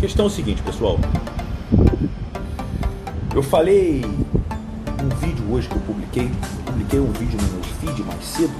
Questão 0.00 0.24
é 0.24 0.28
o 0.28 0.30
seguinte, 0.30 0.62
pessoal. 0.62 0.98
Eu 3.34 3.42
falei 3.42 4.02
um 4.02 5.08
vídeo 5.16 5.44
hoje 5.52 5.68
que 5.68 5.74
eu 5.74 5.80
publiquei, 5.82 6.30
publiquei 6.64 6.98
um 6.98 7.12
vídeo 7.12 7.38
no 7.38 7.52
meu 7.52 7.62
feed 7.62 8.02
mais 8.04 8.24
cedo. 8.24 8.54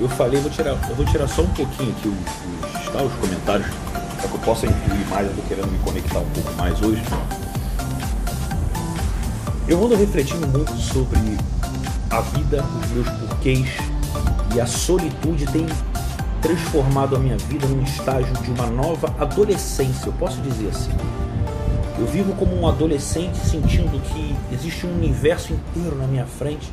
Eu 0.00 0.08
falei, 0.08 0.40
vou 0.40 0.50
tirar, 0.50 0.70
eu 0.88 0.96
vou 0.96 1.04
tirar 1.04 1.28
só 1.28 1.42
um 1.42 1.48
pouquinho 1.48 1.90
aqui 1.90 2.08
os, 2.08 2.14
os, 2.14 2.88
tá, 2.90 3.02
os 3.02 3.12
comentários, 3.16 3.66
para 3.92 4.28
que 4.28 4.34
eu 4.34 4.40
possa 4.40 4.66
incluir 4.66 5.06
mais, 5.10 5.26
eu 5.26 5.34
tô 5.34 5.42
querendo 5.42 5.70
me 5.70 5.78
conectar 5.80 6.20
um 6.20 6.30
pouco 6.30 6.52
mais 6.54 6.80
hoje. 6.80 7.02
Eu 9.68 9.84
ando 9.84 9.94
refletindo 9.94 10.46
muito 10.46 10.74
sobre 10.78 11.18
a 12.08 12.20
vida, 12.22 12.64
os 12.82 12.90
meus 12.92 13.08
porquês 13.10 13.68
e 14.54 14.60
a 14.60 14.66
solitude 14.66 15.44
tem 15.48 15.66
transformado 16.40 17.16
a 17.16 17.18
minha 17.18 17.36
vida 17.36 17.66
num 17.66 17.82
estágio 17.82 18.32
de 18.42 18.50
uma 18.50 18.66
nova 18.66 19.14
adolescência, 19.18 20.08
eu 20.08 20.12
posso 20.12 20.40
dizer 20.40 20.68
assim. 20.68 20.90
Eu 21.98 22.06
vivo 22.06 22.32
como 22.34 22.54
um 22.54 22.66
adolescente 22.66 23.36
sentindo 23.36 24.00
que 24.00 24.36
existe 24.52 24.86
um 24.86 24.94
universo 24.94 25.52
inteiro 25.52 25.96
na 25.96 26.06
minha 26.06 26.26
frente 26.26 26.72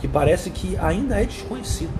que 0.00 0.06
parece 0.06 0.50
que 0.50 0.76
ainda 0.78 1.20
é 1.20 1.24
desconhecido. 1.24 1.92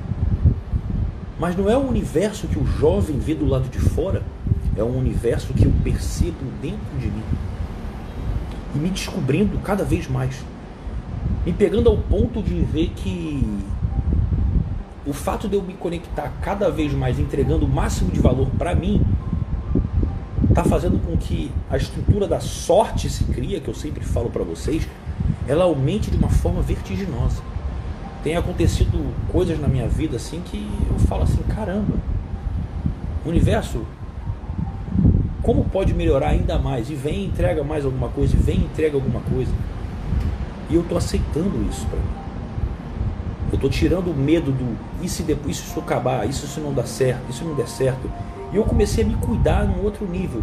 Mas 1.38 1.56
não 1.56 1.68
é 1.68 1.76
o 1.76 1.80
universo 1.80 2.46
que 2.46 2.58
o 2.58 2.66
jovem 2.66 3.18
vê 3.18 3.34
do 3.34 3.46
lado 3.46 3.68
de 3.68 3.78
fora, 3.78 4.22
é 4.76 4.84
um 4.84 4.96
universo 4.96 5.52
que 5.52 5.64
eu 5.64 5.72
percebo 5.82 6.38
dentro 6.62 6.98
de 6.98 7.08
mim. 7.08 7.24
E 8.74 8.78
me 8.78 8.88
descobrindo 8.88 9.58
cada 9.58 9.84
vez 9.84 10.08
mais. 10.08 10.44
Me 11.44 11.52
pegando 11.52 11.88
ao 11.88 11.96
ponto 11.96 12.42
de 12.42 12.60
ver 12.62 12.90
que 12.94 13.44
o 15.06 15.12
fato 15.12 15.48
de 15.48 15.56
eu 15.56 15.62
me 15.62 15.74
conectar 15.74 16.32
cada 16.42 16.70
vez 16.70 16.92
mais, 16.92 17.18
entregando 17.18 17.64
o 17.64 17.68
máximo 17.68 18.10
de 18.10 18.20
valor 18.20 18.48
para 18.58 18.74
mim, 18.74 19.02
está 20.48 20.64
fazendo 20.64 20.98
com 21.04 21.16
que 21.16 21.50
a 21.70 21.76
estrutura 21.76 22.26
da 22.26 22.40
sorte 22.40 23.08
se 23.08 23.24
cria, 23.24 23.60
que 23.60 23.68
eu 23.68 23.74
sempre 23.74 24.04
falo 24.04 24.30
para 24.30 24.42
vocês, 24.42 24.86
ela 25.48 25.64
aumente 25.64 26.10
de 26.10 26.16
uma 26.16 26.28
forma 26.28 26.60
vertiginosa. 26.60 27.42
Tem 28.22 28.36
acontecido 28.36 29.14
coisas 29.32 29.58
na 29.58 29.68
minha 29.68 29.88
vida 29.88 30.16
assim 30.16 30.42
que 30.44 30.68
eu 30.90 30.98
falo 31.00 31.22
assim, 31.22 31.42
caramba, 31.54 31.94
universo 33.24 33.84
como 35.42 35.64
pode 35.64 35.94
melhorar 35.94 36.28
ainda 36.28 36.58
mais? 36.58 36.90
E 36.90 36.94
vem 36.94 37.24
entrega 37.24 37.64
mais 37.64 37.84
alguma 37.84 38.08
coisa, 38.08 38.36
e 38.36 38.38
vem 38.38 38.58
entrega 38.58 38.96
alguma 38.96 39.20
coisa. 39.20 39.52
E 40.68 40.74
eu 40.74 40.82
estou 40.82 40.98
aceitando 40.98 41.66
isso 41.68 41.86
para 41.86 41.98
mim. 41.98 42.29
Eu 43.50 43.56
estou 43.56 43.68
tirando 43.68 44.10
o 44.10 44.14
medo 44.14 44.52
do 44.52 44.76
e 45.02 45.08
se 45.08 45.22
depois 45.22 45.56
isso 45.56 45.78
acabar, 45.80 46.28
isso 46.28 46.46
se 46.46 46.60
não 46.60 46.72
dá 46.72 46.84
certo, 46.84 47.22
isso 47.28 47.44
não 47.44 47.54
der 47.54 47.68
certo. 47.68 48.10
E 48.52 48.56
eu 48.56 48.64
comecei 48.64 49.04
a 49.04 49.06
me 49.06 49.14
cuidar 49.14 49.66
num 49.66 49.82
outro 49.84 50.06
nível. 50.06 50.42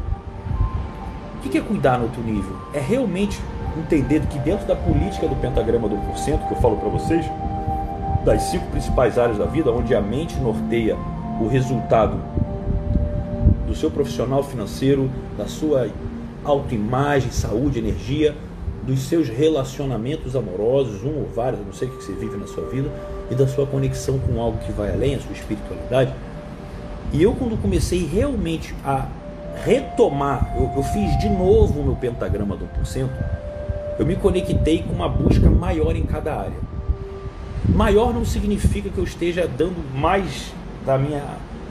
O 1.37 1.49
que 1.49 1.57
é 1.57 1.61
cuidar 1.61 1.97
no 1.97 2.05
outro 2.05 2.21
nível? 2.21 2.57
É 2.73 2.79
realmente 2.79 3.39
entender 3.77 4.21
que 4.27 4.37
dentro 4.39 4.67
da 4.67 4.75
política 4.75 5.27
do 5.27 5.35
pentagrama 5.35 5.87
do 5.87 5.95
1%, 5.95 6.47
que 6.47 6.53
eu 6.53 6.57
falo 6.57 6.77
para 6.77 6.89
vocês, 6.89 7.25
das 8.25 8.41
cinco 8.43 8.65
principais 8.71 9.17
áreas 9.17 9.37
da 9.37 9.45
vida, 9.45 9.71
onde 9.71 9.95
a 9.95 10.01
mente 10.01 10.35
norteia 10.37 10.97
o 11.39 11.47
resultado 11.47 12.19
do 13.65 13.75
seu 13.75 13.89
profissional 13.89 14.43
financeiro, 14.43 15.09
da 15.37 15.47
sua 15.47 15.89
autoimagem, 16.43 17.31
saúde, 17.31 17.79
energia, 17.79 18.35
dos 18.87 19.01
seus 19.01 19.27
relacionamentos 19.27 20.33
amorosos, 20.33 21.03
um 21.03 21.19
ou 21.19 21.27
vários, 21.27 21.59
não 21.65 21.73
sei 21.73 21.89
o 21.89 21.91
que 21.91 22.03
você 22.03 22.13
vive 22.13 22.37
na 22.37 22.47
sua 22.47 22.65
vida, 22.69 22.89
e 23.29 23.35
da 23.35 23.45
sua 23.45 23.67
conexão 23.67 24.17
com 24.17 24.39
algo 24.39 24.57
que 24.59 24.71
vai 24.71 24.93
além, 24.93 25.15
a 25.15 25.19
sua 25.19 25.33
espiritualidade. 25.33 26.13
E 27.11 27.21
eu, 27.21 27.33
quando 27.33 27.61
comecei 27.61 28.05
realmente 28.05 28.73
a 28.85 29.07
retomar, 29.65 30.55
eu, 30.57 30.71
eu 30.77 30.83
fiz 30.83 31.19
de 31.19 31.27
novo 31.27 31.81
o 31.81 31.83
meu 31.83 31.95
pentagrama 31.97 32.55
do 32.55 32.65
1%, 32.81 33.09
eu 33.99 34.05
me 34.05 34.15
conectei 34.15 34.83
com 34.83 34.93
uma 34.93 35.09
busca 35.09 35.49
maior 35.49 35.93
em 35.93 36.03
cada 36.03 36.33
área. 36.33 36.67
Maior 37.67 38.13
não 38.13 38.23
significa 38.23 38.89
que 38.89 38.97
eu 38.97 39.03
esteja 39.03 39.45
dando 39.45 39.83
mais 39.93 40.53
da 40.85 40.97
minha 40.97 41.23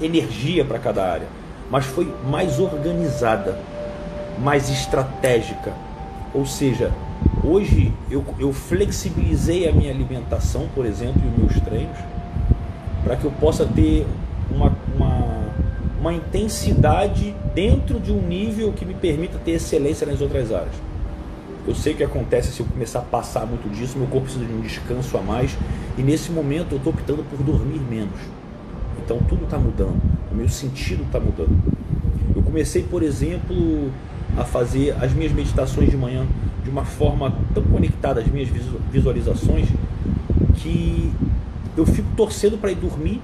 energia 0.02 0.66
para 0.66 0.78
cada 0.78 1.02
área, 1.02 1.26
mas 1.70 1.86
foi 1.86 2.12
mais 2.28 2.60
organizada, 2.60 3.58
mais 4.38 4.68
estratégica. 4.68 5.72
Ou 6.34 6.44
seja, 6.44 6.92
hoje 7.46 7.92
eu, 8.10 8.24
eu 8.38 8.52
flexibilizei 8.52 9.68
a 9.68 9.72
minha 9.72 9.90
alimentação, 9.90 10.68
por 10.74 10.84
exemplo, 10.84 11.22
e 11.24 11.28
os 11.28 11.38
meus 11.38 11.64
treinos, 11.64 11.96
para 13.04 13.16
que 13.16 13.24
eu 13.24 13.30
possa 13.30 13.64
ter 13.64 14.06
uma, 14.50 14.76
uma, 14.94 15.52
uma 16.00 16.12
intensidade 16.12 17.34
dentro 17.54 18.00
de 18.00 18.10
um 18.10 18.20
nível 18.20 18.72
que 18.72 18.84
me 18.84 18.94
permita 18.94 19.38
ter 19.38 19.52
excelência 19.52 20.06
nas 20.06 20.20
outras 20.20 20.52
áreas. 20.52 20.74
Eu 21.66 21.74
sei 21.74 21.94
o 21.94 21.96
que 21.96 22.04
acontece 22.04 22.52
se 22.52 22.60
eu 22.60 22.66
começar 22.66 23.00
a 23.00 23.02
passar 23.02 23.46
muito 23.46 23.68
disso, 23.70 23.98
meu 23.98 24.06
corpo 24.06 24.24
precisa 24.24 24.44
de 24.44 24.52
um 24.52 24.60
descanso 24.60 25.16
a 25.16 25.22
mais, 25.22 25.56
e 25.96 26.02
nesse 26.02 26.30
momento 26.30 26.72
eu 26.72 26.78
estou 26.78 26.92
optando 26.92 27.24
por 27.24 27.42
dormir 27.42 27.80
menos. 27.80 28.20
Então 29.04 29.18
tudo 29.28 29.44
está 29.44 29.58
mudando, 29.58 30.00
o 30.30 30.34
meu 30.34 30.48
sentido 30.48 31.02
está 31.04 31.20
mudando. 31.20 31.56
Eu 32.34 32.42
comecei, 32.42 32.82
por 32.82 33.02
exemplo, 33.02 33.90
a 34.36 34.44
fazer 34.44 34.94
as 35.00 35.12
minhas 35.12 35.32
meditações 35.32 35.90
de 35.90 35.96
manhã 35.96 36.26
de 36.66 36.70
uma 36.70 36.84
forma 36.84 37.32
tão 37.54 37.62
conectada 37.62 38.20
às 38.20 38.26
minhas 38.26 38.48
visualizações 38.90 39.68
que 40.56 41.12
eu 41.76 41.86
fico 41.86 42.08
torcendo 42.16 42.58
para 42.58 42.72
ir 42.72 42.74
dormir 42.74 43.22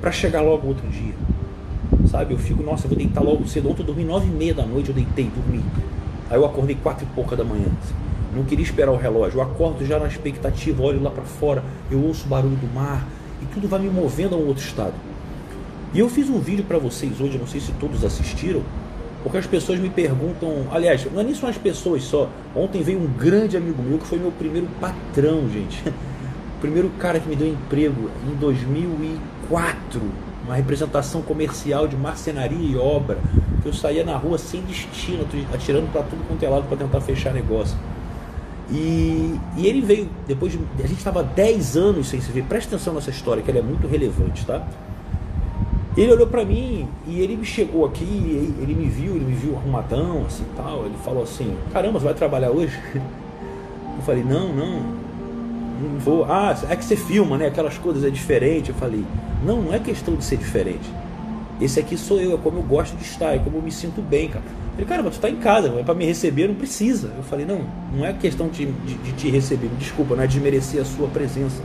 para 0.00 0.10
chegar 0.10 0.42
logo 0.42 0.66
outro 0.66 0.88
dia. 0.88 1.14
Sabe? 2.08 2.34
Eu 2.34 2.38
fico, 2.38 2.64
nossa, 2.64 2.86
eu 2.86 2.88
vou 2.88 2.98
deitar 2.98 3.22
logo 3.22 3.46
cedo. 3.46 3.70
Ontem 3.70 3.82
eu 3.82 3.86
dormi 3.86 4.02
nove 4.02 4.26
e 4.26 4.30
meia 4.30 4.52
da 4.52 4.66
noite, 4.66 4.88
eu 4.88 4.94
deitei, 4.94 5.30
dormi. 5.32 5.64
Aí 6.28 6.36
eu 6.36 6.44
acordei 6.44 6.74
quatro 6.74 7.06
e 7.06 7.14
pouca 7.14 7.36
da 7.36 7.44
manhã. 7.44 7.68
Não 8.34 8.42
queria 8.42 8.64
esperar 8.64 8.90
o 8.90 8.96
relógio. 8.96 9.38
Eu 9.38 9.42
acordo 9.42 9.86
já 9.86 10.00
na 10.00 10.08
expectativa, 10.08 10.82
olho 10.82 11.00
lá 11.00 11.10
para 11.10 11.22
fora, 11.22 11.62
eu 11.88 12.02
ouço 12.02 12.26
o 12.26 12.28
barulho 12.28 12.56
do 12.56 12.74
mar 12.74 13.06
e 13.40 13.46
tudo 13.46 13.68
vai 13.68 13.78
me 13.78 13.88
movendo 13.88 14.34
a 14.34 14.38
um 14.38 14.48
outro 14.48 14.64
estado. 14.64 14.94
E 15.92 16.00
eu 16.00 16.08
fiz 16.08 16.28
um 16.28 16.40
vídeo 16.40 16.64
para 16.64 16.78
vocês 16.78 17.20
hoje, 17.20 17.38
não 17.38 17.46
sei 17.46 17.60
se 17.60 17.70
todos 17.72 18.04
assistiram, 18.04 18.62
porque 19.24 19.38
as 19.38 19.46
pessoas 19.46 19.80
me 19.80 19.88
perguntam, 19.88 20.66
aliás, 20.70 21.10
não 21.10 21.18
é 21.18 21.24
nem 21.24 21.34
só 21.34 21.48
as 21.48 21.56
pessoas 21.56 22.04
só. 22.04 22.28
Ontem 22.54 22.82
veio 22.82 23.00
um 23.00 23.06
grande 23.06 23.56
amigo 23.56 23.82
meu 23.82 23.96
que 23.96 24.06
foi 24.06 24.18
meu 24.18 24.30
primeiro 24.30 24.68
patrão, 24.78 25.48
gente. 25.48 25.82
O 26.58 26.60
primeiro 26.60 26.90
cara 26.98 27.18
que 27.18 27.26
me 27.26 27.34
deu 27.34 27.48
emprego 27.48 28.10
em 28.30 28.34
2004, 28.34 30.02
uma 30.44 30.54
representação 30.54 31.22
comercial 31.22 31.88
de 31.88 31.96
marcenaria 31.96 32.70
e 32.70 32.76
obra. 32.76 33.16
Que 33.62 33.68
eu 33.68 33.72
saía 33.72 34.04
na 34.04 34.14
rua 34.14 34.36
sem 34.36 34.60
destino, 34.60 35.26
atirando 35.54 35.90
para 35.90 36.02
tudo 36.02 36.22
quanto 36.28 36.42
é 36.42 36.48
lado 36.50 36.68
para 36.68 36.76
tentar 36.76 37.00
fechar 37.00 37.32
negócio. 37.32 37.78
E, 38.70 39.40
e, 39.56 39.66
ele 39.66 39.80
veio, 39.80 40.08
depois 40.26 40.52
de. 40.52 40.60
A 40.78 40.86
gente 40.86 40.98
estava 40.98 41.22
10 41.22 41.78
anos 41.78 42.08
sem 42.08 42.20
se 42.20 42.30
ver. 42.30 42.44
Presta 42.44 42.76
atenção 42.76 42.92
nessa 42.92 43.08
história, 43.08 43.42
que 43.42 43.50
ela 43.50 43.60
é 43.60 43.62
muito 43.62 43.86
relevante, 43.86 44.44
tá? 44.44 44.66
Ele 45.96 46.12
olhou 46.12 46.26
para 46.26 46.44
mim 46.44 46.88
e 47.06 47.20
ele 47.20 47.36
me 47.36 47.44
chegou 47.44 47.84
aqui, 47.84 48.04
ele 48.60 48.74
me 48.74 48.88
viu, 48.88 49.14
ele 49.14 49.24
me 49.24 49.34
viu 49.34 49.56
arrumadão, 49.56 50.24
assim 50.26 50.44
tal. 50.56 50.86
Ele 50.86 50.96
falou 51.04 51.22
assim: 51.22 51.56
Caramba, 51.72 52.00
você 52.00 52.04
vai 52.06 52.14
trabalhar 52.14 52.50
hoje? 52.50 52.76
Eu 53.96 54.02
falei: 54.02 54.24
Não, 54.24 54.52
não, 54.52 54.80
não 54.80 55.98
vou. 56.00 56.24
Ah, 56.24 56.56
é 56.68 56.74
que 56.74 56.84
você 56.84 56.96
filma, 56.96 57.38
né? 57.38 57.46
Aquelas 57.46 57.78
coisas 57.78 58.02
é 58.02 58.10
diferente. 58.10 58.70
Eu 58.70 58.74
falei: 58.74 59.04
Não, 59.44 59.62
não 59.62 59.72
é 59.72 59.78
questão 59.78 60.16
de 60.16 60.24
ser 60.24 60.36
diferente. 60.36 60.90
Esse 61.60 61.78
aqui 61.78 61.96
sou 61.96 62.20
eu, 62.20 62.34
é 62.34 62.36
como 62.38 62.58
eu 62.58 62.62
gosto 62.64 62.96
de 62.96 63.04
estar, 63.04 63.32
é 63.32 63.38
como 63.38 63.58
eu 63.58 63.62
me 63.62 63.70
sinto 63.70 64.02
bem, 64.02 64.28
cara. 64.28 64.44
Ele, 64.76 64.86
cara, 64.86 65.02
mas 65.04 65.14
tu 65.14 65.20
tá 65.20 65.30
em 65.30 65.36
casa, 65.36 65.68
é 65.78 65.84
para 65.84 65.94
me 65.94 66.04
receber, 66.04 66.48
não 66.48 66.56
precisa. 66.56 67.12
Eu 67.16 67.22
falei, 67.22 67.46
não, 67.46 67.60
não 67.96 68.04
é 68.04 68.12
questão 68.12 68.48
de, 68.48 68.66
de, 68.66 68.94
de 68.94 69.12
te 69.12 69.30
receber, 69.30 69.70
desculpa, 69.78 70.16
não 70.16 70.24
é 70.24 70.26
desmerecer 70.26 70.80
a 70.80 70.84
sua 70.84 71.06
presença. 71.06 71.62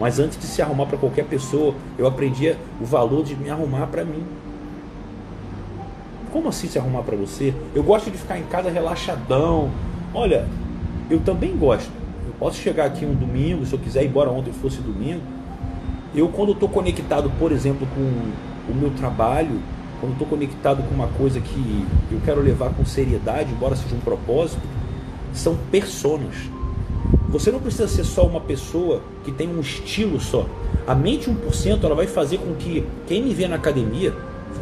Mas 0.00 0.18
antes 0.18 0.38
de 0.38 0.46
se 0.46 0.62
arrumar 0.62 0.86
para 0.86 0.96
qualquer 0.96 1.26
pessoa, 1.26 1.74
eu 1.98 2.06
aprendi 2.06 2.56
o 2.80 2.86
valor 2.86 3.22
de 3.22 3.36
me 3.36 3.50
arrumar 3.50 3.86
para 3.88 4.02
mim. 4.02 4.24
Como 6.32 6.48
assim 6.48 6.68
se 6.68 6.78
arrumar 6.78 7.02
para 7.02 7.14
você? 7.14 7.52
Eu 7.74 7.82
gosto 7.82 8.10
de 8.10 8.16
ficar 8.16 8.38
em 8.38 8.44
casa 8.44 8.70
relaxadão. 8.70 9.70
Olha, 10.14 10.48
eu 11.10 11.20
também 11.20 11.54
gosto. 11.54 11.92
Eu 12.26 12.32
posso 12.38 12.56
chegar 12.56 12.86
aqui 12.86 13.04
um 13.04 13.14
domingo, 13.14 13.66
se 13.66 13.74
eu 13.74 13.78
quiser 13.78 14.02
embora 14.02 14.30
ontem 14.30 14.54
fosse 14.54 14.80
domingo. 14.80 15.20
Eu 16.14 16.28
quando 16.28 16.52
estou 16.52 16.68
conectado, 16.68 17.30
por 17.38 17.52
exemplo, 17.52 17.86
com 17.94 18.72
o 18.72 18.74
meu 18.74 18.90
trabalho, 18.92 19.60
quando 20.00 20.12
estou 20.12 20.26
conectado 20.26 20.82
com 20.82 20.94
uma 20.94 21.08
coisa 21.08 21.42
que 21.42 21.86
eu 22.10 22.18
quero 22.24 22.40
levar 22.40 22.70
com 22.70 22.86
seriedade, 22.86 23.52
embora 23.52 23.76
seja 23.76 23.94
um 23.94 24.00
propósito, 24.00 24.62
são 25.34 25.58
personas 25.70 26.34
você 27.30 27.52
não 27.52 27.60
precisa 27.60 27.86
ser 27.86 28.04
só 28.04 28.26
uma 28.26 28.40
pessoa 28.40 29.00
que 29.24 29.30
tem 29.30 29.48
um 29.48 29.60
estilo 29.60 30.20
só. 30.20 30.46
A 30.86 30.94
mente 30.94 31.30
1% 31.30 31.84
ela 31.84 31.94
vai 31.94 32.06
fazer 32.06 32.38
com 32.38 32.54
que 32.54 32.84
quem 33.06 33.22
me 33.22 33.32
vê 33.32 33.46
na 33.46 33.56
academia, 33.56 34.12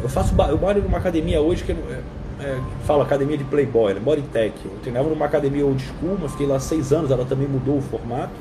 eu 0.03 0.07
faço 0.07 0.35
eu 0.47 0.57
moro 0.57 0.81
numa 0.81 0.99
academia 0.99 1.41
hoje 1.41 1.63
que 1.63 1.71
é, 1.71 2.01
é, 2.39 2.59
fala 2.85 3.03
academia 3.03 3.37
de 3.37 3.43
playboy, 3.43 3.93
né? 3.93 3.99
bodytech. 3.99 4.53
Eu 4.63 4.71
treinava 4.83 5.09
numa 5.09 5.25
academia 5.25 5.65
old 5.65 5.83
school, 5.83 6.17
mas 6.21 6.31
fiquei 6.31 6.45
lá 6.45 6.59
seis 6.59 6.93
anos, 6.93 7.09
ela 7.09 7.25
também 7.25 7.47
mudou 7.47 7.77
o 7.77 7.81
formato. 7.81 8.31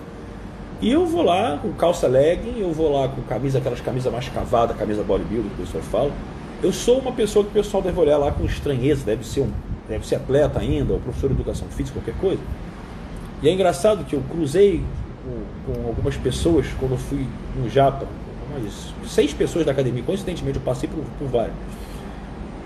E 0.81 0.93
eu 0.93 1.07
vou 1.07 1.23
lá 1.23 1.59
com 1.61 1.73
calça 1.73 2.07
legging, 2.07 2.61
eu 2.61 2.71
vou 2.71 2.93
lá 2.93 3.09
com 3.09 3.23
camisa, 3.23 3.59
aquelas 3.59 3.81
camisas 3.81 4.13
mais 4.13 4.29
cavadas, 4.29 4.77
camisa 4.77 5.03
bodybuilder 5.03 5.51
que 5.51 5.63
o 5.63 5.65
pessoal 5.65 5.83
fala. 5.85 6.13
eu 6.63 6.73
sou 6.73 6.99
uma 6.99 7.13
pessoa 7.13 7.45
que 7.45 7.51
o 7.51 7.55
pessoal 7.55 7.83
deve 7.83 7.99
olhar 7.99 8.19
lá 8.19 8.31
com 8.31 8.45
estranheza, 8.45 9.05
deve 9.05 9.27
ser 9.27 9.41
um, 9.41 9.51
deve 9.89 10.07
ser 10.07 10.17
atleta 10.17 10.61
ainda, 10.61 10.93
ou 10.93 11.01
professor 11.01 11.29
de 11.29 11.35
educação 11.35 11.67
física, 11.69 11.99
qualquer 11.99 12.21
coisa. 12.21 12.41
E 13.43 13.49
é 13.49 13.53
engraçado 13.53 14.05
que 14.05 14.15
eu 14.15 14.23
cruzei 14.31 14.83
com, 15.25 15.73
com 15.73 15.87
algumas 15.87 16.17
pessoas 16.17 16.67
quando 16.79 16.93
eu 16.93 16.99
fui 16.99 17.27
no 17.57 17.69
Japa, 17.71 18.07
seis 19.07 19.33
pessoas 19.33 19.65
da 19.65 19.73
academia, 19.73 20.03
coincidentemente 20.03 20.59
eu 20.59 20.65
passei 20.65 20.89
por, 20.89 21.05
por 21.19 21.29
várias. 21.29 21.55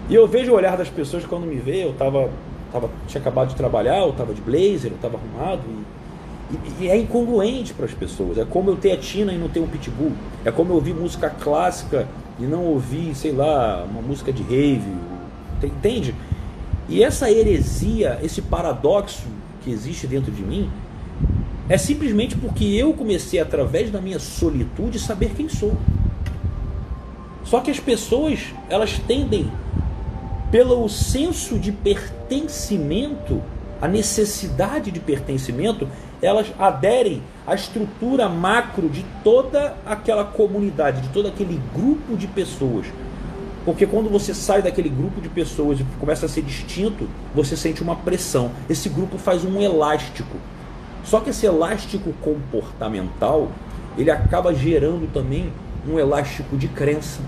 E 0.09 0.15
eu 0.15 0.27
vejo 0.27 0.53
o 0.53 0.55
olhar 0.55 0.77
das 0.77 0.89
pessoas 0.89 1.25
quando 1.25 1.45
me 1.45 1.57
vê, 1.57 1.85
eu 1.85 1.93
tava, 1.93 2.31
tava, 2.73 2.91
tinha 3.07 3.21
acabado 3.21 3.49
de 3.49 3.57
trabalhar, 3.57 3.99
eu 3.99 4.13
tava 4.13 4.35
de 4.35 4.41
blazer, 4.41 4.91
eu 4.91 4.99
tava 5.01 5.19
arrumado 5.19 5.63
e, 6.51 6.55
e, 6.55 6.85
e 6.85 6.89
é 6.89 6.97
incongruente 6.97 7.73
para 7.73 7.87
as 7.87 7.93
pessoas. 7.93 8.39
É 8.39 8.45
como 8.45 8.71
eu 8.71 8.77
ter 8.77 8.93
a 8.93 8.97
Tina 8.97 9.33
e 9.33 9.39
não 9.39 9.49
ter 9.49 9.61
um 9.61 9.67
pitbull. 9.67 10.13
É 10.45 10.51
como 10.51 10.73
eu 10.73 10.77
ouvir 10.77 10.95
música 10.95 11.31
clássica 11.31 12.09
e 12.39 12.45
não 12.45 12.65
ouvir, 12.65 13.15
sei 13.15 13.33
lá, 13.33 13.85
uma 13.89 14.03
música 14.03 14.33
de 14.33 14.43
rave. 14.43 14.93
Entende? 15.63 16.15
E 16.89 17.03
essa 17.03 17.31
heresia, 17.31 18.19
esse 18.23 18.43
paradoxo 18.43 19.27
que 19.63 19.71
existe 19.71 20.07
dentro 20.07 20.31
de 20.31 20.43
mim, 20.43 20.71
é 21.69 21.79
simplesmente 21.79 22.37
porque 22.37 22.65
eu 22.65 22.93
comecei, 22.93 23.41
através 23.41 23.91
da 23.91 24.01
minha 24.01 24.19
solitude, 24.19 24.99
saber 24.99 25.33
quem 25.37 25.49
sou. 25.49 25.77
Só 27.45 27.61
que 27.61 27.71
as 27.71 27.81
pessoas, 27.81 28.41
elas 28.69 28.99
tendem, 29.07 29.51
pelo 30.51 30.89
senso 30.89 31.59
de 31.59 31.73
pertencimento, 31.73 33.43
a 33.81 33.89
necessidade 33.89 34.91
de 34.91 35.01
pertencimento, 35.01 35.89
elas 36.21 36.47
aderem 36.59 37.23
à 37.47 37.55
estrutura 37.55 38.29
macro 38.29 38.89
de 38.89 39.05
toda 39.25 39.77
aquela 39.85 40.25
comunidade, 40.25 41.01
de 41.01 41.09
todo 41.09 41.29
aquele 41.29 41.61
grupo 41.75 42.17
de 42.17 42.27
pessoas. 42.27 42.87
Porque 43.65 43.87
quando 43.87 44.11
você 44.11 44.35
sai 44.35 44.61
daquele 44.61 44.89
grupo 44.89 45.21
de 45.21 45.29
pessoas 45.29 45.79
e 45.79 45.85
começa 46.01 46.27
a 46.27 46.29
ser 46.29 46.43
distinto, 46.43 47.09
você 47.35 47.57
sente 47.57 47.83
uma 47.83 47.95
pressão. 47.95 48.51
Esse 48.69 48.89
grupo 48.89 49.19
faz 49.19 49.45
um 49.45 49.61
elástico. 49.61 50.37
Só 51.05 51.21
que 51.21 51.31
esse 51.31 51.47
elástico 51.47 52.13
comportamental, 52.21 53.51
ele 53.97 54.11
acaba 54.11 54.53
gerando 54.53 55.13
também 55.13 55.53
um 55.89 55.99
elástico 55.99 56.57
de 56.57 56.67
crença. 56.67 57.21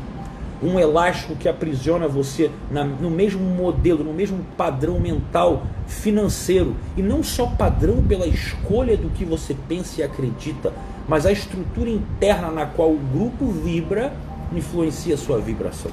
Um 0.60 0.78
elástico 0.78 1.36
que 1.36 1.48
aprisiona 1.48 2.08
você 2.08 2.50
na, 2.70 2.84
no 2.84 3.10
mesmo 3.10 3.44
modelo, 3.44 4.02
no 4.02 4.12
mesmo 4.12 4.44
padrão 4.56 4.98
mental 4.98 5.62
financeiro. 5.86 6.74
E 6.96 7.02
não 7.02 7.22
só 7.22 7.46
padrão 7.46 8.02
pela 8.02 8.26
escolha 8.26 8.96
do 8.96 9.10
que 9.10 9.24
você 9.24 9.54
pensa 9.68 10.00
e 10.00 10.04
acredita, 10.04 10.72
mas 11.06 11.26
a 11.26 11.32
estrutura 11.32 11.90
interna 11.90 12.50
na 12.50 12.66
qual 12.66 12.90
o 12.90 12.98
grupo 12.98 13.46
vibra 13.46 14.12
influencia 14.52 15.14
a 15.14 15.18
sua 15.18 15.38
vibração. 15.38 15.90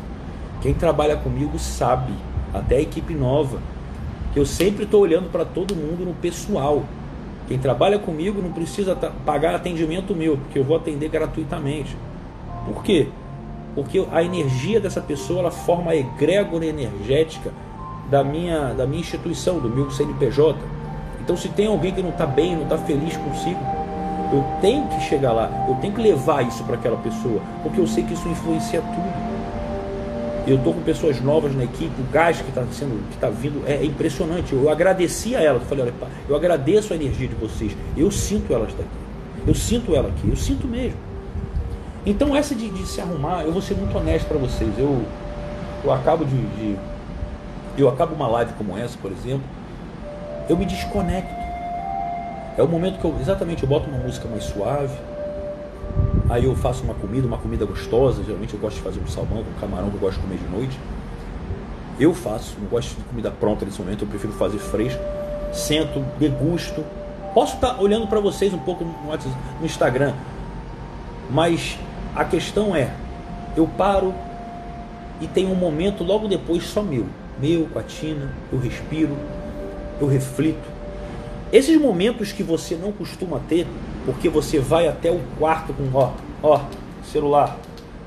Quem 0.61 0.75
trabalha 0.75 1.17
comigo 1.17 1.57
sabe, 1.57 2.13
até 2.53 2.75
a 2.77 2.81
equipe 2.81 3.15
nova, 3.15 3.59
que 4.31 4.39
eu 4.39 4.45
sempre 4.45 4.83
estou 4.83 5.01
olhando 5.01 5.31
para 5.31 5.43
todo 5.43 5.75
mundo 5.75 6.05
no 6.05 6.13
pessoal. 6.13 6.83
Quem 7.47 7.57
trabalha 7.57 7.97
comigo 7.97 8.41
não 8.41 8.51
precisa 8.51 8.95
pagar 9.25 9.55
atendimento 9.55 10.15
meu, 10.15 10.37
porque 10.37 10.59
eu 10.59 10.63
vou 10.63 10.77
atender 10.77 11.09
gratuitamente. 11.09 11.97
Por 12.65 12.83
quê? 12.83 13.07
Porque 13.73 14.05
a 14.11 14.23
energia 14.23 14.79
dessa 14.79 15.01
pessoa 15.01 15.39
ela 15.39 15.51
forma 15.51 15.91
a 15.91 15.95
egrégora 15.95 16.65
energética 16.65 17.51
da 18.11 18.23
minha, 18.23 18.73
da 18.73 18.85
minha 18.85 19.01
instituição, 19.01 19.59
do 19.59 19.67
meu 19.67 19.89
CNPJ. 19.89 20.59
Então, 21.21 21.35
se 21.35 21.49
tem 21.49 21.67
alguém 21.67 21.91
que 21.91 22.03
não 22.03 22.09
está 22.09 22.25
bem, 22.25 22.55
não 22.55 22.63
está 22.63 22.77
feliz 22.77 23.17
consigo, 23.17 23.59
eu 24.31 24.43
tenho 24.61 24.87
que 24.87 25.01
chegar 25.01 25.33
lá, 25.33 25.65
eu 25.67 25.75
tenho 25.75 25.93
que 25.93 26.01
levar 26.01 26.45
isso 26.45 26.63
para 26.63 26.75
aquela 26.75 26.97
pessoa, 26.97 27.41
porque 27.63 27.79
eu 27.79 27.87
sei 27.87 28.03
que 28.03 28.13
isso 28.13 28.27
influencia 28.27 28.81
tudo. 28.81 29.30
Eu 30.47 30.55
estou 30.55 30.73
com 30.73 30.81
pessoas 30.81 31.21
novas 31.21 31.55
na 31.55 31.63
equipe, 31.63 31.93
o 32.01 32.11
gás 32.11 32.41
que 32.41 32.49
está 32.49 32.65
sendo, 32.71 33.07
que 33.09 33.15
está 33.15 33.29
vindo 33.29 33.63
é, 33.67 33.83
impressionante. 33.85 34.53
Eu 34.53 34.69
agradeci 34.69 35.35
a 35.35 35.41
elas, 35.41 35.61
eu 35.61 35.67
falei, 35.67 35.85
olha, 35.85 35.93
eu 36.27 36.35
agradeço 36.35 36.93
a 36.93 36.95
energia 36.95 37.27
de 37.27 37.35
vocês. 37.35 37.75
Eu 37.95 38.09
sinto 38.09 38.51
elas 38.51 38.73
daqui. 38.73 38.89
Eu 39.45 39.53
sinto 39.53 39.95
ela 39.95 40.09
aqui, 40.09 40.27
eu 40.27 40.35
sinto 40.35 40.67
mesmo. 40.67 40.97
Então 42.05 42.35
essa 42.35 42.55
de, 42.55 42.69
de 42.69 42.87
se 42.87 42.99
arrumar, 42.99 43.43
eu 43.43 43.51
vou 43.51 43.61
ser 43.61 43.75
muito 43.75 43.95
honesto 43.95 44.27
para 44.27 44.37
vocês. 44.37 44.71
Eu, 44.77 45.03
eu 45.83 45.93
acabo 45.93 46.25
de, 46.25 46.35
de, 46.35 46.75
eu 47.77 47.87
acabo 47.87 48.15
uma 48.15 48.27
live 48.27 48.53
como 48.53 48.75
essa, 48.75 48.97
por 48.99 49.11
exemplo, 49.11 49.43
eu 50.49 50.57
me 50.57 50.65
desconecto. 50.65 51.41
É 52.57 52.63
o 52.63 52.67
momento 52.67 52.99
que 52.99 53.05
eu 53.05 53.15
exatamente 53.21 53.61
eu 53.61 53.69
boto 53.69 53.87
uma 53.89 53.99
música 53.99 54.27
mais 54.27 54.43
suave 54.43 54.93
Aí 56.29 56.45
eu 56.45 56.55
faço 56.55 56.83
uma 56.83 56.93
comida, 56.93 57.27
uma 57.27 57.37
comida 57.37 57.65
gostosa. 57.65 58.23
Geralmente 58.23 58.53
eu 58.53 58.59
gosto 58.59 58.77
de 58.77 58.83
fazer 58.83 58.99
um 58.99 59.07
salmão 59.07 59.43
com 59.43 59.59
camarão 59.59 59.89
que 59.89 59.95
eu 59.95 59.99
gosto 59.99 60.17
de 60.17 60.23
comer 60.23 60.37
de 60.37 60.47
noite. 60.47 60.79
Eu 61.99 62.13
faço, 62.13 62.55
não 62.59 62.67
gosto 62.67 62.95
de 62.95 63.03
comida 63.03 63.29
pronta 63.29 63.65
nesse 63.65 63.79
momento, 63.79 64.05
eu 64.05 64.07
prefiro 64.07 64.33
fazer 64.33 64.57
fresco. 64.57 65.01
Sento, 65.53 65.99
degusto. 66.17 66.83
Posso 67.33 67.55
estar 67.55 67.79
olhando 67.81 68.07
para 68.07 68.19
vocês 68.19 68.53
um 68.53 68.59
pouco 68.59 68.83
no, 68.83 68.93
no 69.59 69.65
Instagram, 69.65 70.13
mas 71.29 71.77
a 72.15 72.25
questão 72.25 72.75
é: 72.75 72.93
eu 73.55 73.67
paro 73.67 74.13
e 75.19 75.27
tem 75.27 75.45
um 75.47 75.55
momento 75.55 76.03
logo 76.03 76.27
depois 76.27 76.63
só 76.63 76.81
meu, 76.81 77.05
meu 77.39 77.67
com 77.67 77.79
a 77.79 77.83
Tina, 77.83 78.33
eu 78.51 78.59
respiro, 78.59 79.15
eu 79.99 80.07
reflito. 80.07 80.67
Esses 81.53 81.79
momentos 81.79 82.31
que 82.31 82.41
você 82.41 82.75
não 82.75 82.91
costuma 82.91 83.39
ter, 83.47 83.67
porque 84.05 84.29
você 84.29 84.59
vai 84.59 84.87
até 84.87 85.11
o 85.11 85.19
quarto 85.37 85.73
com 85.73 85.89
ó, 85.93 86.11
ó, 86.41 86.61
celular. 87.03 87.57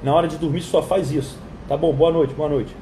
Na 0.03 0.15
hora 0.15 0.29
de 0.29 0.37
dormir 0.37 0.63
só 0.63 0.83
faz 0.83 1.11
isso. 1.11 1.39
Tá 1.69 1.77
bom, 1.77 1.93
boa 1.93 2.13
noite, 2.13 2.35
boa 2.35 2.49
noite. 2.49 2.75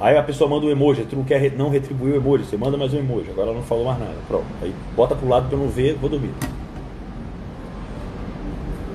Aí 0.00 0.16
a 0.16 0.22
pessoa 0.22 0.48
manda 0.48 0.66
um 0.66 0.70
emoji, 0.70 1.04
tu 1.04 1.16
não 1.16 1.24
quer 1.24 1.52
não 1.52 1.68
retribuir 1.68 2.14
o 2.14 2.16
emoji, 2.16 2.44
você 2.44 2.56
manda 2.56 2.76
mais 2.76 2.92
um 2.94 2.98
emoji. 2.98 3.30
Agora 3.30 3.48
ela 3.48 3.56
não 3.56 3.64
falou 3.64 3.84
mais 3.84 3.98
nada. 3.98 4.16
Pronto. 4.26 4.46
Aí 4.62 4.74
bota 4.96 5.14
pro 5.14 5.28
lado 5.28 5.48
para 5.48 5.56
eu 5.56 5.62
não 5.62 5.68
ver, 5.68 5.94
vou 5.94 6.08
dormir. 6.08 6.30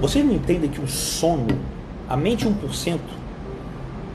Vocês 0.02 0.26
não 0.26 0.34
entendem 0.34 0.70
que 0.70 0.82
o 0.82 0.88
sono, 0.88 1.48
a 2.10 2.18
mente 2.18 2.46
1%, 2.46 3.00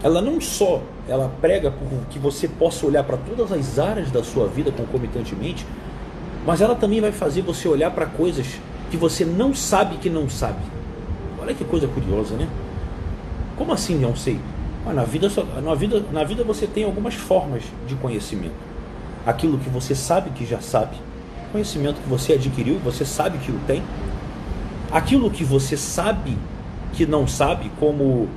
ela 0.02 0.20
não 0.20 0.40
só 0.40 0.80
ela 1.08 1.30
prega 1.40 1.70
por 1.70 1.88
que 2.08 2.18
você 2.18 2.46
possa 2.46 2.86
olhar 2.86 3.02
para 3.02 3.16
todas 3.16 3.50
as 3.50 3.78
áreas 3.78 4.10
da 4.10 4.22
sua 4.22 4.46
vida 4.46 4.70
concomitantemente, 4.70 5.66
mas 6.46 6.60
ela 6.60 6.74
também 6.74 7.00
vai 7.00 7.10
fazer 7.10 7.42
você 7.42 7.68
olhar 7.68 7.90
para 7.90 8.06
coisas 8.06 8.46
que 8.90 8.96
você 8.96 9.24
não 9.24 9.54
sabe 9.54 9.96
que 9.96 10.10
não 10.10 10.28
sabe. 10.28 10.60
Olha 11.40 11.54
que 11.54 11.64
coisa 11.64 11.86
curiosa, 11.86 12.34
né? 12.34 12.48
Como 13.56 13.72
assim 13.72 13.96
não 13.96 14.16
sei? 14.16 14.38
Ah, 14.86 14.92
na, 14.92 15.04
vida, 15.04 15.28
na, 15.62 15.74
vida, 15.74 16.04
na 16.12 16.24
vida 16.24 16.42
você 16.42 16.66
tem 16.66 16.84
algumas 16.84 17.14
formas 17.14 17.62
de 17.86 17.94
conhecimento. 17.94 18.54
Aquilo 19.26 19.58
que 19.58 19.68
você 19.68 19.94
sabe 19.94 20.30
que 20.30 20.46
já 20.46 20.60
sabe, 20.60 20.96
conhecimento 21.52 22.00
que 22.00 22.08
você 22.08 22.32
adquiriu, 22.32 22.78
você 22.78 23.04
sabe 23.04 23.38
que 23.38 23.50
o 23.50 23.58
tem. 23.66 23.82
Aquilo 24.90 25.30
que 25.30 25.44
você 25.44 25.76
sabe 25.76 26.36
que 26.92 27.06
não 27.06 27.26
sabe, 27.26 27.70
como 27.78 28.28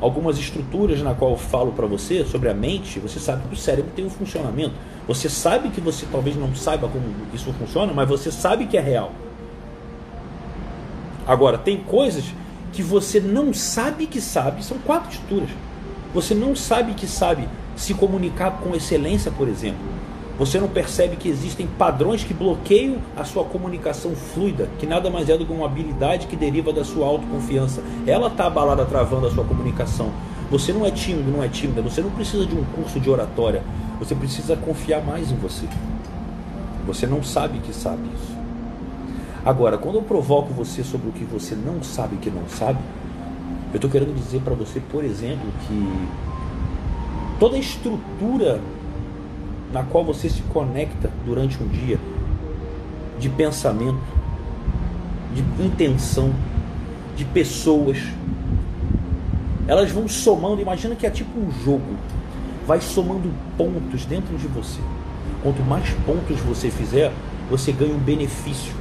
algumas 0.00 0.38
estruturas 0.38 1.02
na 1.02 1.14
qual 1.14 1.32
eu 1.32 1.36
falo 1.36 1.72
para 1.72 1.86
você 1.86 2.24
sobre 2.24 2.48
a 2.48 2.54
mente, 2.54 2.98
você 2.98 3.20
sabe 3.20 3.46
que 3.48 3.54
o 3.54 3.56
cérebro 3.56 3.90
tem 3.94 4.06
um 4.06 4.10
funcionamento. 4.10 4.74
Você 5.06 5.28
sabe 5.28 5.68
que 5.70 5.80
você 5.80 6.06
talvez 6.10 6.36
não 6.36 6.54
saiba 6.54 6.88
como 6.88 7.04
isso 7.34 7.52
funciona, 7.52 7.92
mas 7.92 8.08
você 8.08 8.30
sabe 8.30 8.66
que 8.66 8.78
é 8.78 8.80
real. 8.80 9.12
Agora, 11.26 11.58
tem 11.58 11.78
coisas 11.78 12.24
que 12.72 12.82
você 12.82 13.20
não 13.20 13.52
sabe 13.52 14.06
que 14.06 14.20
sabe, 14.20 14.64
são 14.64 14.78
quatro 14.78 15.10
estruturas. 15.10 15.50
Você 16.14 16.34
não 16.34 16.56
sabe 16.56 16.94
que 16.94 17.06
sabe 17.06 17.48
se 17.76 17.94
comunicar 17.94 18.58
com 18.60 18.74
excelência, 18.74 19.30
por 19.30 19.48
exemplo. 19.48 20.00
Você 20.38 20.58
não 20.58 20.68
percebe 20.68 21.16
que 21.16 21.28
existem 21.28 21.66
padrões 21.66 22.24
que 22.24 22.32
bloqueiam 22.32 22.96
a 23.14 23.24
sua 23.24 23.44
comunicação 23.44 24.12
fluida, 24.16 24.70
que 24.78 24.86
nada 24.86 25.10
mais 25.10 25.28
é 25.28 25.36
do 25.36 25.44
que 25.44 25.52
uma 25.52 25.66
habilidade 25.66 26.26
que 26.26 26.34
deriva 26.34 26.72
da 26.72 26.82
sua 26.82 27.06
autoconfiança. 27.06 27.82
Ela 28.06 28.28
está 28.28 28.46
abalada, 28.46 28.86
travando 28.86 29.26
a 29.26 29.30
sua 29.30 29.44
comunicação. 29.44 30.10
Você 30.50 30.72
não 30.72 30.86
é 30.86 30.90
tímido, 30.90 31.30
não 31.30 31.44
é 31.44 31.48
tímida, 31.48 31.82
você 31.82 32.00
não 32.00 32.10
precisa 32.10 32.46
de 32.46 32.54
um 32.54 32.64
curso 32.64 32.98
de 32.98 33.10
oratória. 33.10 33.62
Você 33.98 34.14
precisa 34.14 34.56
confiar 34.56 35.04
mais 35.04 35.30
em 35.30 35.36
você. 35.36 35.66
Você 36.86 37.06
não 37.06 37.22
sabe 37.22 37.58
que 37.58 37.72
sabe 37.72 38.08
isso. 38.14 38.29
Agora, 39.44 39.78
quando 39.78 39.94
eu 39.94 40.02
provoco 40.02 40.52
você 40.52 40.84
sobre 40.84 41.08
o 41.08 41.12
que 41.12 41.24
você 41.24 41.54
não 41.54 41.82
sabe 41.82 42.16
que 42.16 42.30
não 42.30 42.46
sabe, 42.46 42.78
eu 43.72 43.76
estou 43.76 43.90
querendo 43.90 44.14
dizer 44.14 44.42
para 44.42 44.54
você, 44.54 44.80
por 44.80 45.02
exemplo, 45.02 45.50
que 45.66 46.08
toda 47.38 47.56
a 47.56 47.58
estrutura 47.58 48.60
na 49.72 49.82
qual 49.82 50.04
você 50.04 50.28
se 50.28 50.42
conecta 50.42 51.10
durante 51.24 51.62
um 51.62 51.68
dia 51.68 51.98
de 53.18 53.30
pensamento, 53.30 54.00
de 55.34 55.64
intenção, 55.64 56.34
de 57.16 57.24
pessoas, 57.24 57.98
elas 59.66 59.90
vão 59.90 60.06
somando. 60.06 60.60
Imagina 60.60 60.94
que 60.94 61.06
é 61.06 61.10
tipo 61.10 61.38
um 61.38 61.50
jogo, 61.64 61.96
vai 62.66 62.80
somando 62.80 63.32
pontos 63.56 64.04
dentro 64.04 64.36
de 64.36 64.48
você. 64.48 64.80
Quanto 65.42 65.62
mais 65.62 65.88
pontos 66.04 66.38
você 66.40 66.70
fizer, 66.70 67.10
você 67.48 67.72
ganha 67.72 67.94
um 67.94 67.98
benefício 67.98 68.79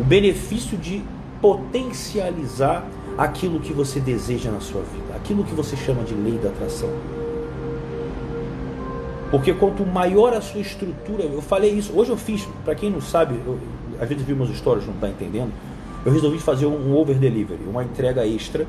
o 0.00 0.04
benefício 0.04 0.76
de 0.76 1.02
potencializar 1.40 2.84
aquilo 3.18 3.60
que 3.60 3.72
você 3.72 4.00
deseja 4.00 4.50
na 4.50 4.60
sua 4.60 4.82
vida, 4.82 5.14
aquilo 5.14 5.44
que 5.44 5.54
você 5.54 5.76
chama 5.76 6.02
de 6.02 6.14
lei 6.14 6.38
da 6.38 6.48
atração. 6.48 6.90
Porque 9.30 9.52
quanto 9.54 9.84
maior 9.86 10.34
a 10.34 10.40
sua 10.40 10.60
estrutura, 10.60 11.24
eu 11.24 11.40
falei 11.40 11.72
isso, 11.72 11.92
hoje 11.94 12.10
eu 12.10 12.16
fiz, 12.16 12.46
para 12.64 12.74
quem 12.74 12.90
não 12.90 13.00
sabe, 13.00 13.34
eu, 13.46 13.58
às 14.00 14.08
vezes 14.08 14.24
viu 14.24 14.36
meus 14.36 14.54
stories, 14.56 14.86
não 14.86 14.94
está 14.94 15.08
entendendo, 15.08 15.50
eu 16.04 16.12
resolvi 16.12 16.38
fazer 16.38 16.66
um 16.66 16.94
over 16.96 17.16
delivery, 17.16 17.60
uma 17.66 17.84
entrega 17.84 18.26
extra. 18.26 18.66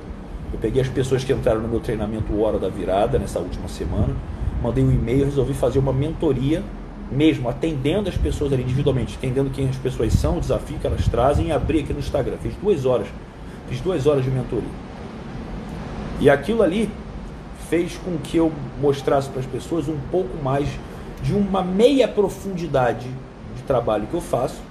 Eu 0.54 0.60
peguei 0.60 0.82
as 0.82 0.88
pessoas 0.88 1.24
que 1.24 1.34
entraram 1.34 1.62
no 1.62 1.68
meu 1.68 1.80
treinamento 1.80 2.40
Hora 2.40 2.60
da 2.60 2.70
Virada 2.70 3.18
nessa 3.18 3.40
última 3.40 3.68
semana, 3.68 4.16
mandei 4.62 4.84
um 4.84 4.92
e-mail, 4.92 5.26
resolvi 5.26 5.54
fazer 5.54 5.80
uma 5.80 5.92
mentoria 5.92 6.64
mesmo 7.12 7.50
atendendo 7.50 8.10
as 8.10 8.18
pessoas 8.18 8.54
ali 8.54 8.64
individualmente, 8.64 9.16
entendendo 9.18 9.52
quem 9.52 9.70
as 9.70 9.76
pessoas 9.76 10.14
são, 10.14 10.38
o 10.38 10.40
desafio 10.40 10.78
que 10.80 10.88
elas 10.88 11.08
trazem, 11.08 11.48
e 11.48 11.52
abri 11.52 11.80
aqui 11.80 11.94
no 11.94 12.00
Instagram. 12.00 12.38
Fiz 12.42 12.56
duas 12.56 12.86
horas, 12.86 13.08
fiz 13.68 13.82
duas 13.82 14.08
horas 14.08 14.24
de 14.24 14.32
mentoria. 14.32 14.70
E 16.20 16.30
aquilo 16.30 16.64
ali 16.64 16.90
fez 17.70 17.98
com 17.98 18.18
que 18.18 18.38
eu 18.38 18.52
mostrasse 18.82 19.30
para 19.30 19.40
as 19.40 19.46
pessoas 19.46 19.88
um 19.88 19.98
pouco 20.12 20.42
mais 20.44 20.68
de 21.22 21.34
uma 21.34 21.62
meia 21.64 22.08
profundidade 22.08 23.08
de 23.56 23.64
trabalho 23.64 24.08
que 24.08 24.14
eu 24.14 24.22
faço. 24.22 24.62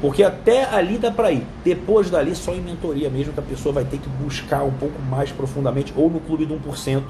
Porque 0.00 0.24
até 0.24 0.64
ali 0.64 0.98
dá 0.98 1.10
para 1.10 1.30
ir. 1.30 1.46
Depois 1.64 2.10
dali, 2.10 2.34
só 2.34 2.52
em 2.52 2.60
mentoria 2.60 3.08
mesmo, 3.08 3.32
que 3.32 3.38
a 3.38 3.42
pessoa 3.42 3.72
vai 3.72 3.84
ter 3.84 3.98
que 3.98 4.08
buscar 4.08 4.64
um 4.64 4.72
pouco 4.72 5.00
mais 5.00 5.30
profundamente, 5.30 5.92
ou 5.96 6.10
no 6.10 6.18
clube 6.20 6.44
do 6.44 6.56
1%, 6.56 7.02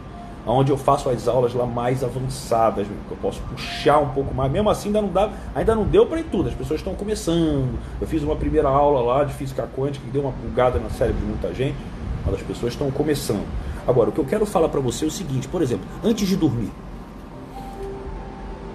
onde 0.46 0.72
eu 0.72 0.76
faço 0.76 1.08
as 1.08 1.28
aulas 1.28 1.54
lá 1.54 1.64
mais 1.64 2.02
avançadas, 2.02 2.86
que 2.86 3.10
eu 3.10 3.16
posso 3.20 3.40
puxar 3.42 3.98
um 3.98 4.08
pouco 4.08 4.34
mais. 4.34 4.50
Mesmo 4.50 4.68
assim, 4.70 4.88
ainda 4.88 5.02
não, 5.02 5.08
dá, 5.08 5.30
ainda 5.54 5.74
não 5.74 5.84
deu 5.84 6.06
para 6.06 6.20
ir 6.20 6.24
tudo, 6.24 6.48
as 6.48 6.54
pessoas 6.54 6.80
estão 6.80 6.94
começando. 6.94 7.78
Eu 8.00 8.06
fiz 8.06 8.22
uma 8.22 8.34
primeira 8.34 8.68
aula 8.68 9.00
lá 9.00 9.24
de 9.24 9.32
física 9.34 9.68
quântica 9.76 10.04
que 10.04 10.10
deu 10.10 10.22
uma 10.22 10.32
bugada 10.32 10.78
na 10.78 10.90
cérebro 10.90 11.20
de 11.20 11.26
muita 11.26 11.54
gente, 11.54 11.76
mas 12.24 12.34
as 12.34 12.42
pessoas 12.42 12.72
estão 12.72 12.90
começando. 12.90 13.46
Agora, 13.86 14.10
o 14.10 14.12
que 14.12 14.18
eu 14.18 14.24
quero 14.24 14.44
falar 14.46 14.68
para 14.68 14.80
você 14.80 15.04
é 15.04 15.08
o 15.08 15.10
seguinte, 15.10 15.46
por 15.48 15.62
exemplo, 15.62 15.86
antes 16.04 16.26
de 16.26 16.36
dormir. 16.36 16.70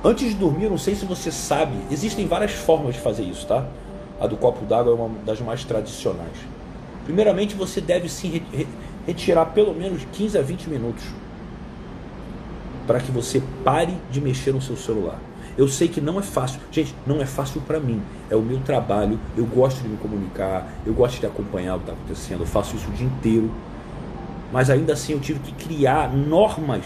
Antes 0.03 0.29
de 0.29 0.35
dormir, 0.35 0.69
não 0.69 0.77
sei 0.77 0.95
se 0.95 1.05
você 1.05 1.31
sabe, 1.31 1.75
existem 1.91 2.27
várias 2.27 2.51
formas 2.51 2.95
de 2.95 3.01
fazer 3.01 3.23
isso, 3.23 3.45
tá? 3.45 3.65
A 4.19 4.27
do 4.27 4.37
copo 4.37 4.65
d'água 4.65 4.91
é 4.91 4.95
uma 4.95 5.09
das 5.25 5.41
mais 5.41 5.63
tradicionais. 5.63 6.37
Primeiramente, 7.03 7.55
você 7.55 7.81
deve 7.81 8.07
se 8.09 8.41
retirar 9.05 9.47
pelo 9.47 9.73
menos 9.73 10.05
15 10.13 10.37
a 10.37 10.41
20 10.41 10.69
minutos 10.69 11.03
para 12.87 12.99
que 12.99 13.11
você 13.11 13.43
pare 13.63 13.93
de 14.09 14.19
mexer 14.21 14.53
no 14.53 14.61
seu 14.61 14.77
celular. 14.77 15.19
Eu 15.57 15.67
sei 15.67 15.87
que 15.87 15.99
não 15.99 16.19
é 16.19 16.21
fácil. 16.21 16.59
Gente, 16.71 16.95
não 17.05 17.19
é 17.19 17.25
fácil 17.25 17.61
para 17.61 17.79
mim. 17.79 18.01
É 18.29 18.35
o 18.35 18.41
meu 18.41 18.59
trabalho. 18.59 19.19
Eu 19.35 19.45
gosto 19.45 19.81
de 19.81 19.89
me 19.89 19.97
comunicar. 19.97 20.71
Eu 20.85 20.93
gosto 20.93 21.19
de 21.19 21.25
acompanhar 21.25 21.75
o 21.75 21.79
que 21.79 21.89
está 21.89 21.93
acontecendo. 21.93 22.41
Eu 22.41 22.45
faço 22.45 22.75
isso 22.75 22.87
o 22.87 22.93
dia 22.93 23.07
inteiro. 23.07 23.51
Mas 24.51 24.69
ainda 24.69 24.93
assim 24.93 25.13
eu 25.13 25.19
tive 25.19 25.39
que 25.39 25.51
criar 25.51 26.13
normas 26.13 26.85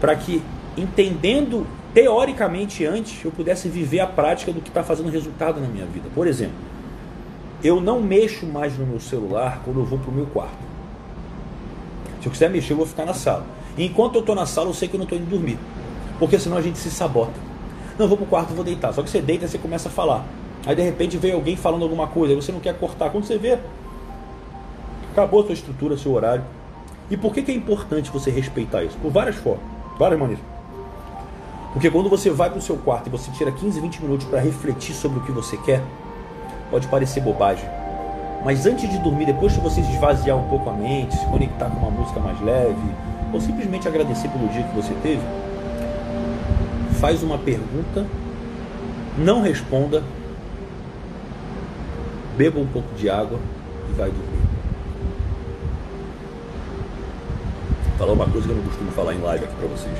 para 0.00 0.16
que, 0.16 0.42
entendendo 0.76 1.66
teoricamente 1.94 2.84
antes, 2.84 3.24
eu 3.24 3.30
pudesse 3.30 3.68
viver 3.68 4.00
a 4.00 4.06
prática 4.06 4.52
do 4.52 4.60
que 4.60 4.68
está 4.68 4.82
fazendo 4.82 5.08
resultado 5.08 5.60
na 5.60 5.68
minha 5.68 5.86
vida. 5.86 6.08
Por 6.14 6.26
exemplo, 6.26 6.56
eu 7.62 7.80
não 7.80 8.00
mexo 8.00 8.46
mais 8.46 8.76
no 8.76 8.86
meu 8.86 9.00
celular 9.00 9.62
quando 9.64 9.80
eu 9.80 9.86
vou 9.86 9.98
para 9.98 10.10
o 10.10 10.14
meu 10.14 10.26
quarto. 10.26 10.70
Se 12.20 12.26
eu 12.26 12.32
quiser 12.32 12.50
mexer, 12.50 12.72
eu 12.72 12.78
vou 12.78 12.86
ficar 12.86 13.06
na 13.06 13.14
sala. 13.14 13.46
Enquanto 13.78 14.16
eu 14.16 14.20
estou 14.20 14.34
na 14.34 14.46
sala, 14.46 14.68
eu 14.68 14.74
sei 14.74 14.88
que 14.88 14.94
eu 14.94 14.98
não 14.98 15.04
estou 15.04 15.18
indo 15.18 15.28
dormir. 15.28 15.58
Porque 16.18 16.38
senão 16.38 16.56
a 16.56 16.62
gente 16.62 16.78
se 16.78 16.90
sabota. 16.90 17.32
Não, 17.98 18.08
vou 18.08 18.16
pro 18.16 18.26
quarto, 18.26 18.54
vou 18.54 18.64
deitar. 18.64 18.92
Só 18.92 19.02
que 19.02 19.10
você 19.10 19.20
deita 19.20 19.44
e 19.44 19.48
você 19.48 19.58
começa 19.58 19.88
a 19.88 19.92
falar. 19.92 20.24
Aí 20.66 20.74
de 20.74 20.82
repente 20.82 21.16
vem 21.16 21.32
alguém 21.32 21.56
falando 21.56 21.82
alguma 21.82 22.06
coisa, 22.06 22.34
você 22.34 22.52
não 22.52 22.60
quer 22.60 22.78
cortar. 22.78 23.10
Quando 23.10 23.24
você 23.24 23.38
vê, 23.38 23.58
acabou 25.12 25.40
a 25.40 25.44
sua 25.44 25.54
estrutura, 25.54 25.96
seu 25.96 26.12
horário. 26.12 26.44
E 27.10 27.16
por 27.16 27.32
que, 27.32 27.42
que 27.42 27.50
é 27.50 27.54
importante 27.54 28.10
você 28.10 28.30
respeitar 28.30 28.84
isso? 28.84 28.96
Por 28.98 29.10
várias 29.10 29.36
formas, 29.36 29.64
várias 29.98 30.20
maneiras. 30.20 30.44
Porque 31.72 31.90
quando 31.90 32.08
você 32.08 32.30
vai 32.30 32.50
para 32.50 32.58
o 32.58 32.62
seu 32.62 32.76
quarto 32.76 33.06
e 33.06 33.10
você 33.10 33.30
tira 33.30 33.50
15, 33.50 33.80
20 33.80 34.02
minutos 34.02 34.26
para 34.26 34.40
refletir 34.40 34.94
sobre 34.94 35.18
o 35.18 35.22
que 35.22 35.32
você 35.32 35.56
quer, 35.58 35.82
pode 36.70 36.86
parecer 36.88 37.20
bobagem. 37.20 37.68
Mas 38.44 38.66
antes 38.66 38.88
de 38.88 38.98
dormir, 38.98 39.26
depois 39.26 39.52
que 39.52 39.60
você 39.60 39.80
esvaziar 39.80 40.36
um 40.36 40.48
pouco 40.48 40.70
a 40.70 40.72
mente, 40.72 41.16
se 41.16 41.26
conectar 41.26 41.68
com 41.68 41.78
uma 41.78 41.90
música 41.90 42.18
mais 42.20 42.40
leve, 42.40 42.76
ou 43.32 43.40
simplesmente 43.40 43.86
agradecer 43.86 44.28
pelo 44.28 44.48
dia 44.48 44.62
que 44.62 44.74
você 44.74 44.92
teve, 45.02 45.22
faz 47.00 47.22
uma 47.22 47.38
pergunta, 47.38 48.06
não 49.16 49.42
responda, 49.42 50.02
beba 52.36 52.58
um 52.58 52.66
pouco 52.66 52.94
de 52.94 53.08
água 53.08 53.38
e 53.88 53.92
vai 53.92 54.10
dormir. 54.10 54.40
Vou 57.84 57.98
falar 57.98 58.12
uma 58.12 58.26
coisa 58.26 58.46
que 58.46 58.52
eu 58.52 58.56
não 58.56 58.64
costumo 58.64 58.90
falar 58.92 59.14
em 59.14 59.20
live 59.20 59.44
aqui 59.44 59.54
para 59.56 59.68
vocês. 59.68 59.98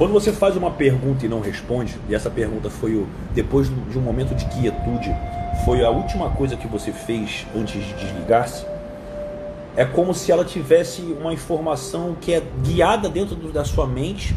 Quando 0.00 0.12
você 0.12 0.32
faz 0.32 0.56
uma 0.56 0.70
pergunta 0.70 1.26
e 1.26 1.28
não 1.28 1.40
responde, 1.40 1.98
e 2.08 2.14
essa 2.14 2.30
pergunta 2.30 2.70
foi 2.70 2.94
o, 2.94 3.06
depois 3.34 3.68
de 3.68 3.98
um 3.98 4.00
momento 4.00 4.34
de 4.34 4.46
quietude, 4.46 5.14
foi 5.66 5.84
a 5.84 5.90
última 5.90 6.30
coisa 6.30 6.56
que 6.56 6.66
você 6.66 6.90
fez 6.90 7.46
antes 7.54 7.84
de 7.84 7.92
desligar-se, 7.92 8.64
é 9.76 9.84
como 9.84 10.12
se 10.12 10.32
ela 10.32 10.44
tivesse 10.44 11.02
uma 11.20 11.32
informação 11.32 12.16
que 12.20 12.32
é 12.32 12.42
guiada 12.62 13.08
dentro 13.08 13.36
da 13.52 13.64
sua 13.64 13.86
mente 13.86 14.34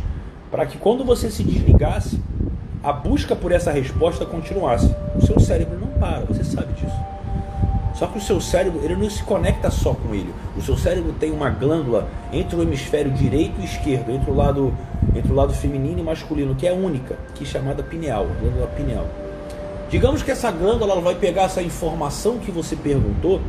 para 0.51 0.65
que 0.65 0.77
quando 0.77 1.03
você 1.03 1.31
se 1.31 1.43
desligasse, 1.43 2.21
a 2.83 2.93
busca 2.93 3.35
por 3.35 3.51
essa 3.51 3.71
resposta 3.71 4.25
continuasse. 4.25 4.93
O 5.15 5.25
seu 5.25 5.39
cérebro 5.39 5.79
não 5.79 5.87
para, 5.99 6.25
você 6.25 6.43
sabe 6.43 6.73
disso. 6.73 6.95
Só 7.95 8.07
que 8.07 8.17
o 8.17 8.21
seu 8.21 8.41
cérebro 8.41 8.81
ele 8.83 8.95
não 8.95 9.09
se 9.09 9.23
conecta 9.23 9.71
só 9.71 9.93
com 9.93 10.13
ele. 10.13 10.33
O 10.57 10.61
seu 10.61 10.77
cérebro 10.77 11.13
tem 11.13 11.31
uma 11.31 11.49
glândula 11.49 12.07
entre 12.31 12.55
o 12.55 12.61
hemisfério 12.61 13.11
direito 13.11 13.61
e 13.61 13.65
esquerdo, 13.65 14.11
entre 14.11 14.29
o 14.29 14.35
lado, 14.35 14.73
entre 15.15 15.31
o 15.31 15.35
lado 15.35 15.53
feminino 15.53 15.99
e 15.99 16.03
masculino, 16.03 16.53
que 16.55 16.67
é 16.67 16.73
única, 16.73 17.17
que 17.35 17.43
é 17.43 17.47
chamada 17.47 17.81
pineal, 17.81 18.27
glândula 18.39 18.67
pineal. 18.67 19.07
Digamos 19.89 20.23
que 20.23 20.31
essa 20.31 20.51
glândula 20.51 20.93
ela 20.93 21.01
vai 21.01 21.15
pegar 21.15 21.43
essa 21.43 21.61
informação 21.61 22.39
que 22.39 22.51
você 22.51 22.75
perguntou 22.75 23.39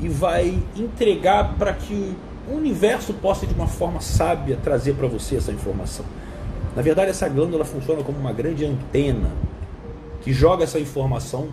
e 0.00 0.08
vai 0.08 0.58
entregar 0.76 1.54
para 1.58 1.72
que 1.72 2.16
o 2.48 2.54
universo 2.54 3.12
possa 3.14 3.46
de 3.46 3.54
uma 3.54 3.66
forma 3.66 4.00
sábia 4.00 4.58
trazer 4.62 4.94
para 4.94 5.06
você 5.06 5.36
essa 5.36 5.52
informação. 5.52 6.04
Na 6.74 6.82
verdade, 6.82 7.10
essa 7.10 7.28
glândula 7.28 7.64
funciona 7.64 8.02
como 8.02 8.18
uma 8.18 8.32
grande 8.32 8.64
antena 8.64 9.30
que 10.22 10.32
joga 10.32 10.64
essa 10.64 10.78
informação 10.78 11.48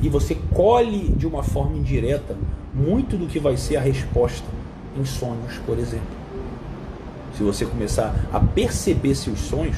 e 0.00 0.08
você 0.08 0.36
colhe 0.52 1.12
de 1.12 1.26
uma 1.26 1.42
forma 1.42 1.76
indireta 1.76 2.36
muito 2.74 3.16
do 3.16 3.26
que 3.26 3.38
vai 3.38 3.56
ser 3.56 3.76
a 3.76 3.80
resposta 3.80 4.46
em 4.98 5.04
sonhos, 5.04 5.58
por 5.64 5.78
exemplo. 5.78 6.22
Se 7.36 7.42
você 7.42 7.64
começar 7.64 8.14
a 8.32 8.40
perceber 8.40 9.14
seus 9.14 9.38
sonhos, 9.38 9.76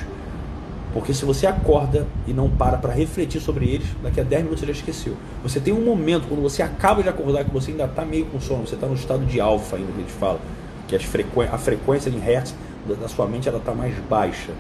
porque 0.95 1.13
se 1.13 1.25
você 1.25 1.45
acorda 1.45 2.07
e 2.25 2.33
não 2.33 2.49
para 2.49 2.79
para 2.79 2.93
refletir 2.93 3.41
sobre 3.41 3.67
eles, 3.67 3.87
daqui 4.01 4.21
a 4.21 4.23
10 4.23 4.45
minutos 4.45 4.61
você 4.61 4.67
já 4.73 4.79
esqueceu. 4.79 5.17
Você 5.43 5.59
tem 5.59 5.75
um 5.75 5.85
momento, 5.85 6.29
quando 6.29 6.41
você 6.41 6.63
acaba 6.63 7.03
de 7.03 7.09
acordar, 7.09 7.45
que 7.45 7.51
você 7.51 7.73
ainda 7.73 7.87
está 7.87 8.05
meio 8.05 8.27
com 8.27 8.41
sono, 8.41 8.65
você 8.65 8.77
está 8.77 8.87
no 8.87 8.95
estado 8.95 9.27
de 9.27 9.41
alfa 9.41 9.75
ainda, 9.75 9.91
que 9.91 9.99
a 9.99 10.01
gente 10.03 10.13
fala, 10.13 10.39
que 10.87 10.99
frequ... 11.01 11.41
a 11.43 11.59
frequência 11.59 12.09
em 12.09 12.21
hertz 12.21 12.55
da 13.01 13.09
sua 13.09 13.27
mente 13.27 13.49
ela 13.49 13.59
está 13.59 13.75
mais 13.75 13.93
baixa. 14.09 14.53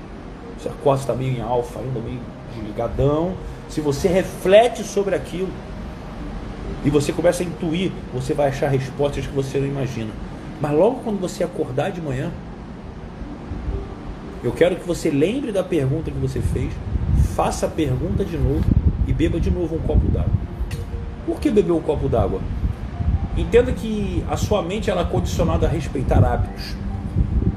Você 0.58 0.68
acorda, 0.68 1.02
está 1.02 1.14
meio 1.14 1.36
em 1.36 1.40
alfa 1.40 1.78
ainda, 1.78 2.00
meio 2.00 2.18
desligadão. 2.52 3.34
Se 3.68 3.80
você 3.80 4.08
reflete 4.08 4.82
sobre 4.82 5.14
aquilo 5.14 5.48
e 6.84 6.90
você 6.90 7.12
começa 7.12 7.44
a 7.44 7.46
intuir, 7.46 7.92
você 8.12 8.34
vai 8.34 8.48
achar 8.48 8.68
respostas 8.68 9.24
que 9.24 9.32
você 9.32 9.58
não 9.58 9.68
imagina. 9.68 10.10
Mas 10.60 10.72
logo 10.72 11.00
quando 11.04 11.20
você 11.20 11.44
acordar 11.44 11.92
de 11.92 12.00
manhã, 12.00 12.32
eu 14.44 14.52
quero 14.52 14.76
que 14.76 14.86
você 14.86 15.10
lembre 15.10 15.50
da 15.50 15.64
pergunta 15.64 16.10
que 16.10 16.18
você 16.18 16.38
fez, 16.38 16.70
faça 17.34 17.64
a 17.64 17.68
pergunta 17.68 18.22
de 18.22 18.36
novo 18.36 18.62
e 19.06 19.12
beba 19.12 19.40
de 19.40 19.50
novo 19.50 19.74
um 19.74 19.78
copo 19.78 20.06
d'água. 20.08 20.34
Por 21.24 21.40
que 21.40 21.50
beber 21.50 21.72
um 21.72 21.80
copo 21.80 22.10
d'água? 22.10 22.40
Entenda 23.38 23.72
que 23.72 24.22
a 24.30 24.36
sua 24.36 24.60
mente 24.60 24.90
ela 24.90 25.00
é 25.00 25.04
condicionada 25.04 25.66
a 25.66 25.70
respeitar 25.70 26.22
hábitos. 26.22 26.76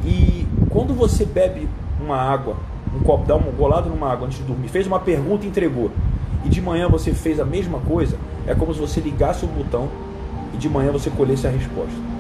E 0.06 0.48
quando 0.70 0.94
você 0.94 1.26
bebe 1.26 1.68
uma 2.02 2.16
água, 2.16 2.56
um 2.96 3.00
copo, 3.00 3.28
dá 3.28 3.36
uma 3.36 3.52
golada 3.52 3.90
numa 3.90 4.10
água 4.10 4.28
antes 4.28 4.38
de 4.38 4.46
dormir, 4.46 4.70
fez 4.70 4.88
uma 4.88 5.00
pergunta 5.00 5.46
e 5.46 5.50
entregou, 5.50 5.92
e 6.46 6.50
de 6.50 6.62
manhã 6.62 6.88
você 6.88 7.14
fez 7.14 7.38
a 7.38 7.46
mesma 7.46 7.80
coisa, 7.80 8.18
é 8.48 8.56
como 8.56 8.74
se 8.74 8.80
você 8.80 9.02
ligasse 9.02 9.44
o 9.44 9.48
botão 9.50 9.90
e 10.54 10.58
de 10.58 10.70
manhã 10.70 10.94
você 10.94 11.10
colhesse 11.10 11.46
a 11.46 11.50
resposta. 11.50 12.17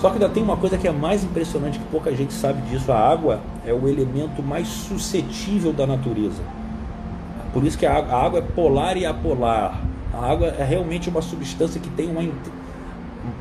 Só 0.00 0.08
que 0.08 0.14
ainda 0.14 0.30
tem 0.30 0.42
uma 0.42 0.56
coisa 0.56 0.78
que 0.78 0.88
é 0.88 0.92
mais 0.92 1.22
impressionante, 1.22 1.78
que 1.78 1.84
pouca 1.86 2.14
gente 2.14 2.32
sabe 2.32 2.62
disso: 2.62 2.90
a 2.90 2.96
água 2.98 3.40
é 3.66 3.72
o 3.72 3.86
elemento 3.86 4.42
mais 4.42 4.66
suscetível 4.66 5.72
da 5.72 5.86
natureza. 5.86 6.42
Por 7.52 7.64
isso 7.64 7.76
que 7.76 7.84
a 7.84 7.94
água, 7.94 8.38
é 8.38 8.42
polar 8.42 8.96
e 8.96 9.04
apolar. 9.04 9.80
A 10.12 10.30
água 10.30 10.48
é 10.48 10.64
realmente 10.64 11.08
uma 11.08 11.20
substância 11.20 11.80
que 11.80 11.90
tem 11.90 12.08
uma. 12.08 12.22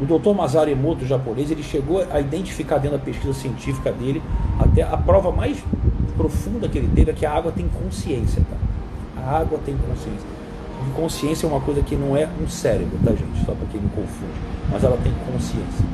O 0.02 0.06
Dr. 0.06 0.36
Masaru 0.36 0.70
Emoto, 0.70 1.06
japonês, 1.06 1.50
ele 1.50 1.64
chegou 1.64 2.06
a 2.12 2.20
identificar 2.20 2.78
dentro 2.80 2.98
da 2.98 3.04
pesquisa 3.04 3.34
científica 3.34 3.92
dele, 3.94 4.22
até 4.60 4.82
a 4.84 4.98
prova 4.98 5.32
mais 5.32 5.64
profunda 6.18 6.68
que 6.68 6.78
ele 6.78 6.90
teve 6.94 7.12
é 7.12 7.14
que 7.14 7.26
a 7.26 7.32
água 7.32 7.52
tem 7.54 7.70
consciência. 7.70 8.42
Tá? 8.42 9.22
A 9.26 9.40
água 9.40 9.58
tem 9.66 9.78
consciência. 9.78 10.28
consciência 10.96 11.48
é 11.48 11.50
uma 11.50 11.62
coisa 11.62 11.82
que 11.82 11.96
não 11.96 12.18
é 12.18 12.28
um 12.42 12.48
cérebro, 12.50 12.98
tá 13.06 13.12
gente? 13.12 13.46
Só 13.46 13.54
para 13.54 13.68
quem 13.72 13.80
não 13.80 13.90
confunde. 13.90 14.34
Mas 14.70 14.84
ela 14.84 14.98
tem 14.98 15.14
consciência. 15.32 15.86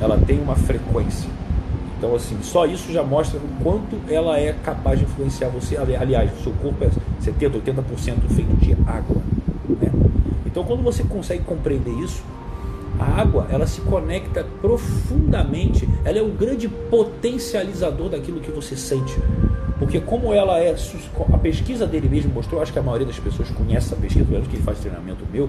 Ela 0.00 0.18
tem 0.18 0.40
uma 0.40 0.54
frequência. 0.54 1.28
Então, 1.98 2.14
assim, 2.14 2.38
só 2.42 2.64
isso 2.64 2.92
já 2.92 3.02
mostra 3.02 3.38
o 3.38 3.62
quanto 3.62 3.98
ela 4.08 4.38
é 4.38 4.52
capaz 4.52 5.00
de 5.00 5.04
influenciar 5.04 5.48
você. 5.48 5.76
Aliás, 5.76 6.30
o 6.38 6.42
seu 6.44 6.52
corpo 6.52 6.84
é 6.84 6.88
70%, 7.20 7.60
80% 7.60 8.28
feito 8.30 8.56
de 8.56 8.72
água. 8.86 9.20
Né? 9.68 9.90
Então, 10.46 10.62
quando 10.62 10.82
você 10.82 11.02
consegue 11.02 11.42
compreender 11.42 11.90
isso, 11.90 12.22
a 13.00 13.20
água 13.20 13.46
ela 13.50 13.66
se 13.66 13.80
conecta 13.80 14.44
profundamente, 14.60 15.88
ela 16.04 16.18
é 16.18 16.22
um 16.22 16.30
grande 16.30 16.68
potencializador 16.68 18.10
daquilo 18.10 18.40
que 18.40 18.50
você 18.50 18.76
sente. 18.76 19.16
Porque 19.78 20.00
como 20.00 20.32
ela 20.32 20.58
é, 20.58 20.74
a 21.32 21.38
pesquisa 21.38 21.86
dele 21.86 22.08
mesmo 22.08 22.32
mostrou, 22.32 22.60
acho 22.60 22.72
que 22.72 22.78
a 22.78 22.82
maioria 22.82 23.06
das 23.06 23.18
pessoas 23.18 23.48
conhece 23.50 23.86
essa 23.86 23.96
pesquisa, 23.96 24.24
pelo 24.24 24.36
menos 24.36 24.48
que 24.48 24.56
ele 24.56 24.64
faz 24.64 24.78
treinamento 24.78 25.24
meu, 25.32 25.48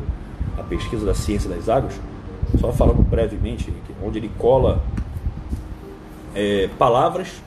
a 0.57 0.63
pesquisa 0.63 1.05
da 1.05 1.15
ciência 1.15 1.49
das 1.49 1.67
águas, 1.67 1.93
só 2.59 2.71
falando 2.71 3.01
brevemente, 3.03 3.71
onde 4.03 4.19
ele 4.19 4.31
cola 4.37 4.81
é, 6.35 6.69
palavras, 6.77 7.41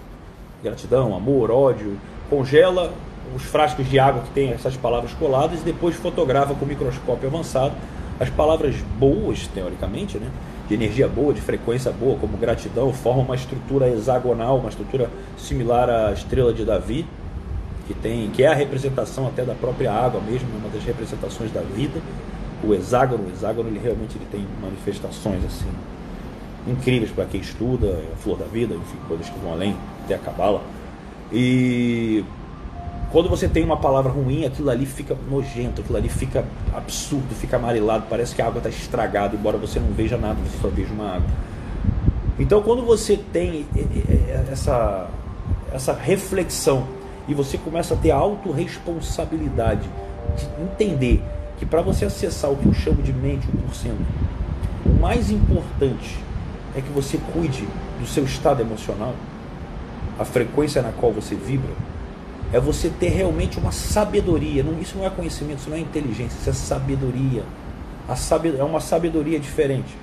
gratidão, 0.62 1.14
amor, 1.14 1.50
ódio, 1.50 1.96
congela 2.28 2.92
os 3.34 3.42
frascos 3.42 3.88
de 3.88 3.98
água 3.98 4.22
que 4.22 4.30
tem 4.30 4.50
essas 4.50 4.76
palavras 4.76 5.12
coladas 5.14 5.60
e 5.60 5.64
depois 5.64 5.96
fotografa 5.96 6.54
com 6.54 6.66
microscópio 6.66 7.28
avançado 7.28 7.74
as 8.20 8.30
palavras 8.30 8.76
boas, 8.98 9.46
teoricamente, 9.48 10.18
né? 10.18 10.30
de 10.68 10.74
energia 10.74 11.08
boa, 11.08 11.34
de 11.34 11.40
frequência 11.40 11.90
boa, 11.90 12.16
como 12.18 12.36
gratidão, 12.36 12.92
formam 12.92 13.24
uma 13.24 13.34
estrutura 13.34 13.88
hexagonal, 13.88 14.58
uma 14.58 14.68
estrutura 14.68 15.10
similar 15.36 15.90
à 15.90 16.12
estrela 16.12 16.52
de 16.52 16.64
Davi, 16.64 17.04
que 17.86 17.94
tem, 17.94 18.30
que 18.30 18.42
é 18.42 18.46
a 18.46 18.54
representação 18.54 19.26
até 19.26 19.44
da 19.44 19.54
própria 19.54 19.92
água 19.92 20.20
mesmo, 20.20 20.48
uma 20.56 20.68
das 20.68 20.84
representações 20.84 21.50
da 21.52 21.60
vida. 21.60 22.00
O 22.64 22.74
hexágono, 22.74 23.24
o 23.26 23.30
hexágono 23.30 23.68
ele 23.68 23.78
realmente 23.78 24.16
ele 24.16 24.26
tem 24.30 24.46
manifestações 24.60 25.44
assim 25.44 25.68
incríveis 26.66 27.10
para 27.10 27.24
quem 27.24 27.40
estuda, 27.40 27.98
a 28.12 28.16
flor 28.16 28.38
da 28.38 28.44
vida, 28.44 28.74
enfim, 28.74 28.96
coisas 29.08 29.28
que 29.28 29.38
vão 29.38 29.52
além, 29.52 29.76
até 30.04 30.14
a 30.14 30.18
cabala. 30.18 30.62
E 31.32 32.24
quando 33.10 33.28
você 33.28 33.48
tem 33.48 33.64
uma 33.64 33.76
palavra 33.76 34.10
ruim, 34.10 34.44
aquilo 34.44 34.70
ali 34.70 34.86
fica 34.86 35.16
nojento, 35.28 35.80
aquilo 35.80 35.98
ali 35.98 36.08
fica 36.08 36.44
absurdo, 36.74 37.34
fica 37.34 37.56
amarelado, 37.56 38.04
parece 38.08 38.34
que 38.34 38.42
a 38.42 38.46
água 38.46 38.58
está 38.58 38.68
estragada, 38.68 39.34
embora 39.34 39.58
você 39.58 39.80
não 39.80 39.92
veja 39.92 40.16
nada, 40.16 40.36
você 40.40 40.58
só 40.60 40.68
veja 40.68 40.92
uma 40.92 41.16
água. 41.16 41.28
Então, 42.38 42.62
quando 42.62 42.82
você 42.84 43.16
tem 43.32 43.66
essa, 44.50 45.08
essa 45.72 45.92
reflexão 45.92 46.86
e 47.28 47.34
você 47.34 47.58
começa 47.58 47.94
a 47.94 47.96
ter 47.96 48.10
a 48.10 48.16
autorresponsabilidade 48.16 49.88
de 50.36 50.62
entender 50.62 51.22
que 51.62 51.66
para 51.66 51.80
você 51.80 52.04
acessar 52.04 52.50
o 52.50 52.56
que 52.56 52.66
eu 52.66 52.74
chamo 52.74 53.00
de 53.04 53.12
mente 53.12 53.46
1%, 53.46 53.92
o 54.84 55.00
mais 55.00 55.30
importante 55.30 56.18
é 56.74 56.80
que 56.80 56.88
você 56.88 57.20
cuide 57.32 57.68
do 58.00 58.04
seu 58.04 58.24
estado 58.24 58.60
emocional, 58.60 59.14
a 60.18 60.24
frequência 60.24 60.82
na 60.82 60.90
qual 60.90 61.12
você 61.12 61.36
vibra 61.36 61.70
é 62.52 62.58
você 62.58 62.88
ter 62.88 63.10
realmente 63.10 63.60
uma 63.60 63.70
sabedoria. 63.70 64.64
Não, 64.64 64.76
isso 64.80 64.98
não 64.98 65.06
é 65.06 65.10
conhecimento, 65.10 65.60
isso 65.60 65.70
não 65.70 65.76
é 65.76 65.80
inteligência, 65.80 66.36
isso 66.36 66.50
é 66.50 66.52
sabedoria. 66.52 67.44
A 68.08 68.16
sabed 68.16 68.58
é 68.58 68.64
uma 68.64 68.80
sabedoria 68.80 69.38
diferente. 69.38 69.96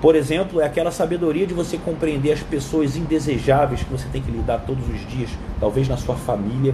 Por 0.00 0.14
exemplo, 0.14 0.60
é 0.60 0.64
aquela 0.66 0.92
sabedoria 0.92 1.44
de 1.44 1.54
você 1.54 1.76
compreender 1.76 2.30
as 2.30 2.40
pessoas 2.40 2.96
indesejáveis 2.96 3.82
que 3.82 3.90
você 3.90 4.06
tem 4.12 4.22
que 4.22 4.30
lidar 4.30 4.58
todos 4.58 4.88
os 4.88 5.10
dias, 5.10 5.30
talvez 5.58 5.88
na 5.88 5.96
sua 5.96 6.14
família, 6.14 6.72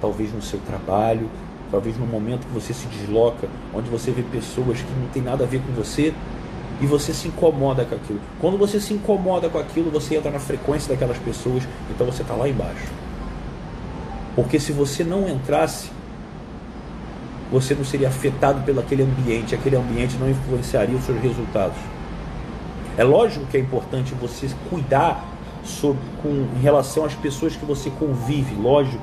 talvez 0.00 0.32
no 0.32 0.42
seu 0.42 0.58
trabalho, 0.66 1.30
talvez 1.70 1.96
no 1.98 2.06
momento 2.06 2.46
que 2.46 2.52
você 2.52 2.72
se 2.72 2.86
desloca, 2.86 3.48
onde 3.74 3.88
você 3.88 4.10
vê 4.10 4.22
pessoas 4.22 4.78
que 4.80 4.92
não 5.00 5.08
tem 5.08 5.22
nada 5.22 5.44
a 5.44 5.46
ver 5.46 5.60
com 5.60 5.72
você 5.72 6.14
e 6.80 6.86
você 6.86 7.12
se 7.12 7.28
incomoda 7.28 7.84
com 7.84 7.94
aquilo. 7.94 8.20
Quando 8.40 8.56
você 8.56 8.80
se 8.80 8.94
incomoda 8.94 9.48
com 9.48 9.58
aquilo, 9.58 9.90
você 9.90 10.16
entra 10.16 10.30
na 10.30 10.38
frequência 10.38 10.92
daquelas 10.92 11.18
pessoas, 11.18 11.62
então 11.90 12.06
você 12.06 12.22
está 12.22 12.34
lá 12.34 12.48
embaixo. 12.48 12.86
Porque 14.34 14.60
se 14.60 14.72
você 14.72 15.02
não 15.02 15.28
entrasse, 15.28 15.90
você 17.50 17.74
não 17.74 17.84
seria 17.84 18.08
afetado 18.08 18.62
pelo 18.62 18.80
aquele 18.80 19.02
ambiente, 19.02 19.54
aquele 19.54 19.76
ambiente 19.76 20.16
não 20.16 20.30
influenciaria 20.30 20.96
os 20.96 21.04
seus 21.04 21.20
resultados. 21.20 21.76
É 22.96 23.04
lógico 23.04 23.46
que 23.46 23.56
é 23.56 23.60
importante 23.60 24.14
você 24.14 24.48
cuidar 24.70 25.24
sobre, 25.64 26.00
com, 26.22 26.28
em 26.56 26.60
relação 26.60 27.04
às 27.04 27.14
pessoas 27.14 27.56
que 27.56 27.64
você 27.64 27.90
convive, 27.90 28.54
lógico. 28.54 29.02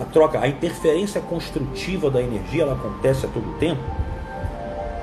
A 0.00 0.04
troca, 0.04 0.40
a 0.40 0.48
interferência 0.48 1.20
construtiva 1.20 2.10
da 2.10 2.20
energia, 2.20 2.62
ela 2.62 2.72
acontece 2.72 3.26
a 3.26 3.28
todo 3.28 3.58
tempo. 3.58 3.80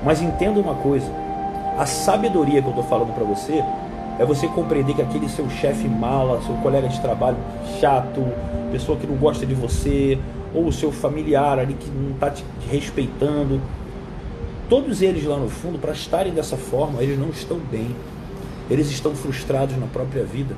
Mas 0.02 0.20
entenda 0.20 0.60
uma 0.60 0.74
coisa: 0.74 1.10
a 1.78 1.86
sabedoria 1.86 2.60
que 2.60 2.68
eu 2.68 2.72
estou 2.72 2.84
falando 2.84 3.14
para 3.14 3.24
você 3.24 3.64
é 4.18 4.24
você 4.24 4.46
compreender 4.48 4.94
que 4.94 5.02
aquele 5.02 5.28
seu 5.28 5.48
chefe 5.48 5.88
mala, 5.88 6.42
seu 6.42 6.54
colega 6.56 6.88
de 6.88 7.00
trabalho 7.00 7.38
chato, 7.80 8.22
pessoa 8.70 8.98
que 8.98 9.06
não 9.06 9.16
gosta 9.16 9.46
de 9.46 9.54
você, 9.54 10.18
ou 10.54 10.66
o 10.66 10.72
seu 10.72 10.92
familiar 10.92 11.58
ali 11.58 11.74
que 11.74 11.90
não 11.90 12.12
está 12.12 12.30
te 12.30 12.44
respeitando. 12.70 13.60
Todos 14.68 15.02
eles 15.02 15.24
lá 15.24 15.36
no 15.36 15.48
fundo, 15.48 15.78
para 15.78 15.92
estarem 15.92 16.32
dessa 16.32 16.56
forma, 16.56 17.02
eles 17.02 17.18
não 17.18 17.30
estão 17.30 17.58
bem. 17.58 17.94
Eles 18.70 18.90
estão 18.90 19.14
frustrados 19.14 19.76
na 19.76 19.86
própria 19.86 20.24
vida. 20.24 20.54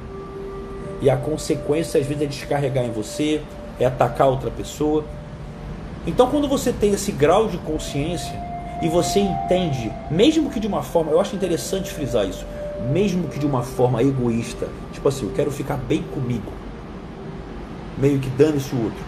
E 1.01 1.11
a 1.11 1.17
consequência, 1.17 2.01
às 2.01 2.07
vezes, 2.07 2.23
é 2.23 2.27
descarregar 2.27 2.85
em 2.85 2.91
você, 2.91 3.41
é 3.79 3.87
atacar 3.87 4.29
outra 4.29 4.51
pessoa. 4.51 5.05
Então, 6.07 6.29
quando 6.29 6.49
você 6.49 6.73
tem 6.73 6.93
esse 6.93 7.13
grau 7.13 7.49
de 7.49 7.59
consciência 7.59 8.35
e 8.83 8.89
você 8.89 9.21
entende, 9.21 9.91
mesmo 10.11 10.51
que 10.51 10.61
de 10.61 10.67
uma 10.67 10.83
forma, 10.83 11.11
eu 11.11 11.21
acho 11.21 11.35
interessante 11.35 11.91
frisar 11.91 12.27
isso, 12.27 12.45
mesmo 12.91 13.29
que 13.29 13.39
de 13.39 13.47
uma 13.47 13.63
forma 13.63 14.03
egoísta, 14.03 14.69
tipo 14.93 15.09
assim, 15.09 15.27
eu 15.27 15.33
quero 15.33 15.51
ficar 15.51 15.77
bem 15.77 16.03
comigo 16.03 16.53
meio 17.99 18.19
que 18.19 18.29
dane-se 18.31 18.75
o 18.75 18.85
outro. 18.85 18.99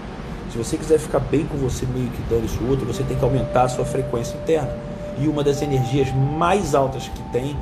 Se 0.51 0.59
você 0.59 0.77
quiser 0.77 0.99
ficar 0.99 1.19
bem 1.19 1.45
com 1.47 1.57
você, 1.57 1.85
meio 1.87 2.09
que 2.09 2.23
dane-se 2.23 2.59
o 2.59 2.69
outro, 2.69 2.87
você 2.87 3.03
tem 3.03 3.17
que 3.17 3.25
aumentar 3.25 3.65
a 3.65 3.69
sua 3.69 3.85
frequência 3.85 4.37
interna. 4.37 4.71
E 5.19 5.29
uma 5.29 5.43
das 5.43 5.63
energias 5.63 6.09
mais 6.13 6.75
altas 6.75 7.09
que 7.09 7.23
tem, 7.31 7.57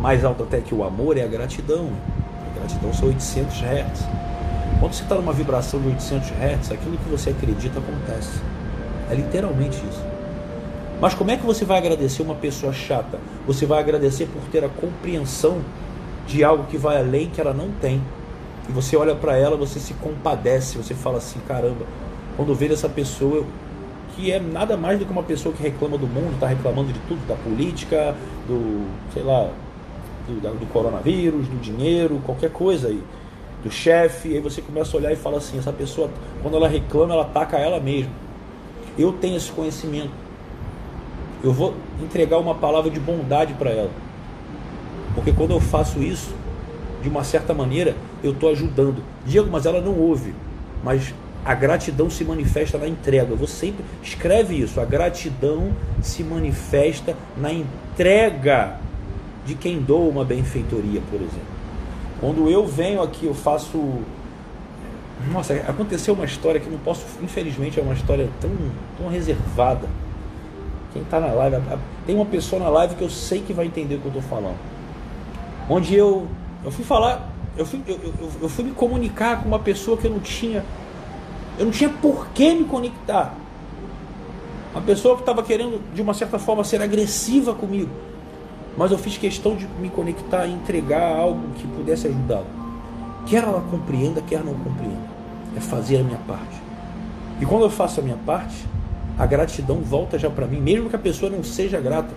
mais 0.00 0.24
alta 0.24 0.42
até 0.42 0.60
que 0.60 0.74
o 0.74 0.82
amor, 0.82 1.16
é 1.16 1.22
a 1.22 1.26
gratidão. 1.26 1.90
A 2.50 2.58
gratidão 2.58 2.92
são 2.92 3.08
800 3.08 3.56
Hz. 3.62 4.04
Quando 4.80 4.92
você 4.92 5.02
está 5.02 5.16
numa 5.16 5.32
vibração 5.32 5.80
de 5.80 5.88
800 5.88 6.30
Hz, 6.30 6.72
aquilo 6.72 6.96
que 6.96 7.08
você 7.08 7.30
acredita 7.30 7.80
acontece. 7.80 8.40
É 9.10 9.14
literalmente 9.14 9.76
isso. 9.76 10.02
Mas 11.00 11.14
como 11.14 11.30
é 11.30 11.36
que 11.36 11.44
você 11.44 11.64
vai 11.64 11.78
agradecer 11.78 12.22
uma 12.22 12.34
pessoa 12.34 12.72
chata? 12.72 13.18
Você 13.46 13.66
vai 13.66 13.80
agradecer 13.80 14.26
por 14.26 14.42
ter 14.50 14.64
a 14.64 14.68
compreensão 14.68 15.60
de 16.26 16.44
algo 16.44 16.64
que 16.64 16.76
vai 16.76 16.98
além 16.98 17.28
que 17.28 17.40
ela 17.40 17.52
não 17.52 17.70
tem. 17.80 18.00
E 18.68 18.72
você 18.72 18.96
olha 18.96 19.14
para 19.14 19.36
ela, 19.36 19.56
você 19.56 19.80
se 19.80 19.94
compadece, 19.94 20.76
você 20.76 20.94
fala 20.94 21.18
assim, 21.18 21.40
caramba, 21.46 21.86
quando 22.36 22.54
vejo 22.54 22.74
essa 22.74 22.88
pessoa 22.88 23.44
que 24.14 24.30
é 24.30 24.38
nada 24.38 24.76
mais 24.76 24.98
do 24.98 25.04
que 25.04 25.10
uma 25.10 25.22
pessoa 25.22 25.54
que 25.54 25.62
reclama 25.62 25.96
do 25.96 26.06
mundo, 26.06 26.34
está 26.34 26.46
reclamando 26.46 26.92
de 26.92 26.98
tudo, 27.00 27.26
da 27.26 27.34
política, 27.34 28.14
do, 28.46 28.86
sei 29.12 29.22
lá, 29.22 29.50
do, 30.26 30.40
do 30.40 30.66
coronavírus, 30.66 31.48
do 31.48 31.58
dinheiro, 31.60 32.20
qualquer 32.24 32.50
coisa 32.50 32.88
aí, 32.88 33.02
do 33.62 33.70
chefe, 33.70 34.34
aí 34.34 34.40
você 34.40 34.62
começa 34.62 34.96
a 34.96 35.00
olhar 35.00 35.12
e 35.12 35.16
fala 35.16 35.38
assim, 35.38 35.58
essa 35.58 35.72
pessoa, 35.72 36.10
quando 36.42 36.56
ela 36.56 36.68
reclama, 36.68 37.14
ela 37.14 37.22
ataca 37.22 37.58
ela 37.58 37.80
mesma. 37.80 38.12
Eu 38.98 39.12
tenho 39.12 39.36
esse 39.36 39.50
conhecimento. 39.50 40.10
Eu 41.42 41.52
vou 41.52 41.74
entregar 42.02 42.38
uma 42.38 42.54
palavra 42.54 42.90
de 42.90 42.98
bondade 42.98 43.54
para 43.54 43.70
ela. 43.70 43.90
Porque 45.14 45.32
quando 45.32 45.52
eu 45.52 45.60
faço 45.60 46.02
isso, 46.02 46.34
de 47.02 47.08
uma 47.08 47.24
certa 47.24 47.54
maneira, 47.54 47.96
eu 48.22 48.32
estou 48.32 48.50
ajudando. 48.50 49.02
Diego, 49.24 49.48
mas 49.50 49.66
ela 49.66 49.80
não 49.80 49.96
ouve. 49.98 50.34
Mas 50.82 51.14
a 51.44 51.54
gratidão 51.54 52.10
se 52.10 52.24
manifesta 52.24 52.78
na 52.78 52.88
entrega. 52.88 53.34
Você 53.34 53.66
sempre 53.66 53.84
escreve 54.02 54.56
isso. 54.60 54.80
A 54.80 54.84
gratidão 54.84 55.72
se 56.02 56.22
manifesta 56.22 57.16
na 57.36 57.52
entrega 57.52 58.78
de 59.46 59.54
quem 59.54 59.80
doa 59.80 60.08
uma 60.08 60.24
benfeitoria, 60.24 61.00
por 61.10 61.16
exemplo. 61.16 61.57
Quando 62.20 62.48
eu 62.48 62.66
venho 62.66 63.02
aqui, 63.02 63.26
eu 63.26 63.34
faço. 63.34 63.78
Nossa, 65.32 65.54
aconteceu 65.54 66.14
uma 66.14 66.24
história 66.24 66.60
que 66.60 66.70
não 66.70 66.78
posso, 66.78 67.04
infelizmente, 67.22 67.78
é 67.78 67.82
uma 67.82 67.94
história 67.94 68.28
tão, 68.40 68.50
tão 68.96 69.08
reservada. 69.08 69.88
Quem 70.92 71.02
está 71.02 71.20
na 71.20 71.28
live, 71.28 71.56
tem 72.06 72.14
uma 72.14 72.24
pessoa 72.26 72.62
na 72.62 72.68
live 72.70 72.94
que 72.94 73.02
eu 73.02 73.10
sei 73.10 73.40
que 73.40 73.52
vai 73.52 73.66
entender 73.66 73.96
o 73.96 73.98
que 74.00 74.06
eu 74.06 74.20
estou 74.20 74.22
falando. 74.22 74.56
Onde 75.68 75.94
eu 75.94 76.26
eu 76.64 76.70
fui 76.70 76.84
falar, 76.84 77.30
eu 77.56 77.64
fui, 77.64 77.80
eu, 77.86 77.94
eu, 77.96 78.30
eu 78.42 78.48
fui 78.48 78.64
me 78.64 78.72
comunicar 78.72 79.42
com 79.42 79.48
uma 79.48 79.58
pessoa 79.58 79.96
que 79.96 80.06
eu 80.06 80.10
não 80.10 80.20
tinha, 80.20 80.64
eu 81.58 81.64
não 81.66 81.72
tinha 81.72 81.88
por 81.88 82.28
que 82.28 82.54
me 82.54 82.64
conectar. 82.64 83.34
Uma 84.72 84.82
pessoa 84.82 85.14
que 85.14 85.22
estava 85.22 85.42
querendo, 85.42 85.80
de 85.94 86.02
uma 86.02 86.14
certa 86.14 86.38
forma, 86.38 86.62
ser 86.62 86.82
agressiva 86.82 87.54
comigo. 87.54 87.90
Mas 88.78 88.92
eu 88.92 88.96
fiz 88.96 89.18
questão 89.18 89.56
de 89.56 89.66
me 89.80 89.90
conectar 89.90 90.46
e 90.46 90.52
entregar 90.52 91.02
algo 91.02 91.40
que 91.56 91.66
pudesse 91.66 92.06
ajudá-la. 92.06 92.46
Quer 93.26 93.42
ela 93.42 93.60
compreenda, 93.60 94.22
quer 94.22 94.44
não 94.44 94.54
compreenda. 94.54 95.18
É 95.56 95.60
fazer 95.60 95.96
a 95.96 96.04
minha 96.04 96.18
parte. 96.18 96.62
E 97.40 97.44
quando 97.44 97.62
eu 97.62 97.70
faço 97.70 97.98
a 97.98 98.02
minha 98.04 98.16
parte, 98.24 98.64
a 99.18 99.26
gratidão 99.26 99.80
volta 99.80 100.16
já 100.16 100.30
para 100.30 100.46
mim, 100.46 100.60
mesmo 100.60 100.88
que 100.88 100.94
a 100.94 100.98
pessoa 100.98 101.28
não 101.28 101.42
seja 101.42 101.80
grata. 101.80 102.14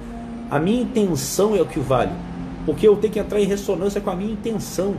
A 0.51 0.59
minha 0.59 0.83
intenção 0.83 1.55
é 1.55 1.61
o 1.61 1.65
que 1.65 1.79
vale, 1.79 2.11
porque 2.63 2.87
eu 2.87 2.95
tenho 2.95 3.11
que 3.11 3.19
entrar 3.19 3.39
em 3.39 3.45
ressonância 3.45 3.99
com 3.99 4.11
a 4.11 4.15
minha 4.15 4.31
intenção. 4.31 4.93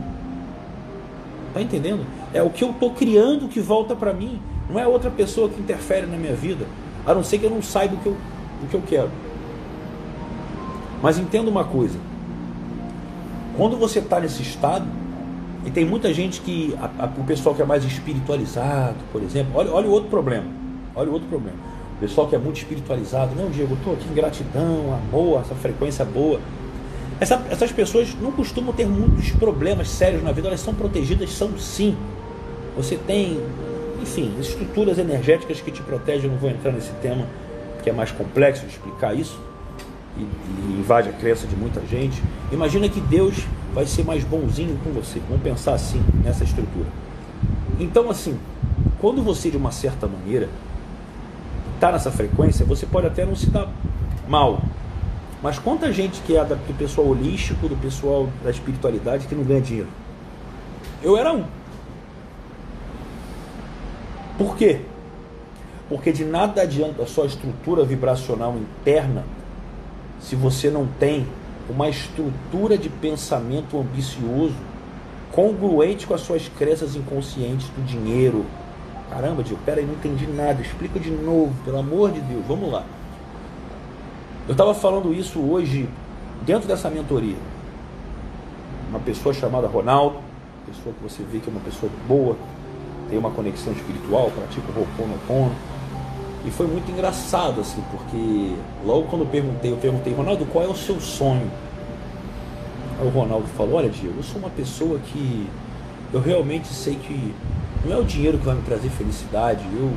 Tá 1.53 1.61
entendendo? 1.61 2.05
É 2.33 2.43
o 2.43 2.49
que 2.49 2.65
eu 2.65 2.71
estou 2.71 2.91
criando 2.91 3.47
que 3.47 3.61
volta 3.61 3.95
para 3.95 4.11
mim. 4.11 4.41
Não 4.69 4.77
é 4.77 4.85
outra 4.85 5.09
pessoa 5.09 5.47
que 5.47 5.61
interfere 5.61 6.07
na 6.07 6.17
minha 6.17 6.35
vida, 6.35 6.65
a 7.05 7.13
não 7.13 7.23
ser 7.23 7.37
que 7.37 7.45
eu 7.45 7.49
não 7.49 7.61
saiba 7.61 7.95
o 7.95 7.97
que 7.99 8.07
eu, 8.07 8.17
o 8.63 8.67
que 8.67 8.75
eu 8.75 8.83
quero. 8.85 9.22
Mas 11.03 11.19
entenda 11.19 11.51
uma 11.51 11.65
coisa: 11.65 11.99
quando 13.57 13.75
você 13.75 13.99
está 13.99 14.21
nesse 14.21 14.41
estado, 14.41 14.85
e 15.65 15.69
tem 15.69 15.83
muita 15.83 16.13
gente 16.13 16.39
que, 16.39 16.73
a, 16.79 17.03
a, 17.03 17.05
o 17.05 17.25
pessoal 17.25 17.53
que 17.53 17.61
é 17.61 17.65
mais 17.65 17.83
espiritualizado, 17.83 18.95
por 19.11 19.21
exemplo, 19.21 19.51
olha, 19.55 19.71
olha 19.71 19.87
o 19.87 19.91
outro 19.91 20.09
problema. 20.09 20.47
Olha 20.95 21.09
o 21.09 21.13
outro 21.13 21.27
problema. 21.27 21.57
O 21.97 21.99
pessoal 21.99 22.27
que 22.27 22.35
é 22.35 22.39
muito 22.39 22.57
espiritualizado, 22.57 23.35
não, 23.35 23.49
Diego, 23.49 23.73
eu 23.73 23.77
estou 23.77 23.93
aqui 23.93 24.07
em 24.09 24.13
gratidão, 24.13 24.93
amor, 24.93 25.41
essa 25.41 25.55
frequência 25.55 26.05
boa. 26.05 26.39
Essa, 27.19 27.41
essas 27.49 27.71
pessoas 27.71 28.15
não 28.21 28.31
costumam 28.31 28.73
ter 28.73 28.87
muitos 28.87 29.31
problemas 29.31 29.89
sérios 29.89 30.23
na 30.23 30.31
vida, 30.31 30.47
elas 30.47 30.59
são 30.59 30.73
protegidas, 30.73 31.31
são 31.31 31.57
sim. 31.57 31.95
Você 32.75 32.95
tem, 32.95 33.39
enfim, 34.01 34.33
estruturas 34.39 34.97
energéticas 34.97 35.61
que 35.61 35.71
te 35.71 35.81
protegem, 35.81 36.25
eu 36.25 36.31
não 36.31 36.37
vou 36.37 36.49
entrar 36.49 36.71
nesse 36.71 36.91
tema, 37.01 37.25
que 37.83 37.89
é 37.89 37.93
mais 37.93 38.11
complexo 38.11 38.65
explicar 38.65 39.13
isso, 39.13 39.39
e, 40.17 40.21
e 40.21 40.79
invade 40.79 41.09
a 41.09 41.13
crença 41.13 41.47
de 41.47 41.55
muita 41.55 41.81
gente. 41.85 42.21
Imagina 42.51 42.87
que 42.89 42.99
Deus 43.01 43.45
vai 43.73 43.85
ser 43.85 44.03
mais 44.03 44.23
bonzinho 44.23 44.77
com 44.83 44.91
você. 44.91 45.19
Vamos 45.27 45.43
pensar 45.43 45.73
assim, 45.73 46.03
nessa 46.23 46.43
estrutura. 46.43 46.87
Então, 47.79 48.09
assim, 48.09 48.37
quando 48.99 49.23
você, 49.23 49.49
de 49.49 49.57
uma 49.57 49.71
certa 49.71 50.07
maneira, 50.07 50.49
está 51.75 51.91
nessa 51.91 52.11
frequência, 52.11 52.65
você 52.65 52.85
pode 52.85 53.07
até 53.07 53.25
não 53.25 53.35
se 53.35 53.49
dar 53.49 53.67
mal. 54.27 54.61
Mas 55.41 55.59
quanta 55.59 55.91
gente 55.91 56.21
que 56.21 56.37
é 56.37 56.45
do 56.45 56.77
pessoal 56.77 57.07
holístico, 57.07 57.67
do 57.67 57.75
pessoal 57.75 58.29
da 58.43 58.49
espiritualidade, 58.49 59.27
que 59.27 59.35
não 59.35 59.43
ganha 59.43 59.61
dinheiro? 59.61 59.89
Eu 61.01 61.17
era 61.17 61.33
um. 61.33 61.43
Por 64.37 64.55
quê? 64.55 64.81
Porque 65.89 66.11
de 66.13 66.23
nada 66.23 66.61
adianta 66.61 67.03
a 67.03 67.05
sua 67.05 67.25
estrutura 67.25 67.83
vibracional 67.83 68.55
interna 68.55 69.25
se 70.23 70.35
você 70.35 70.69
não 70.69 70.87
tem 70.99 71.27
uma 71.69 71.89
estrutura 71.89 72.77
de 72.77 72.89
pensamento 72.89 73.77
ambicioso 73.77 74.55
congruente 75.31 76.07
com 76.07 76.13
as 76.13 76.21
suas 76.21 76.47
crenças 76.47 76.95
inconscientes 76.95 77.67
do 77.69 77.83
dinheiro. 77.85 78.45
Caramba, 79.09 79.43
Diego, 79.43 79.61
peraí, 79.65 79.85
não 79.85 79.93
entendi 79.93 80.27
nada. 80.27 80.61
Explica 80.61 80.99
de 80.99 81.11
novo, 81.11 81.53
pelo 81.65 81.79
amor 81.79 82.11
de 82.11 82.21
Deus. 82.21 82.43
Vamos 82.47 82.71
lá. 82.71 82.83
Eu 84.47 84.53
estava 84.53 84.73
falando 84.73 85.13
isso 85.13 85.39
hoje 85.39 85.89
dentro 86.45 86.67
dessa 86.67 86.89
mentoria. 86.89 87.37
Uma 88.89 88.99
pessoa 88.99 89.33
chamada 89.33 89.67
Ronaldo, 89.67 90.17
pessoa 90.67 90.93
que 90.93 91.03
você 91.03 91.23
vê 91.23 91.39
que 91.39 91.49
é 91.49 91.51
uma 91.51 91.61
pessoa 91.61 91.91
boa, 92.07 92.35
tem 93.09 93.17
uma 93.17 93.31
conexão 93.31 93.73
espiritual, 93.73 94.31
pratica 94.31 94.67
o 94.71 94.81
Ho'oponopono 94.81 95.72
e 96.45 96.51
foi 96.51 96.67
muito 96.67 96.91
engraçado, 96.91 97.61
assim, 97.61 97.81
porque 97.89 98.53
logo 98.85 99.03
quando 99.07 99.21
eu 99.21 99.27
perguntei, 99.27 99.71
eu 99.71 99.77
perguntei, 99.77 100.13
Ronaldo, 100.13 100.45
qual 100.45 100.65
é 100.65 100.67
o 100.67 100.75
seu 100.75 100.99
sonho? 100.99 101.49
Aí 102.99 103.07
o 103.07 103.09
Ronaldo 103.09 103.47
falou, 103.57 103.75
olha 103.75 103.89
Diego, 103.89 104.15
eu 104.17 104.23
sou 104.23 104.39
uma 104.39 104.49
pessoa 104.49 104.99
que 104.99 105.47
eu 106.11 106.21
realmente 106.21 106.67
sei 106.67 106.95
que 106.95 107.33
não 107.85 107.95
é 107.95 107.99
o 107.99 108.03
dinheiro 108.03 108.37
que 108.37 108.45
vai 108.45 108.55
me 108.55 108.61
trazer 108.61 108.89
felicidade, 108.89 109.63
eu, 109.73 109.91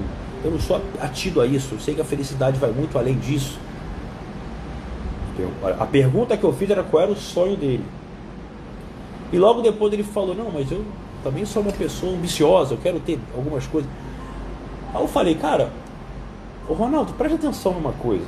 eu 0.45 0.51
não 0.53 0.61
sou 0.61 0.81
atido 1.01 1.41
a 1.41 1.47
isso, 1.47 1.75
eu 1.75 1.81
sei 1.81 1.95
que 1.95 2.01
a 2.01 2.05
felicidade 2.05 2.59
vai 2.59 2.71
muito 2.71 2.97
além 2.97 3.19
disso. 3.19 3.59
A 5.79 5.85
pergunta 5.85 6.37
que 6.37 6.45
eu 6.45 6.53
fiz 6.53 6.71
era 6.71 6.83
qual 6.83 7.03
era 7.03 7.13
o 7.13 7.17
sonho 7.17 7.57
dele. 7.57 7.85
E 9.33 9.39
logo 9.39 9.61
depois 9.61 9.93
ele 9.93 10.03
falou, 10.03 10.35
não, 10.35 10.51
mas 10.51 10.71
eu 10.71 10.85
também 11.23 11.45
sou 11.45 11.63
uma 11.63 11.73
pessoa 11.73 12.13
ambiciosa, 12.13 12.75
eu 12.75 12.79
quero 12.79 13.01
ter 13.01 13.19
algumas 13.35 13.67
coisas. 13.67 13.91
Aí 14.95 15.03
eu 15.03 15.09
falei, 15.09 15.35
cara, 15.35 15.71
Ô 16.69 16.75
Ronaldo, 16.75 17.13
preste 17.15 17.37
atenção 17.37 17.73
numa 17.73 17.93
coisa. 17.93 18.25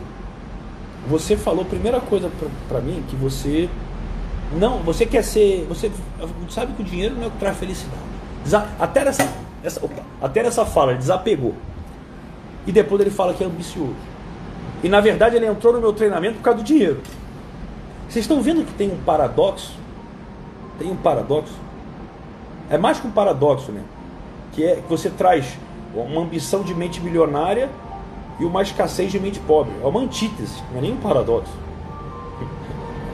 Você 1.08 1.36
falou, 1.36 1.64
primeira 1.64 2.00
coisa 2.00 2.30
para 2.68 2.80
mim, 2.80 3.02
que 3.08 3.16
você 3.16 3.68
não, 4.52 4.78
você 4.78 5.04
quer 5.04 5.22
ser, 5.22 5.66
você 5.68 5.90
sabe 6.48 6.72
que 6.72 6.82
o 6.82 6.84
dinheiro 6.84 7.14
não 7.14 7.24
é 7.24 7.26
o 7.26 7.30
que 7.30 7.38
traz 7.38 7.56
felicidade. 7.58 8.02
Até 8.78 9.00
essa, 9.00 9.28
até 10.22 10.40
essa 10.40 10.64
fala, 10.64 10.92
ele 10.92 10.98
desapegou. 10.98 11.54
E 12.66 12.72
depois 12.72 13.00
ele 13.00 13.10
fala 13.10 13.34
que 13.34 13.42
é 13.42 13.46
ambicioso. 13.46 13.96
E 14.82 14.88
na 14.88 15.00
verdade 15.00 15.36
ele 15.36 15.46
entrou 15.46 15.72
no 15.72 15.80
meu 15.80 15.92
treinamento 15.92 16.36
por 16.36 16.42
causa 16.42 16.58
do 16.58 16.64
dinheiro. 16.64 17.00
Vocês 18.08 18.24
estão 18.24 18.40
vendo 18.40 18.64
que 18.64 18.72
tem 18.72 18.90
um 18.90 18.98
paradoxo? 18.98 19.76
Tem 20.78 20.90
um 20.90 20.96
paradoxo. 20.96 21.52
É 22.70 22.78
mais 22.78 23.00
que 23.00 23.06
um 23.06 23.10
paradoxo, 23.10 23.72
né? 23.72 23.82
Que 24.52 24.64
é 24.64 24.76
que 24.76 24.88
você 24.88 25.10
traz 25.10 25.58
uma 25.94 26.22
ambição 26.22 26.62
de 26.62 26.74
mente 26.74 27.00
milionária 27.00 27.68
e 28.38 28.44
uma 28.44 28.62
escassez 28.62 29.10
de 29.10 29.18
mente 29.18 29.40
pobre. 29.40 29.72
É 29.82 29.86
uma 29.86 30.00
antítese, 30.00 30.62
não 30.70 30.78
é 30.78 30.82
nem 30.82 30.92
um 30.92 30.96
paradoxo. 30.96 31.52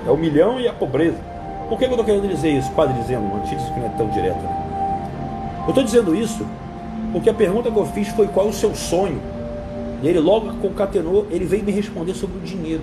É 0.07 0.11
o 0.11 0.17
milhão 0.17 0.61
e 0.61 0.69
a 0.69 0.73
pobreza. 0.73 1.19
Por 1.69 1.79
que 1.79 1.85
eu 1.85 1.91
estou 1.91 2.05
querendo 2.05 2.29
dizer 2.29 2.51
isso? 2.51 2.71
Quase 2.73 2.93
dizendo, 2.93 3.25
uma 3.25 3.39
antítese 3.39 3.73
que 3.73 3.81
não 3.81 3.87
é 3.87 3.91
tão 3.91 4.09
direta. 4.09 4.39
Né? 4.39 5.63
Eu 5.65 5.69
estou 5.71 5.83
dizendo 5.83 6.15
isso 6.15 6.47
porque 7.13 7.31
a 7.31 7.35
pergunta 7.35 7.71
que 7.71 7.77
eu 7.77 7.87
fiz 7.87 8.09
foi 8.09 8.29
qual 8.29 8.47
é 8.47 8.49
o 8.51 8.53
seu 8.53 8.75
sonho. 8.75 9.21
E 10.03 10.09
ele 10.09 10.21
logo 10.21 10.53
concatenou, 10.57 11.27
ele 11.31 11.47
veio 11.47 11.65
me 11.65 11.73
responder 11.73 12.13
sobre 12.13 12.37
o 12.37 12.41
dinheiro. 12.41 12.83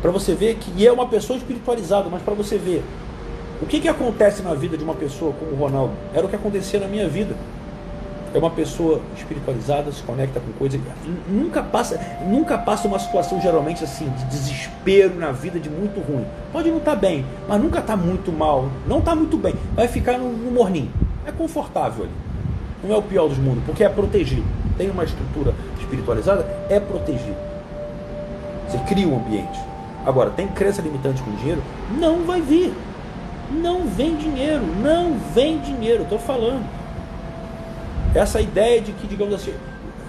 Para 0.00 0.10
você 0.10 0.34
ver 0.34 0.56
que 0.56 0.86
é 0.86 0.92
uma 0.92 1.06
pessoa 1.08 1.36
espiritualizada, 1.36 2.08
mas 2.08 2.22
para 2.22 2.34
você 2.34 2.56
ver 2.56 2.84
o 3.60 3.66
que, 3.66 3.80
que 3.80 3.88
acontece 3.88 4.42
na 4.42 4.54
vida 4.54 4.76
de 4.76 4.84
uma 4.84 4.94
pessoa 4.94 5.32
como 5.32 5.52
o 5.52 5.56
Ronaldo. 5.56 5.92
Era 6.14 6.24
o 6.24 6.28
que 6.28 6.36
acontecia 6.36 6.78
na 6.78 6.86
minha 6.86 7.08
vida 7.08 7.34
é 8.32 8.38
uma 8.38 8.50
pessoa 8.50 9.00
espiritualizada, 9.16 9.90
se 9.90 10.02
conecta 10.02 10.38
com 10.38 10.52
coisas, 10.52 10.80
nunca 11.28 11.62
passa, 11.62 12.00
nunca 12.26 12.56
passa 12.56 12.86
uma 12.86 12.98
situação 12.98 13.40
geralmente 13.40 13.82
assim 13.82 14.08
de 14.08 14.24
desespero 14.26 15.16
na 15.16 15.32
vida 15.32 15.58
de 15.58 15.68
muito 15.68 16.00
ruim. 16.00 16.24
Pode 16.52 16.70
não 16.70 16.78
estar 16.78 16.92
tá 16.92 16.96
bem, 16.96 17.24
mas 17.48 17.60
nunca 17.60 17.80
está 17.80 17.96
muito 17.96 18.30
mal, 18.30 18.68
não 18.86 19.00
está 19.00 19.14
muito 19.14 19.36
bem, 19.36 19.54
vai 19.74 19.88
ficar 19.88 20.18
no, 20.18 20.30
no 20.30 20.50
morninho. 20.50 20.90
É 21.26 21.32
confortável 21.32 22.04
ali. 22.04 22.12
Não 22.82 22.94
é 22.94 22.98
o 22.98 23.02
pior 23.02 23.28
dos 23.28 23.38
mundos, 23.38 23.62
porque 23.64 23.84
é 23.84 23.88
protegido. 23.88 24.44
Tem 24.78 24.88
uma 24.90 25.04
estrutura 25.04 25.52
espiritualizada, 25.78 26.46
é 26.70 26.78
protegido. 26.80 27.36
Você 28.68 28.78
cria 28.88 29.06
um 29.06 29.18
ambiente. 29.18 29.58
Agora, 30.06 30.30
tem 30.30 30.46
crença 30.48 30.80
limitante 30.80 31.20
com 31.22 31.30
dinheiro? 31.32 31.62
Não 31.98 32.24
vai 32.24 32.40
vir. 32.40 32.72
Não 33.50 33.84
vem 33.84 34.14
dinheiro, 34.14 34.62
não 34.80 35.18
vem 35.34 35.58
dinheiro, 35.58 36.04
estou 36.04 36.18
falando. 36.18 36.64
Essa 38.14 38.40
ideia 38.40 38.80
de 38.80 38.92
que, 38.92 39.06
digamos 39.06 39.34
assim, 39.34 39.54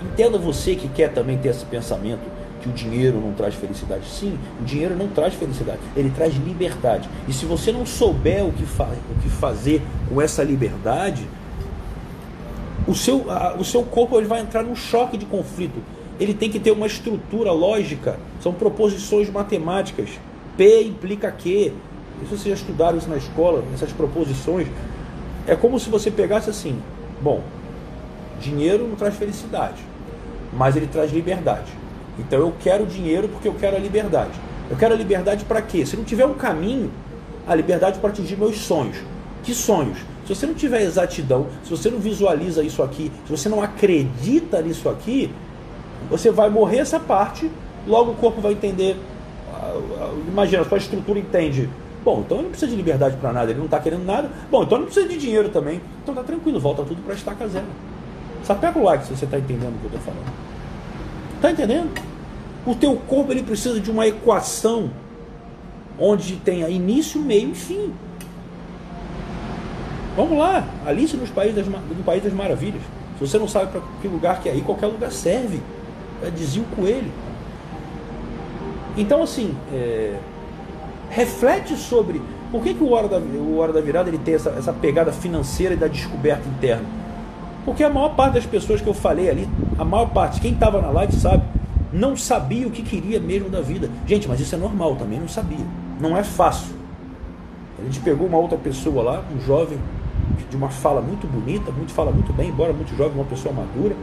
entenda 0.01 0.37
você 0.37 0.75
que 0.75 0.87
quer 0.87 1.13
também 1.13 1.37
ter 1.37 1.49
esse 1.49 1.65
pensamento 1.65 2.21
que 2.61 2.69
o 2.69 2.71
dinheiro 2.71 3.19
não 3.19 3.33
traz 3.33 3.55
felicidade. 3.55 4.05
Sim, 4.07 4.37
o 4.59 4.63
dinheiro 4.63 4.95
não 4.95 5.07
traz 5.07 5.33
felicidade, 5.33 5.79
ele 5.95 6.11
traz 6.11 6.33
liberdade. 6.35 7.09
E 7.27 7.33
se 7.33 7.45
você 7.45 7.71
não 7.71 7.85
souber 7.85 8.45
o 8.45 8.51
que, 8.51 8.63
o 8.63 9.21
que 9.21 9.29
fazer 9.29 9.81
com 10.09 10.21
essa 10.21 10.43
liberdade, 10.43 11.27
o 12.87 12.95
seu, 12.95 13.29
a, 13.29 13.55
o 13.55 13.63
seu 13.63 13.83
corpo 13.83 14.17
ele 14.17 14.27
vai 14.27 14.41
entrar 14.41 14.63
num 14.63 14.75
choque 14.75 15.17
de 15.17 15.25
conflito. 15.25 15.81
Ele 16.19 16.33
tem 16.33 16.49
que 16.49 16.59
ter 16.59 16.71
uma 16.71 16.85
estrutura 16.85 17.51
lógica, 17.51 18.19
são 18.41 18.53
proposições 18.53 19.29
matemáticas. 19.29 20.09
P 20.55 20.83
implica 20.83 21.31
Q. 21.31 21.73
Se 22.19 22.25
vocês 22.25 22.43
já 22.43 22.53
estudaram 22.53 22.97
isso 22.97 23.09
na 23.09 23.17
escola, 23.17 23.63
essas 23.73 23.91
proposições, 23.91 24.67
é 25.47 25.55
como 25.55 25.79
se 25.79 25.89
você 25.89 26.11
pegasse 26.11 26.49
assim: 26.49 26.77
bom, 27.19 27.41
Dinheiro 28.41 28.87
não 28.87 28.95
traz 28.95 29.15
felicidade, 29.15 29.81
mas 30.51 30.75
ele 30.75 30.87
traz 30.87 31.11
liberdade. 31.11 31.71
Então 32.17 32.39
eu 32.39 32.53
quero 32.59 32.85
dinheiro 32.85 33.29
porque 33.29 33.47
eu 33.47 33.53
quero 33.53 33.75
a 33.77 33.79
liberdade. 33.79 34.31
Eu 34.69 34.75
quero 34.75 34.93
a 34.93 34.97
liberdade 34.97 35.45
para 35.45 35.61
quê? 35.61 35.85
Se 35.85 35.95
não 35.95 36.03
tiver 36.03 36.25
um 36.25 36.33
caminho, 36.33 36.91
a 37.47 37.53
liberdade 37.53 37.99
para 37.99 38.09
atingir 38.09 38.37
meus 38.37 38.57
sonhos. 38.57 38.97
Que 39.43 39.53
sonhos? 39.53 39.99
Se 40.25 40.35
você 40.35 40.45
não 40.45 40.53
tiver 40.53 40.81
exatidão, 40.81 41.47
se 41.63 41.69
você 41.69 41.89
não 41.89 41.99
visualiza 41.99 42.63
isso 42.63 42.81
aqui, 42.81 43.11
se 43.25 43.31
você 43.31 43.47
não 43.47 43.61
acredita 43.61 44.61
nisso 44.61 44.89
aqui, 44.89 45.31
você 46.09 46.31
vai 46.31 46.49
morrer 46.49 46.79
essa 46.79 46.99
parte, 46.99 47.49
logo 47.87 48.11
o 48.11 48.15
corpo 48.15 48.41
vai 48.41 48.53
entender. 48.53 48.97
Ah, 49.53 49.73
ah, 49.99 50.13
imagina, 50.27 50.63
a 50.63 50.65
sua 50.65 50.77
estrutura 50.77 51.19
entende. 51.19 51.69
Bom, 52.03 52.23
então 52.25 52.37
ele 52.37 52.45
não 52.45 52.51
precisa 52.51 52.71
de 52.71 52.77
liberdade 52.77 53.17
para 53.17 53.31
nada, 53.31 53.51
ele 53.51 53.59
não 53.59 53.65
está 53.65 53.79
querendo 53.79 54.05
nada. 54.05 54.29
Bom, 54.49 54.63
então 54.63 54.79
não 54.79 54.85
precisa 54.85 55.07
de 55.07 55.17
dinheiro 55.17 55.49
também. 55.49 55.81
Então 56.01 56.15
tá 56.15 56.23
tranquilo, 56.23 56.59
volta 56.59 56.83
tudo 56.83 57.03
para 57.03 57.13
estaca 57.13 57.47
zero. 57.47 57.65
Só 58.43 58.55
pega 58.55 58.77
o 58.77 58.83
like 58.83 59.05
se 59.05 59.15
você 59.15 59.25
está 59.25 59.37
entendendo 59.37 59.75
o 59.75 59.79
que 59.79 59.95
eu 59.95 59.99
estou 59.99 60.13
falando. 60.13 60.33
Está 61.35 61.51
entendendo? 61.51 61.91
O 62.65 62.75
teu 62.75 62.95
corpo 62.95 63.31
ele 63.31 63.43
precisa 63.43 63.79
de 63.79 63.89
uma 63.89 64.07
equação 64.07 64.91
onde 65.99 66.35
tenha 66.37 66.69
início, 66.69 67.21
meio 67.21 67.51
e 67.51 67.55
fim. 67.55 67.93
Vamos 70.15 70.37
lá, 70.37 70.67
Alice 70.85 71.15
nos 71.15 71.29
países 71.29 71.55
das, 71.55 71.67
no 71.67 72.03
País 72.03 72.23
das 72.23 72.33
Maravilhas. 72.33 72.81
Se 73.17 73.27
você 73.27 73.39
não 73.39 73.47
sabe 73.47 73.71
para 73.71 73.81
que 74.01 74.07
lugar 74.07 74.41
que 74.41 74.49
é 74.49 74.51
aí, 74.51 74.61
qualquer 74.61 74.87
lugar 74.87 75.11
serve. 75.11 75.61
dizia 76.35 76.61
o 76.61 76.75
coelho. 76.75 77.11
Então, 78.97 79.23
assim, 79.23 79.55
é, 79.71 80.17
reflete 81.09 81.77
sobre 81.77 82.21
por 82.51 82.61
que, 82.61 82.73
que 82.73 82.83
o, 82.83 82.91
Hora 82.91 83.07
da, 83.07 83.17
o 83.17 83.57
Hora 83.57 83.71
da 83.71 83.79
Virada 83.79 84.09
ele 84.09 84.17
tem 84.17 84.33
essa, 84.33 84.49
essa 84.49 84.73
pegada 84.73 85.11
financeira 85.11 85.73
e 85.73 85.77
da 85.77 85.87
descoberta 85.87 86.47
interna. 86.49 87.00
Porque 87.63 87.83
a 87.83 87.89
maior 87.89 88.15
parte 88.15 88.33
das 88.33 88.45
pessoas 88.45 88.81
que 88.81 88.87
eu 88.87 88.93
falei 88.93 89.29
ali, 89.29 89.47
a 89.77 89.85
maior 89.85 90.07
parte, 90.07 90.41
quem 90.41 90.53
estava 90.53 90.81
na 90.81 90.89
live 90.89 91.13
sabe, 91.13 91.43
não 91.93 92.15
sabia 92.15 92.67
o 92.67 92.71
que 92.71 92.81
queria 92.81 93.19
mesmo 93.19 93.49
da 93.49 93.61
vida. 93.61 93.89
Gente, 94.07 94.27
mas 94.27 94.39
isso 94.39 94.55
é 94.55 94.57
normal, 94.57 94.95
também 94.95 95.19
não 95.19 95.27
sabia. 95.27 95.65
Não 95.99 96.17
é 96.17 96.23
fácil. 96.23 96.75
A 97.79 97.83
gente 97.83 97.99
pegou 97.99 98.27
uma 98.27 98.37
outra 98.37 98.57
pessoa 98.57 99.03
lá, 99.03 99.23
um 99.35 99.39
jovem 99.41 99.77
de 100.49 100.55
uma 100.55 100.69
fala 100.69 101.01
muito 101.01 101.27
bonita, 101.27 101.71
muito 101.71 101.91
fala 101.91 102.11
muito 102.11 102.33
bem, 102.33 102.49
embora 102.49 102.73
muito 102.73 102.95
jovem, 102.95 103.13
uma 103.15 103.25
pessoa 103.25 103.53
madura, 103.53 103.95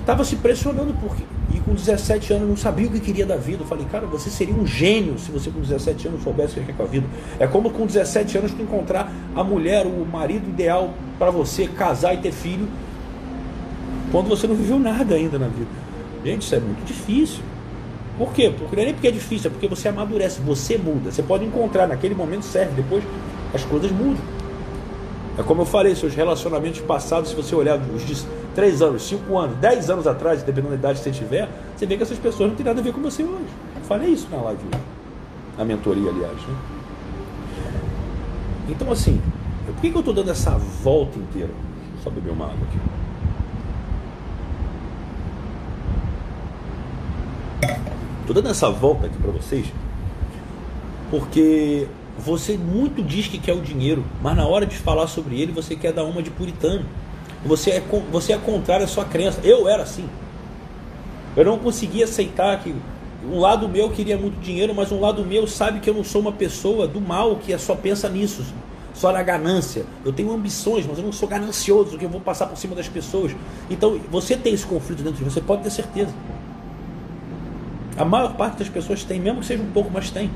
estava 0.00 0.24
se 0.24 0.36
pressionando 0.36 0.94
porque 1.00 1.22
e 1.52 1.58
com 1.58 1.74
17 1.74 2.32
anos 2.32 2.48
não 2.48 2.56
sabia 2.56 2.86
o 2.86 2.90
que 2.90 3.00
queria 3.00 3.26
da 3.26 3.36
vida. 3.36 3.62
Eu 3.62 3.66
falei, 3.66 3.84
cara, 3.90 4.06
você 4.06 4.30
seria 4.30 4.54
um 4.54 4.66
gênio 4.66 5.18
se 5.18 5.30
você 5.30 5.50
com 5.50 5.60
17 5.60 6.08
anos 6.08 6.22
soubesse 6.22 6.60
o 6.60 6.62
que 6.62 6.70
é 6.70 6.74
com 6.74 6.82
a 6.82 6.86
vida. 6.86 7.06
É 7.38 7.46
como 7.46 7.70
com 7.70 7.86
17 7.86 8.38
anos 8.38 8.52
tu 8.52 8.62
encontrar 8.62 9.12
a 9.34 9.42
mulher, 9.42 9.86
o 9.86 10.06
marido 10.06 10.48
ideal 10.48 10.94
para 11.18 11.30
você 11.30 11.66
casar 11.66 12.14
e 12.14 12.18
ter 12.18 12.32
filho, 12.32 12.68
quando 14.12 14.28
você 14.28 14.46
não 14.46 14.54
viveu 14.54 14.78
nada 14.78 15.14
ainda 15.14 15.38
na 15.38 15.48
vida. 15.48 15.70
Gente, 16.24 16.42
isso 16.42 16.54
é 16.54 16.60
muito 16.60 16.84
difícil. 16.84 17.42
Por 18.16 18.32
quê? 18.32 18.52
Porque 18.56 18.76
não 18.76 18.82
é 18.82 18.86
nem 18.86 18.94
porque 18.94 19.08
é 19.08 19.12
difícil, 19.12 19.48
é 19.48 19.50
porque 19.50 19.66
você 19.66 19.88
amadurece, 19.88 20.40
você 20.40 20.76
muda. 20.76 21.10
Você 21.10 21.22
pode 21.22 21.44
encontrar, 21.44 21.86
naquele 21.86 22.14
momento 22.14 22.44
serve, 22.44 22.74
depois 22.74 23.02
as 23.52 23.64
coisas 23.64 23.90
mudam. 23.90 24.22
É 25.40 25.42
como 25.42 25.62
eu 25.62 25.66
falei, 25.66 25.96
seus 25.96 26.14
relacionamentos 26.14 26.80
passados, 26.80 27.30
se 27.30 27.34
você 27.34 27.54
olhar 27.54 27.78
os 27.78 28.04
de 28.04 28.14
3 28.54 28.82
anos, 28.82 29.08
5 29.08 29.38
anos, 29.38 29.56
10 29.56 29.88
anos 29.88 30.06
atrás, 30.06 30.42
dependendo 30.42 30.68
da 30.68 30.74
idade 30.74 30.98
que 30.98 31.04
você 31.04 31.10
tiver, 31.10 31.48
você 31.74 31.86
vê 31.86 31.96
que 31.96 32.02
essas 32.02 32.18
pessoas 32.18 32.50
não 32.50 32.56
têm 32.56 32.66
nada 32.66 32.78
a 32.78 32.84
ver 32.84 32.92
com 32.92 33.00
você 33.00 33.22
hoje. 33.22 33.48
Eu 33.74 33.82
falei 33.84 34.10
isso 34.10 34.28
na 34.30 34.36
live 34.36 34.60
hoje. 34.62 34.82
Na 35.56 35.64
mentoria, 35.64 36.10
aliás. 36.10 36.34
Né? 36.34 36.56
Então, 38.68 38.92
assim, 38.92 39.18
por 39.64 39.76
que, 39.76 39.88
que 39.88 39.96
eu 39.96 40.00
estou 40.00 40.12
dando 40.12 40.30
essa 40.30 40.50
volta 40.50 41.18
inteira? 41.18 41.48
Deixa 41.48 41.96
eu 41.96 42.02
só 42.04 42.10
beber 42.10 42.32
uma 42.32 42.44
água 42.44 42.58
aqui. 42.68 42.78
Estou 48.20 48.34
dando 48.34 48.50
essa 48.50 48.70
volta 48.70 49.06
aqui 49.06 49.16
para 49.16 49.30
vocês 49.30 49.72
porque 51.10 51.88
você 52.20 52.56
muito 52.56 53.02
diz 53.02 53.26
que 53.26 53.38
quer 53.38 53.54
o 53.54 53.60
dinheiro, 53.60 54.04
mas 54.22 54.36
na 54.36 54.46
hora 54.46 54.66
de 54.66 54.76
falar 54.76 55.06
sobre 55.06 55.40
ele 55.40 55.52
você 55.52 55.74
quer 55.74 55.92
dar 55.92 56.04
uma 56.04 56.22
de 56.22 56.30
puritano. 56.30 56.84
Você 57.44 57.70
é, 57.70 57.82
você 58.12 58.34
é 58.34 58.38
contrário 58.38 58.84
à 58.84 58.88
sua 58.88 59.04
crença. 59.04 59.40
Eu 59.42 59.66
era 59.66 59.82
assim. 59.82 60.06
Eu 61.34 61.44
não 61.44 61.58
conseguia 61.58 62.04
aceitar 62.04 62.62
que 62.62 62.74
um 63.24 63.38
lado 63.38 63.68
meu 63.68 63.90
queria 63.90 64.18
muito 64.18 64.38
dinheiro, 64.40 64.74
mas 64.74 64.92
um 64.92 65.00
lado 65.00 65.24
meu 65.24 65.46
sabe 65.46 65.80
que 65.80 65.88
eu 65.88 65.94
não 65.94 66.04
sou 66.04 66.20
uma 66.20 66.32
pessoa 66.32 66.86
do 66.86 67.00
mal 67.00 67.36
que 67.36 67.56
só 67.58 67.74
pensa 67.74 68.08
nisso, 68.08 68.44
só 68.92 69.12
na 69.12 69.22
ganância. 69.22 69.86
Eu 70.04 70.12
tenho 70.12 70.32
ambições, 70.32 70.86
mas 70.86 70.98
eu 70.98 71.04
não 71.04 71.12
sou 71.12 71.28
ganancioso, 71.28 71.96
que 71.96 72.04
eu 72.04 72.08
vou 72.10 72.20
passar 72.20 72.46
por 72.46 72.58
cima 72.58 72.74
das 72.74 72.88
pessoas. 72.88 73.34
Então 73.70 73.98
você 74.10 74.36
tem 74.36 74.52
esse 74.52 74.66
conflito 74.66 75.02
dentro 75.02 75.18
de 75.18 75.24
você, 75.24 75.40
pode 75.40 75.62
ter 75.62 75.70
certeza. 75.70 76.12
A 77.96 78.04
maior 78.04 78.34
parte 78.34 78.58
das 78.58 78.68
pessoas 78.68 79.04
tem, 79.04 79.20
mesmo 79.20 79.40
que 79.40 79.46
seja 79.46 79.62
um 79.62 79.70
pouco, 79.70 79.90
mas 79.92 80.10
tem. 80.10 80.30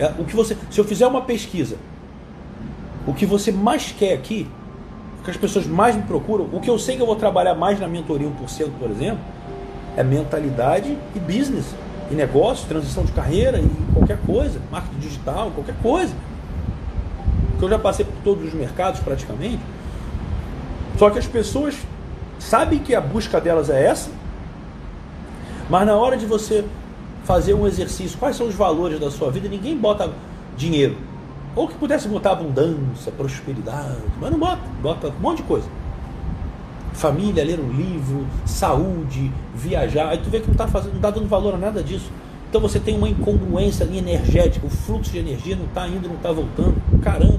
É, 0.00 0.06
o 0.18 0.24
que 0.24 0.34
você, 0.34 0.56
se 0.70 0.80
eu 0.80 0.84
fizer 0.84 1.06
uma 1.06 1.20
pesquisa, 1.20 1.76
o 3.06 3.12
que 3.12 3.26
você 3.26 3.52
mais 3.52 3.92
quer 3.92 4.14
aqui, 4.14 4.48
o 5.20 5.22
que 5.22 5.30
as 5.30 5.36
pessoas 5.36 5.66
mais 5.66 5.94
me 5.94 6.02
procuram, 6.02 6.48
o 6.50 6.58
que 6.58 6.70
eu 6.70 6.78
sei 6.78 6.96
que 6.96 7.02
eu 7.02 7.06
vou 7.06 7.16
trabalhar 7.16 7.54
mais 7.54 7.78
na 7.78 7.86
mentoria 7.86 8.26
1%, 8.26 8.70
por 8.78 8.90
exemplo, 8.90 9.20
é 9.98 10.02
mentalidade 10.02 10.96
e 11.14 11.18
business, 11.18 11.66
e 12.10 12.14
negócio, 12.14 12.66
transição 12.66 13.04
de 13.04 13.12
carreira 13.12 13.60
e 13.60 13.68
qualquer 13.92 14.18
coisa, 14.26 14.58
marketing 14.72 14.98
digital, 15.00 15.50
qualquer 15.50 15.76
coisa. 15.82 16.14
Que 17.58 17.64
eu 17.66 17.68
já 17.68 17.78
passei 17.78 18.06
por 18.06 18.16
todos 18.24 18.48
os 18.48 18.54
mercados 18.54 19.00
praticamente. 19.00 19.60
Só 20.98 21.10
que 21.10 21.18
as 21.18 21.26
pessoas 21.26 21.76
sabem 22.38 22.78
que 22.78 22.94
a 22.94 23.02
busca 23.02 23.38
delas 23.38 23.68
é 23.68 23.84
essa, 23.84 24.10
mas 25.68 25.86
na 25.86 25.94
hora 25.94 26.16
de 26.16 26.24
você 26.24 26.64
fazer 27.30 27.54
um 27.54 27.64
exercício, 27.64 28.18
quais 28.18 28.34
são 28.34 28.48
os 28.48 28.56
valores 28.56 28.98
da 28.98 29.08
sua 29.08 29.30
vida, 29.30 29.48
ninguém 29.48 29.76
bota 29.76 30.10
dinheiro. 30.56 30.96
Ou 31.54 31.68
que 31.68 31.74
pudesse 31.74 32.08
botar 32.08 32.32
abundância, 32.32 33.12
prosperidade, 33.16 34.02
mas 34.20 34.32
não 34.32 34.38
bota, 34.40 34.60
bota 34.82 35.08
um 35.10 35.20
monte 35.20 35.36
de 35.36 35.44
coisa. 35.44 35.68
Família, 36.92 37.44
ler 37.44 37.60
um 37.60 37.70
livro, 37.70 38.26
saúde, 38.44 39.30
viajar. 39.54 40.08
Aí 40.08 40.18
tu 40.18 40.28
vê 40.28 40.40
que 40.40 40.46
não 40.46 40.54
está 40.54 40.66
fazendo, 40.66 40.94
não 40.94 41.00
tá 41.00 41.08
dando 41.12 41.28
valor 41.28 41.54
a 41.54 41.56
nada 41.56 41.84
disso. 41.84 42.10
Então 42.48 42.60
você 42.60 42.80
tem 42.80 42.96
uma 42.96 43.08
incongruência 43.08 43.84
energética, 43.84 44.66
o 44.66 44.70
fluxo 44.70 45.12
de 45.12 45.18
energia 45.18 45.54
não 45.54 45.66
está 45.66 45.86
indo, 45.86 46.08
não 46.08 46.16
está 46.16 46.32
voltando. 46.32 46.82
Caramba! 47.00 47.38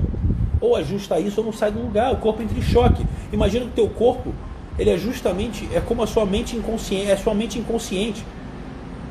Ou 0.61 0.77
ajusta 0.77 1.19
isso 1.19 1.41
ou 1.41 1.47
não 1.47 1.51
sai 1.51 1.69
do 1.69 1.81
lugar, 1.81 2.13
o 2.13 2.17
corpo 2.17 2.41
entra 2.41 2.57
em 2.57 2.61
choque. 2.61 3.05
Imagina 3.33 3.65
que 3.65 3.71
o 3.71 3.73
teu 3.73 3.89
corpo, 3.89 4.33
ele 4.79 4.89
é 4.89 4.97
justamente, 4.97 5.67
é 5.73 5.81
como 5.81 6.01
a 6.01 6.07
sua 6.07 6.25
mente 6.25 6.55
inconsciente, 6.55 7.11
é 7.11 7.17
sua 7.17 7.33
mente 7.33 7.59
inconsciente 7.59 8.23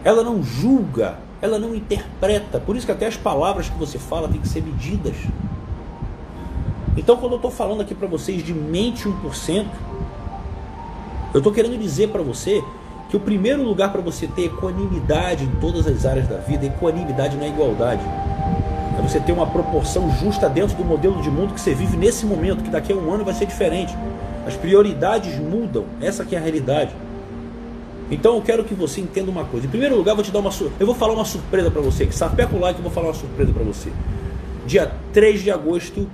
ela 0.05 0.23
não 0.23 0.43
julga, 0.43 1.19
ela 1.43 1.59
não 1.59 1.75
interpreta. 1.75 2.59
Por 2.59 2.77
isso 2.77 2.87
que 2.87 2.93
até 2.93 3.07
as 3.07 3.17
palavras 3.17 3.69
que 3.69 3.79
você 3.79 3.99
fala 3.99 4.29
têm 4.29 4.41
que 4.41 4.49
ser 4.49 4.63
medidas. 4.63 5.17
Então, 6.97 7.17
quando 7.17 7.33
eu 7.33 7.37
estou 7.37 7.51
falando 7.51 7.83
aqui 7.83 7.95
para 7.95 8.09
vocês 8.09 8.43
de 8.43 8.53
mente 8.53 9.09
1%, 9.09 9.67
eu 11.33 11.39
estou 11.39 11.53
querendo 11.53 11.79
dizer 11.79 12.09
para 12.09 12.23
você 12.23 12.63
que 13.09 13.17
o 13.17 13.21
primeiro 13.21 13.63
lugar 13.63 13.93
para 13.93 14.01
você 14.01 14.27
ter 14.27 14.47
equanimidade 14.47 15.45
em 15.45 15.51
todas 15.61 15.87
as 15.87 16.05
áreas 16.05 16.29
da 16.29 16.39
vida, 16.39 16.67
equanimidade 16.67 17.37
não 17.37 17.45
é 17.45 17.49
igualdade. 17.49 18.03
É 18.99 19.03
você 19.03 19.21
ter 19.21 19.33
uma 19.33 19.47
proporção 19.47 20.11
justa 20.17 20.49
dentro 20.49 20.77
do 20.77 20.85
modelo 20.85 21.21
de 21.23 21.31
mundo 21.31 21.55
que 21.55 21.61
você 21.61 21.75
vive 21.75 21.97
nesse 21.97 22.27
momento, 22.27 22.63
que 22.63 22.71
daqui 22.71 22.93
a 22.93 22.97
um 22.97 23.13
ano 23.13 23.25
vai 23.25 23.35
ser 23.35 23.47
diferente. 23.47 23.97
As 24.47 24.57
prioridades 24.57 25.39
mudam, 25.39 25.85
essa 26.01 26.25
que 26.25 26.35
é 26.35 26.39
a 26.39 26.41
realidade. 26.41 26.95
Então 28.11 28.35
eu 28.37 28.43
quero 28.43 28.65
que 28.65 28.75
você 28.75 29.01
entenda 29.01 29.31
uma 29.31 29.45
coisa. 29.45 29.67
Em 29.67 29.71
primeiro 29.71 29.97
lugar, 29.97 30.13
eu 30.13 30.17
vou 30.17 30.25
te 30.25 30.31
dar 30.31 30.41
uma 30.41 30.51
eu 30.79 30.87
vou 30.87 30.95
falar 30.95 31.15
uma 31.15 31.25
surpresa 31.25 31.71
para 31.71 31.81
você, 31.81 32.07
que 32.07 32.15
sapeca 32.15 32.55
o 32.55 32.59
like, 32.59 32.79
eu 32.79 32.83
vou 32.83 32.93
falar 32.93 33.09
uma 33.09 33.15
surpresa 33.15 33.53
para 33.53 33.63
você. 33.63 33.91
Dia 34.67 34.93
3 35.13 35.43
de 35.43 35.51
agosto 35.51 36.09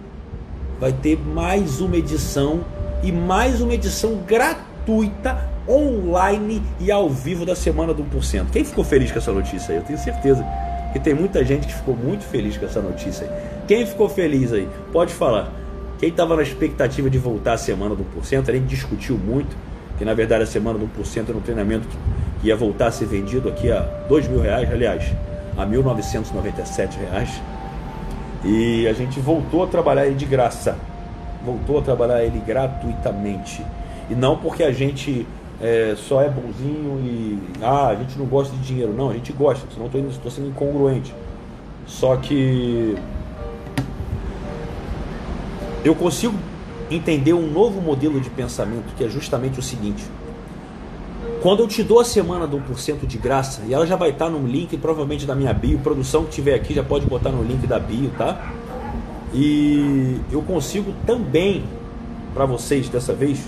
vai 0.78 0.92
ter 0.92 1.18
mais 1.18 1.80
uma 1.80 1.96
edição 1.96 2.60
e 3.02 3.10
mais 3.10 3.60
uma 3.60 3.74
edição 3.74 4.16
gratuita 4.26 5.50
online 5.68 6.62
e 6.78 6.90
ao 6.92 7.08
vivo 7.08 7.46
da 7.46 7.56
semana 7.56 7.92
do 7.94 8.04
1%. 8.04 8.50
Quem 8.52 8.64
ficou 8.64 8.84
feliz 8.84 9.10
com 9.10 9.18
essa 9.18 9.32
notícia 9.32 9.72
aí? 9.72 9.78
Eu 9.78 9.84
tenho 9.84 9.98
certeza 9.98 10.44
que 10.92 11.00
tem 11.00 11.14
muita 11.14 11.44
gente 11.44 11.66
que 11.66 11.74
ficou 11.74 11.96
muito 11.96 12.24
feliz 12.24 12.56
com 12.56 12.66
essa 12.66 12.80
notícia 12.80 13.26
aí. 13.26 13.64
Quem 13.66 13.86
ficou 13.86 14.08
feliz 14.08 14.52
aí? 14.52 14.68
Pode 14.92 15.12
falar. 15.12 15.52
Quem 15.98 16.10
estava 16.10 16.36
na 16.36 16.42
expectativa 16.42 17.08
de 17.08 17.18
voltar 17.18 17.54
a 17.54 17.58
semana 17.58 17.94
do 17.94 18.04
1%, 18.20 18.48
a 18.48 18.52
gente 18.52 18.66
discutiu 18.66 19.16
muito 19.16 19.56
que 19.98 20.04
na 20.04 20.14
verdade 20.14 20.42
a 20.44 20.46
semana 20.46 20.78
do 20.78 20.86
1% 20.86 21.28
era 21.28 21.36
um 21.36 21.40
treinamento 21.40 21.86
que 21.88 22.48
ia 22.48 22.56
voltar 22.56 22.88
a 22.88 22.90
ser 22.90 23.06
vendido 23.06 23.48
aqui 23.48 23.70
a 23.70 23.80
dois 24.08 24.28
mil 24.28 24.40
reais, 24.40 24.70
aliás, 24.70 25.12
a 25.56 25.66
1.997 25.66 26.98
reais. 26.98 27.40
E 28.44 28.86
a 28.86 28.92
gente 28.92 29.18
voltou 29.20 29.64
a 29.64 29.66
trabalhar 29.66 30.06
ele 30.06 30.14
de 30.14 30.26
graça, 30.26 30.76
voltou 31.44 31.78
a 31.78 31.82
trabalhar 31.82 32.22
ele 32.22 32.38
gratuitamente. 32.46 33.64
E 34.08 34.14
não 34.14 34.36
porque 34.36 34.62
a 34.62 34.70
gente 34.70 35.26
é, 35.60 35.94
só 35.96 36.22
é 36.22 36.28
bonzinho 36.28 37.00
e 37.00 37.38
ah, 37.62 37.88
a 37.88 37.94
gente 37.96 38.18
não 38.18 38.26
gosta 38.26 38.54
de 38.56 38.62
dinheiro. 38.62 38.92
Não, 38.92 39.10
a 39.10 39.14
gente 39.14 39.32
gosta, 39.32 39.66
senão 39.72 39.86
estou 40.08 40.30
sendo 40.30 40.48
incongruente. 40.48 41.12
Só 41.86 42.16
que 42.16 42.96
eu 45.84 45.94
consigo 45.94 46.34
entender 46.90 47.32
um 47.32 47.50
novo 47.50 47.80
modelo 47.80 48.20
de 48.20 48.30
pensamento 48.30 48.94
que 48.96 49.04
é 49.04 49.08
justamente 49.08 49.58
o 49.58 49.62
seguinte. 49.62 50.04
Quando 51.42 51.60
eu 51.60 51.68
te 51.68 51.82
dou 51.82 52.00
a 52.00 52.04
semana 52.04 52.46
do 52.46 52.58
1% 52.58 53.06
de 53.06 53.18
graça, 53.18 53.62
e 53.66 53.74
ela 53.74 53.86
já 53.86 53.96
vai 53.96 54.10
estar 54.10 54.28
no 54.28 54.46
link 54.46 54.76
provavelmente 54.76 55.26
da 55.26 55.34
minha 55.34 55.52
bio, 55.52 55.78
produção 55.78 56.24
que 56.24 56.30
tiver 56.30 56.54
aqui 56.54 56.74
já 56.74 56.82
pode 56.82 57.06
botar 57.06 57.30
no 57.30 57.42
link 57.42 57.66
da 57.66 57.78
bio, 57.78 58.10
tá? 58.16 58.52
E 59.34 60.18
eu 60.30 60.42
consigo 60.42 60.94
também 61.06 61.64
para 62.34 62.46
vocês 62.46 62.88
dessa 62.88 63.12
vez 63.12 63.40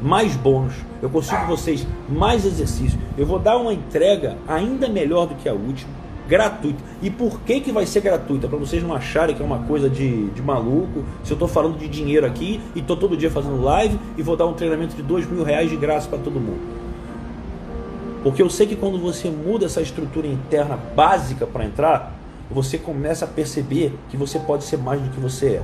mais 0.00 0.36
bônus, 0.36 0.74
eu 1.02 1.10
consigo 1.10 1.46
vocês 1.46 1.86
mais 2.08 2.44
exercícios. 2.44 3.00
Eu 3.16 3.26
vou 3.26 3.38
dar 3.38 3.56
uma 3.56 3.72
entrega 3.72 4.36
ainda 4.46 4.88
melhor 4.88 5.26
do 5.26 5.34
que 5.34 5.48
a 5.48 5.52
última 5.52 6.05
gratuita. 6.28 6.82
E 7.00 7.10
por 7.10 7.40
que, 7.40 7.60
que 7.60 7.72
vai 7.72 7.86
ser 7.86 8.00
gratuita? 8.00 8.48
Para 8.48 8.58
vocês 8.58 8.82
não 8.82 8.94
acharem 8.94 9.34
que 9.34 9.42
é 9.42 9.44
uma 9.44 9.60
coisa 9.60 9.88
de, 9.88 10.28
de 10.30 10.42
maluco. 10.42 11.04
Se 11.22 11.32
eu 11.32 11.36
estou 11.36 11.48
falando 11.48 11.78
de 11.78 11.88
dinheiro 11.88 12.26
aqui 12.26 12.60
e 12.74 12.80
estou 12.80 12.96
todo 12.96 13.16
dia 13.16 13.30
fazendo 13.30 13.60
live 13.62 13.98
e 14.16 14.22
vou 14.22 14.36
dar 14.36 14.46
um 14.46 14.54
treinamento 14.54 14.94
de 14.94 15.02
dois 15.02 15.28
mil 15.28 15.44
reais 15.44 15.70
de 15.70 15.76
graça 15.76 16.08
para 16.08 16.18
todo 16.18 16.40
mundo. 16.40 16.60
Porque 18.22 18.42
eu 18.42 18.50
sei 18.50 18.66
que 18.66 18.74
quando 18.74 18.98
você 18.98 19.30
muda 19.30 19.66
essa 19.66 19.80
estrutura 19.80 20.26
interna 20.26 20.76
básica 20.76 21.46
para 21.46 21.64
entrar, 21.64 22.12
você 22.50 22.76
começa 22.76 23.24
a 23.24 23.28
perceber 23.28 23.96
que 24.08 24.16
você 24.16 24.38
pode 24.38 24.64
ser 24.64 24.78
mais 24.78 25.00
do 25.00 25.10
que 25.10 25.20
você 25.20 25.46
é. 25.46 25.62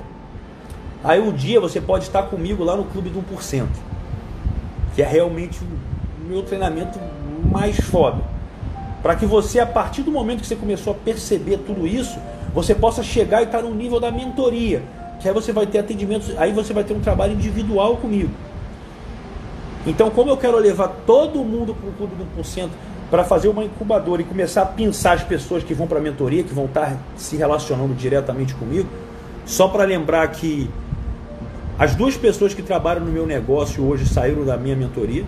Aí 1.04 1.20
um 1.20 1.32
dia 1.32 1.58
você 1.60 1.80
pode 1.80 2.04
estar 2.04 2.22
comigo 2.24 2.62
lá 2.62 2.76
no 2.76 2.84
clube 2.84 3.10
do 3.10 3.20
1%. 3.20 3.66
que 4.94 5.02
é 5.02 5.06
realmente 5.06 5.58
o 5.64 6.28
meu 6.28 6.42
treinamento 6.42 7.00
mais 7.50 7.80
foda. 7.80 8.31
Para 9.02 9.16
que 9.16 9.26
você, 9.26 9.58
a 9.58 9.66
partir 9.66 10.02
do 10.02 10.12
momento 10.12 10.42
que 10.42 10.46
você 10.46 10.56
começou 10.56 10.92
a 10.92 10.96
perceber 10.96 11.58
tudo 11.58 11.86
isso, 11.86 12.18
você 12.54 12.74
possa 12.74 13.02
chegar 13.02 13.40
e 13.40 13.44
estar 13.44 13.62
no 13.62 13.74
nível 13.74 13.98
da 13.98 14.10
mentoria. 14.10 14.82
Que 15.20 15.28
aí 15.28 15.34
você 15.34 15.52
vai 15.52 15.66
ter 15.66 15.78
atendimentos, 15.78 16.36
aí 16.38 16.52
você 16.52 16.72
vai 16.72 16.84
ter 16.84 16.94
um 16.94 17.00
trabalho 17.00 17.32
individual 17.32 17.96
comigo. 17.96 18.30
Então, 19.86 20.10
como 20.10 20.30
eu 20.30 20.36
quero 20.36 20.56
levar 20.58 20.88
todo 21.06 21.42
mundo 21.42 21.74
para 21.74 21.88
o 21.88 21.92
Clube 21.92 22.14
do 22.14 22.40
1%, 22.40 22.68
para 23.10 23.24
fazer 23.24 23.48
uma 23.48 23.64
incubadora 23.64 24.22
e 24.22 24.24
começar 24.24 24.62
a 24.62 24.66
pensar 24.66 25.12
as 25.12 25.24
pessoas 25.24 25.62
que 25.62 25.74
vão 25.74 25.86
para 25.86 25.98
a 25.98 26.00
mentoria, 26.00 26.42
que 26.42 26.54
vão 26.54 26.66
estar 26.66 26.96
se 27.16 27.36
relacionando 27.36 27.92
diretamente 27.94 28.54
comigo, 28.54 28.88
só 29.44 29.68
para 29.68 29.84
lembrar 29.84 30.26
que 30.28 30.70
as 31.78 31.94
duas 31.94 32.16
pessoas 32.16 32.54
que 32.54 32.62
trabalham 32.62 33.04
no 33.04 33.10
meu 33.10 33.26
negócio 33.26 33.84
hoje 33.84 34.06
saíram 34.06 34.44
da 34.44 34.56
minha 34.56 34.76
mentoria. 34.76 35.24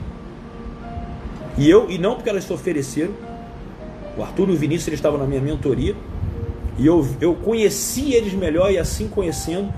E 1.59 1.69
eu, 1.69 1.91
e 1.91 1.99
não 1.99 2.15
porque 2.15 2.31
elas 2.31 2.45
se 2.45 2.53
ofereceram. 2.53 3.13
O 4.17 4.23
Arthur 4.23 4.49
e 4.51 4.53
o 4.53 4.57
Vinícius 4.57 4.89
eles 4.89 4.99
estavam 4.99 5.19
na 5.19 5.27
minha 5.27 5.41
mentoria. 5.41 5.95
E 6.79 6.87
eu, 6.87 7.07
eu 7.21 7.35
conheci 7.35 8.15
eles 8.15 8.33
melhor 8.33 8.73
e 8.73 8.79
assim 8.79 9.09
conhecendo, 9.09 9.73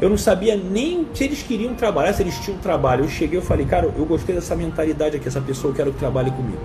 eu 0.00 0.08
não 0.08 0.16
sabia 0.16 0.56
nem 0.56 1.06
se 1.14 1.24
eles 1.24 1.42
queriam 1.42 1.74
trabalhar, 1.74 2.12
se 2.12 2.22
eles 2.22 2.38
tinham 2.38 2.58
trabalho. 2.58 3.04
Eu 3.04 3.08
cheguei 3.08 3.38
e 3.38 3.42
falei, 3.42 3.66
cara, 3.66 3.92
eu 3.96 4.04
gostei 4.04 4.34
dessa 4.34 4.56
mentalidade 4.56 5.16
aqui, 5.16 5.28
essa 5.28 5.40
pessoa 5.40 5.70
eu 5.70 5.76
quero 5.76 5.92
que 5.92 5.98
trabalhe 5.98 6.30
comigo. 6.30 6.58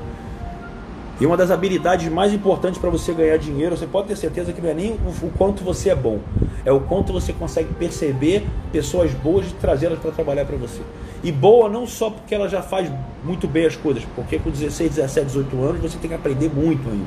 E 1.19 1.25
uma 1.25 1.35
das 1.35 1.51
habilidades 1.51 2.09
mais 2.09 2.33
importantes 2.33 2.79
para 2.79 2.89
você 2.89 3.13
ganhar 3.13 3.35
dinheiro, 3.37 3.75
você 3.75 3.85
pode 3.85 4.07
ter 4.07 4.15
certeza 4.15 4.53
que 4.53 4.61
não 4.61 4.69
é 4.69 4.73
nem 4.73 4.93
o, 4.93 5.29
quanto 5.37 5.65
você 5.65 5.89
é 5.89 5.95
bom, 5.95 6.19
é 6.63 6.71
o 6.71 6.79
quanto 6.79 7.11
você 7.11 7.33
consegue 7.33 7.73
perceber 7.73 8.45
pessoas 8.71 9.11
boas 9.11 9.45
e 9.47 9.53
trazê-las 9.55 9.99
para 9.99 10.11
trabalhar 10.11 10.45
para 10.45 10.55
você. 10.55 10.81
E 11.21 11.29
boa 11.29 11.67
não 11.67 11.85
só 11.85 12.09
porque 12.09 12.33
ela 12.33 12.47
já 12.47 12.61
faz 12.61 12.89
muito 13.21 13.49
bem 13.49 13.65
as 13.65 13.75
coisas, 13.75 14.05
porque 14.15 14.39
com 14.39 14.49
16, 14.49 14.95
17, 14.95 15.27
18 15.27 15.61
anos 15.61 15.81
você 15.81 15.97
tem 15.97 16.09
que 16.09 16.15
aprender 16.15 16.49
muito 16.49 16.87
ainda. 16.89 17.05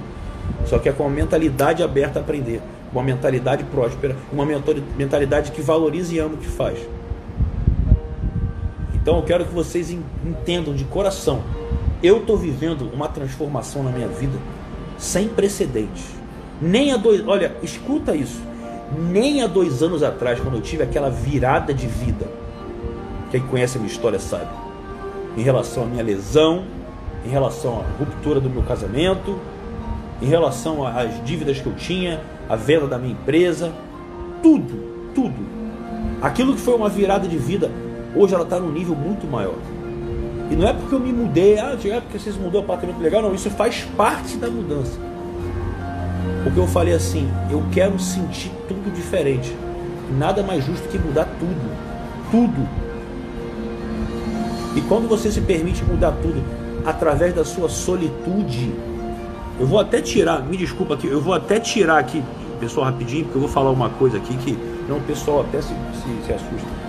Só 0.67 0.79
que 0.79 0.91
é 0.91 0.93
com 0.93 1.07
a 1.07 1.09
mentalidade 1.09 1.83
aberta 1.83 2.19
a 2.19 2.23
aprender, 2.23 2.61
uma 2.93 3.03
mentalidade 3.03 3.65
próspera, 3.65 4.15
uma 4.31 4.45
mentalidade 4.45 5.53
que 5.53 5.63
valoriza 5.63 6.15
e 6.15 6.19
ama 6.19 6.35
o 6.35 6.37
que 6.37 6.49
faz. 6.49 6.79
Então 8.93 9.17
eu 9.17 9.23
quero 9.23 9.47
que 9.47 9.55
vocês 9.55 9.91
entendam 9.91 10.75
de 10.75 10.85
coração 10.85 11.43
eu 12.03 12.19
estou 12.19 12.37
vivendo 12.37 12.91
uma 12.93 13.09
transformação 13.09 13.83
na 13.83 13.91
minha 13.91 14.09
vida 14.09 14.37
sem 14.99 15.29
precedentes. 15.29 16.05
Nem 16.61 16.93
há 16.93 16.97
dois. 16.97 17.27
Olha, 17.27 17.57
escuta 17.63 18.15
isso. 18.15 18.41
Nem 19.11 19.43
há 19.43 19.47
dois 19.47 19.83
anos 19.83 20.03
atrás, 20.03 20.39
quando 20.41 20.57
eu 20.57 20.61
tive 20.61 20.83
aquela 20.83 21.09
virada 21.09 21.73
de 21.73 21.87
vida, 21.87 22.27
quem 23.31 23.41
conhece 23.41 23.79
a 23.79 23.81
minha 23.81 23.91
história 23.91 24.19
sabe, 24.19 24.51
em 25.37 25.43
relação 25.43 25.85
à 25.85 25.87
minha 25.87 26.05
lesão, 26.05 26.65
em 27.25 27.31
relação 27.31 27.81
à 27.81 27.99
ruptura 27.99 28.39
do 28.39 28.51
meu 28.51 28.63
casamento, 28.63 29.39
em 30.21 30.27
relação 30.27 30.87
às 30.87 31.25
dívidas 31.25 31.59
que 31.59 31.67
eu 31.67 31.75
tinha, 31.75 32.21
a 32.49 32.55
venda 32.55 32.87
da 32.87 32.99
minha 32.99 33.13
empresa, 33.13 33.73
tudo, 34.43 35.11
tudo. 35.15 35.47
Aquilo 36.21 36.55
que 36.55 36.61
foi 36.61 36.75
uma 36.75 36.89
virada 36.89 37.27
de 37.27 37.39
vida, 37.39 37.71
hoje 38.15 38.35
ela 38.35 38.45
está 38.45 38.61
num 38.61 38.71
nível 38.71 38.95
muito 38.95 39.27
maior. 39.27 39.57
E 40.53 40.55
não 40.55 40.69
é 40.69 40.73
porque 40.75 40.95
eu 40.95 41.01
me 41.01 41.11
mudei, 41.11 41.59
ah, 41.59 41.75
é 41.83 42.01
porque 42.03 42.19
vocês 42.19 42.37
mudou 42.37 42.61
o 42.61 42.65
apartamento 42.65 43.01
legal, 43.01 43.23
não, 43.23 43.35
isso 43.35 43.49
faz 43.49 43.89
parte 43.97 44.37
da 44.37 44.51
mudança. 44.51 45.01
Porque 46.45 46.61
eu 46.61 46.67
falei 46.67 46.93
assim, 46.93 47.27
eu 47.51 47.65
quero 47.73 47.99
sentir 47.99 48.53
tudo 48.69 48.93
diferente. 48.95 49.57
Nada 50.19 50.43
mais 50.43 50.63
justo 50.63 50.87
que 50.91 50.99
mudar 50.99 51.25
tudo. 51.41 52.31
Tudo. 52.31 52.69
E 54.77 54.83
quando 54.83 55.09
você 55.09 55.33
se 55.33 55.41
permite 55.41 55.83
mudar 55.85 56.13
tudo 56.21 56.45
através 56.85 57.35
da 57.35 57.47
sua 57.47 57.71
solitude, 57.71 58.75
eu 59.59 59.67
vou 59.67 59.81
até 59.81 60.03
tirar, 60.03 60.43
me 60.45 60.59
desculpa 60.59 60.93
aqui, 60.95 61.07
eu 61.07 61.21
vou 61.23 61.33
até 61.33 61.59
tirar 61.59 61.97
aqui, 61.97 62.23
pessoal, 62.61 62.85
rapidinho, 62.85 63.25
porque 63.25 63.39
eu 63.39 63.43
vou 63.43 63.51
falar 63.51 63.71
uma 63.71 63.89
coisa 63.89 64.19
aqui 64.19 64.37
que 64.37 64.53
não, 64.87 64.99
o 64.99 65.03
pessoal 65.03 65.41
até 65.41 65.63
se, 65.63 65.69
se, 65.69 66.27
se 66.27 66.33
assusta 66.35 66.82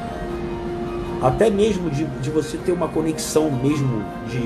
até 1.23 1.49
mesmo 1.49 1.89
de, 1.89 2.03
de 2.03 2.29
você 2.29 2.57
ter 2.57 2.73
uma 2.73 2.89
conexão 2.89 3.49
mesmo 3.49 4.03
de 4.27 4.43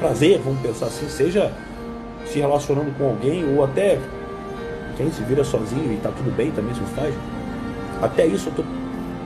prazer, 0.00 0.40
vamos 0.42 0.60
pensar 0.60 0.86
assim, 0.86 1.06
seja 1.06 1.52
se 2.24 2.38
relacionando 2.38 2.90
com 2.92 3.08
alguém 3.08 3.44
ou 3.54 3.62
até 3.62 4.00
quem 4.96 5.10
se 5.12 5.22
vira 5.22 5.44
sozinho 5.44 5.92
e 5.92 5.96
está 5.96 6.10
tudo 6.10 6.34
bem 6.34 6.50
também 6.50 6.74
se 6.74 6.80
faz. 6.94 7.14
Até 8.00 8.26
isso 8.26 8.48
eu 8.48 8.54
tô, 8.54 8.62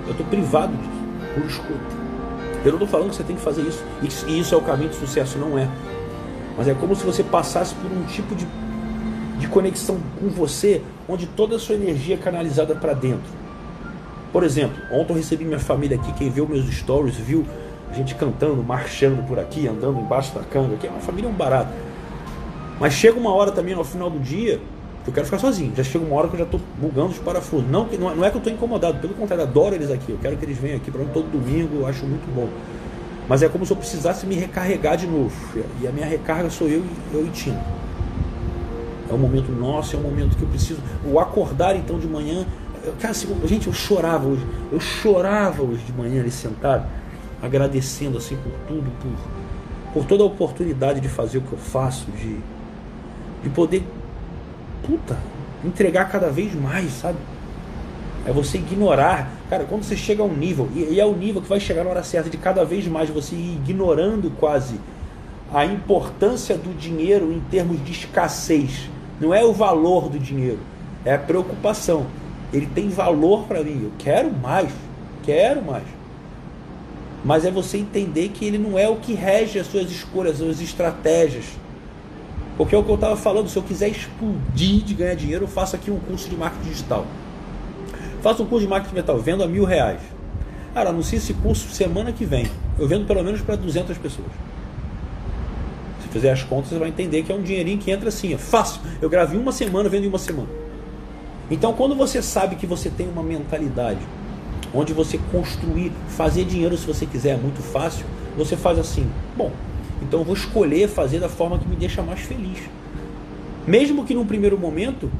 eu 0.08 0.14
tô 0.14 0.24
privado 0.24 0.72
disso, 0.76 1.34
por 1.34 1.44
escuta. 1.44 2.02
Eu 2.64 2.72
não 2.72 2.78
estou 2.78 2.88
falando 2.88 3.10
que 3.10 3.16
você 3.16 3.22
tem 3.22 3.36
que 3.36 3.42
fazer 3.42 3.62
isso 3.62 3.84
e 4.26 4.40
isso 4.40 4.52
é 4.52 4.58
o 4.58 4.62
caminho 4.62 4.90
de 4.90 4.96
sucesso, 4.96 5.38
não 5.38 5.56
é. 5.56 5.68
Mas 6.58 6.66
é 6.66 6.74
como 6.74 6.96
se 6.96 7.04
você 7.04 7.22
passasse 7.22 7.76
por 7.76 7.90
um 7.92 8.02
tipo 8.06 8.34
de, 8.34 8.46
de 9.38 9.46
conexão 9.46 10.00
com 10.18 10.28
você, 10.28 10.82
onde 11.08 11.26
toda 11.26 11.56
a 11.56 11.58
sua 11.60 11.76
energia 11.76 12.16
é 12.16 12.18
canalizada 12.18 12.74
para 12.74 12.92
dentro 12.92 13.41
por 14.32 14.42
exemplo, 14.42 14.76
ontem 14.90 15.12
eu 15.12 15.16
recebi 15.16 15.44
minha 15.44 15.58
família 15.58 15.96
aqui, 15.96 16.12
quem 16.14 16.30
viu 16.30 16.48
meus 16.48 16.66
stories 16.74 17.16
viu 17.16 17.44
a 17.90 17.94
gente 17.94 18.14
cantando, 18.14 18.62
marchando 18.62 19.26
por 19.28 19.38
aqui, 19.38 19.68
andando 19.68 20.00
embaixo 20.00 20.34
da 20.34 20.40
canga, 20.40 20.76
que 20.76 20.86
é 20.86 20.90
uma 20.90 21.00
família 21.00 21.28
um 21.28 21.34
barato. 21.34 21.70
Mas 22.80 22.94
chega 22.94 23.18
uma 23.18 23.34
hora 23.34 23.52
também 23.52 23.74
no 23.74 23.84
final 23.84 24.08
do 24.08 24.18
dia 24.18 24.58
que 25.04 25.10
eu 25.10 25.14
quero 25.14 25.26
ficar 25.26 25.38
sozinho. 25.38 25.72
Já 25.76 25.84
chega 25.84 26.04
uma 26.04 26.16
hora 26.16 26.28
que 26.28 26.34
eu 26.34 26.38
já 26.38 26.44
estou 26.44 26.60
bugando 26.80 27.08
os 27.10 27.18
parafusos. 27.18 27.68
Não, 27.68 27.86
não 27.86 28.24
é 28.24 28.30
que 28.30 28.36
eu 28.36 28.38
estou 28.38 28.52
incomodado, 28.52 28.98
pelo 28.98 29.14
contrário, 29.14 29.44
adoro 29.44 29.74
eles 29.74 29.90
aqui. 29.90 30.10
Eu 30.10 30.18
quero 30.18 30.36
que 30.36 30.44
eles 30.44 30.56
venham 30.56 30.78
aqui 30.78 30.90
para 30.90 31.02
mim 31.02 31.10
todo 31.12 31.30
domingo, 31.30 31.80
eu 31.80 31.86
acho 31.86 32.06
muito 32.06 32.26
bom. 32.34 32.48
Mas 33.28 33.42
é 33.42 33.48
como 33.48 33.66
se 33.66 33.72
eu 33.72 33.76
precisasse 33.76 34.24
me 34.26 34.34
recarregar 34.34 34.96
de 34.96 35.06
novo. 35.06 35.34
E 35.80 35.86
a 35.86 35.92
minha 35.92 36.06
recarga 36.06 36.48
sou 36.48 36.68
eu, 36.68 36.82
eu 37.12 37.26
e 37.26 37.30
Tino. 37.30 37.60
É 39.10 39.14
um 39.14 39.18
momento 39.18 39.52
nosso, 39.52 39.94
é 39.94 39.98
um 39.98 40.02
momento 40.02 40.36
que 40.36 40.42
eu 40.42 40.48
preciso. 40.48 40.80
O 41.04 41.20
acordar 41.20 41.76
então 41.76 41.98
de 41.98 42.06
manhã 42.06 42.46
Cara, 43.00 43.14
gente, 43.44 43.68
eu 43.68 43.72
chorava 43.72 44.26
hoje. 44.26 44.44
Eu 44.72 44.80
chorava 44.80 45.62
hoje 45.62 45.84
de 45.84 45.92
manhã 45.92 46.20
ali 46.20 46.32
sentado, 46.32 46.84
agradecendo 47.40 48.18
assim 48.18 48.36
por 48.36 48.52
tudo, 48.66 48.90
por, 49.00 49.92
por 49.92 50.04
toda 50.04 50.24
a 50.24 50.26
oportunidade 50.26 51.00
de 51.00 51.08
fazer 51.08 51.38
o 51.38 51.42
que 51.42 51.52
eu 51.52 51.58
faço, 51.58 52.10
de, 52.10 52.38
de 53.44 53.50
poder, 53.50 53.84
puta, 54.84 55.16
entregar 55.64 56.10
cada 56.10 56.28
vez 56.28 56.52
mais, 56.56 56.90
sabe? 56.94 57.18
É 58.26 58.32
você 58.32 58.58
ignorar. 58.58 59.30
Cara, 59.48 59.64
quando 59.64 59.84
você 59.84 59.96
chega 59.96 60.22
a 60.22 60.26
um 60.26 60.34
nível, 60.34 60.68
e, 60.74 60.80
e 60.94 61.00
é 61.00 61.06
o 61.06 61.14
nível 61.14 61.40
que 61.40 61.48
vai 61.48 61.60
chegar 61.60 61.84
na 61.84 61.90
hora 61.90 62.02
certa, 62.02 62.28
de 62.28 62.36
cada 62.36 62.64
vez 62.64 62.88
mais 62.88 63.08
você 63.08 63.36
ir 63.36 63.60
ignorando 63.64 64.28
quase 64.40 64.80
a 65.54 65.64
importância 65.64 66.56
do 66.56 66.76
dinheiro 66.76 67.32
em 67.32 67.38
termos 67.48 67.84
de 67.84 67.92
escassez. 67.92 68.90
Não 69.20 69.32
é 69.32 69.44
o 69.44 69.52
valor 69.52 70.08
do 70.08 70.18
dinheiro, 70.18 70.58
é 71.04 71.14
a 71.14 71.18
preocupação 71.18 72.06
ele 72.52 72.66
tem 72.66 72.88
valor 72.88 73.44
para 73.44 73.62
mim. 73.62 73.80
Eu 73.84 73.92
quero 73.98 74.30
mais, 74.30 74.70
quero 75.22 75.62
mais. 75.62 75.84
Mas 77.24 77.44
é 77.44 77.50
você 77.50 77.78
entender 77.78 78.28
que 78.30 78.44
ele 78.44 78.58
não 78.58 78.78
é 78.78 78.88
o 78.88 78.96
que 78.96 79.14
rege 79.14 79.58
as 79.58 79.66
suas 79.68 79.90
escolhas, 79.90 80.32
as 80.32 80.38
suas 80.38 80.60
estratégias. 80.60 81.44
Porque 82.56 82.74
é 82.74 82.78
o 82.78 82.82
que 82.82 82.90
eu 82.90 82.96
estava 82.96 83.16
falando, 83.16 83.48
se 83.48 83.56
eu 83.56 83.62
quiser 83.62 83.88
explodir 83.88 84.82
de 84.82 84.94
ganhar 84.94 85.14
dinheiro, 85.14 85.44
eu 85.44 85.48
faço 85.48 85.74
aqui 85.76 85.90
um 85.90 85.98
curso 85.98 86.28
de 86.28 86.36
marketing 86.36 86.68
digital. 86.68 87.06
Faço 88.20 88.42
um 88.42 88.46
curso 88.46 88.64
de 88.64 88.70
marketing 88.70 88.94
digital, 88.94 89.18
vendo 89.18 89.42
a 89.42 89.46
mil 89.46 89.64
reais. 89.64 90.00
Cara, 90.74 90.90
anuncie 90.90 91.18
esse 91.18 91.32
curso 91.34 91.68
semana 91.70 92.12
que 92.12 92.24
vem. 92.24 92.46
Eu 92.78 92.88
vendo 92.88 93.06
pelo 93.06 93.22
menos 93.22 93.40
para 93.40 93.56
200 93.56 93.96
pessoas. 93.98 94.28
Se 96.02 96.08
fizer 96.08 96.32
as 96.32 96.42
contas, 96.42 96.70
você 96.70 96.78
vai 96.78 96.88
entender 96.88 97.22
que 97.22 97.32
é 97.32 97.34
um 97.34 97.42
dinheirinho 97.42 97.78
que 97.78 97.90
entra 97.90 98.08
assim, 98.08 98.34
é 98.34 98.38
fácil. 98.38 98.80
Eu 99.00 99.08
gravei 99.08 99.38
uma 99.38 99.52
semana, 99.52 99.88
vendo 99.88 100.04
em 100.04 100.08
uma 100.08 100.18
semana. 100.18 100.61
Então, 101.52 101.74
quando 101.74 101.94
você 101.94 102.22
sabe 102.22 102.56
que 102.56 102.66
você 102.66 102.88
tem 102.88 103.06
uma 103.06 103.22
mentalidade 103.22 104.00
onde 104.72 104.94
você 104.94 105.20
construir, 105.30 105.92
fazer 106.08 106.46
dinheiro 106.46 106.78
se 106.78 106.86
você 106.86 107.04
quiser 107.04 107.34
é 107.34 107.36
muito 107.36 107.60
fácil, 107.60 108.06
você 108.38 108.56
faz 108.56 108.78
assim: 108.78 109.06
bom, 109.36 109.52
então 110.00 110.20
eu 110.20 110.24
vou 110.24 110.34
escolher 110.34 110.88
fazer 110.88 111.20
da 111.20 111.28
forma 111.28 111.58
que 111.58 111.68
me 111.68 111.76
deixa 111.76 112.02
mais 112.02 112.20
feliz. 112.20 112.58
Mesmo 113.66 114.06
que 114.06 114.14
num 114.14 114.24
primeiro 114.24 114.58
momento 114.58 115.10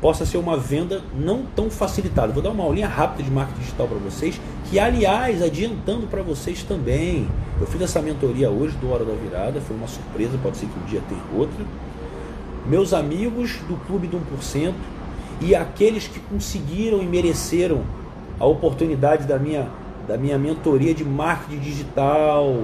possa 0.00 0.24
ser 0.24 0.36
uma 0.36 0.56
venda 0.56 1.02
não 1.12 1.42
tão 1.42 1.68
facilitada. 1.68 2.32
Vou 2.32 2.42
dar 2.42 2.50
uma 2.50 2.62
aulinha 2.62 2.86
rápida 2.86 3.24
de 3.24 3.30
marketing 3.32 3.58
digital 3.58 3.88
para 3.88 3.98
vocês, 3.98 4.40
que 4.70 4.78
aliás, 4.78 5.42
adiantando 5.42 6.06
para 6.06 6.22
vocês 6.22 6.62
também. 6.62 7.26
Eu 7.60 7.66
fiz 7.66 7.80
essa 7.80 8.00
mentoria 8.00 8.48
hoje 8.50 8.76
do 8.76 8.88
Hora 8.92 9.04
da 9.04 9.14
Virada, 9.14 9.60
foi 9.60 9.76
uma 9.76 9.88
surpresa, 9.88 10.38
pode 10.40 10.58
ser 10.58 10.66
que 10.66 10.78
um 10.78 10.86
dia 10.86 11.02
tenha 11.08 11.22
outra. 11.36 11.64
Meus 12.68 12.92
amigos 12.92 13.58
do 13.68 13.76
Clube 13.86 14.06
do 14.06 14.18
1%, 14.18 14.72
e 15.40 15.54
aqueles 15.54 16.08
que 16.08 16.20
conseguiram 16.20 17.02
e 17.02 17.06
mereceram 17.06 17.82
a 18.38 18.46
oportunidade 18.46 19.26
da 19.26 19.38
minha, 19.38 19.68
da 20.06 20.16
minha 20.16 20.38
mentoria 20.38 20.94
de 20.94 21.04
marketing 21.04 21.60
digital, 21.60 22.54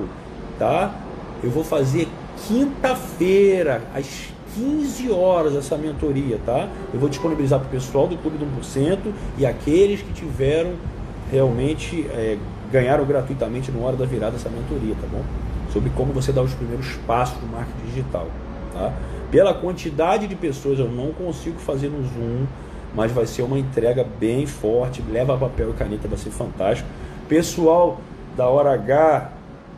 tá? 0.58 0.94
Eu 1.42 1.50
vou 1.50 1.64
fazer 1.64 2.08
quinta-feira, 2.46 3.82
às 3.94 4.32
15 4.54 5.10
horas, 5.10 5.56
essa 5.56 5.76
mentoria, 5.76 6.38
tá? 6.44 6.68
Eu 6.92 7.00
vou 7.00 7.08
disponibilizar 7.08 7.58
para 7.58 7.68
o 7.68 7.70
pessoal 7.70 8.06
do 8.06 8.16
Clube 8.16 8.38
do 8.38 8.46
1% 8.60 8.98
e 9.38 9.46
aqueles 9.46 10.02
que 10.02 10.12
tiveram 10.12 10.74
realmente 11.30 12.06
é, 12.10 12.36
ganharam 12.70 13.04
gratuitamente 13.04 13.70
no 13.70 13.84
Hora 13.84 13.96
da 13.96 14.04
Virada 14.04 14.36
essa 14.36 14.50
mentoria, 14.50 14.94
tá 15.00 15.06
bom? 15.10 15.22
Sobre 15.72 15.90
como 15.90 16.12
você 16.12 16.32
dá 16.32 16.42
os 16.42 16.52
primeiros 16.52 16.94
passos 17.06 17.40
no 17.42 17.48
marketing 17.48 17.86
digital, 17.86 18.28
tá? 18.72 18.92
Pela 19.30 19.54
quantidade 19.54 20.26
de 20.26 20.34
pessoas 20.34 20.78
eu 20.78 20.88
não 20.88 21.12
consigo 21.12 21.58
fazer 21.58 21.88
no 21.88 22.02
Zoom, 22.02 22.46
mas 22.94 23.10
vai 23.10 23.26
ser 23.26 23.42
uma 23.42 23.58
entrega 23.58 24.06
bem 24.20 24.46
forte, 24.46 25.02
leva 25.10 25.36
papel 25.36 25.70
e 25.70 25.72
caneta, 25.72 26.08
vai 26.08 26.18
ser 26.18 26.30
fantástico. 26.30 26.88
Pessoal 27.28 27.98
da 28.36 28.46
Hora 28.48 28.74
H, 28.74 29.32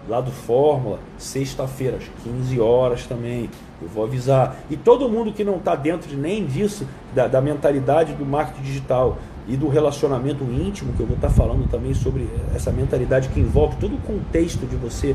lá 0.08 0.20
do 0.20 0.30
Fórmula, 0.30 0.98
sexta-feira, 1.16 1.96
às 1.96 2.04
15 2.24 2.60
horas 2.60 3.06
também. 3.06 3.48
Eu 3.80 3.88
vou 3.88 4.04
avisar. 4.04 4.56
E 4.70 4.76
todo 4.76 5.08
mundo 5.08 5.32
que 5.32 5.44
não 5.44 5.56
está 5.56 5.74
dentro 5.74 6.08
de 6.08 6.16
nem 6.16 6.44
disso, 6.44 6.86
da, 7.14 7.26
da, 7.26 7.40
mentalidade 7.40 8.12
do 8.14 8.24
marketing 8.24 8.62
digital 8.62 9.18
e 9.46 9.56
do 9.56 9.68
relacionamento 9.68 10.44
íntimo, 10.44 10.92
que 10.94 11.00
eu 11.00 11.06
vou 11.06 11.16
estar 11.16 11.28
tá 11.28 11.34
falando 11.34 11.68
também 11.68 11.92
sobre 11.94 12.28
essa 12.54 12.70
mentalidade 12.70 13.28
que 13.28 13.40
envolve 13.40 13.76
todo 13.76 13.94
o 13.94 13.98
contexto 13.98 14.66
de 14.66 14.76
você. 14.76 15.14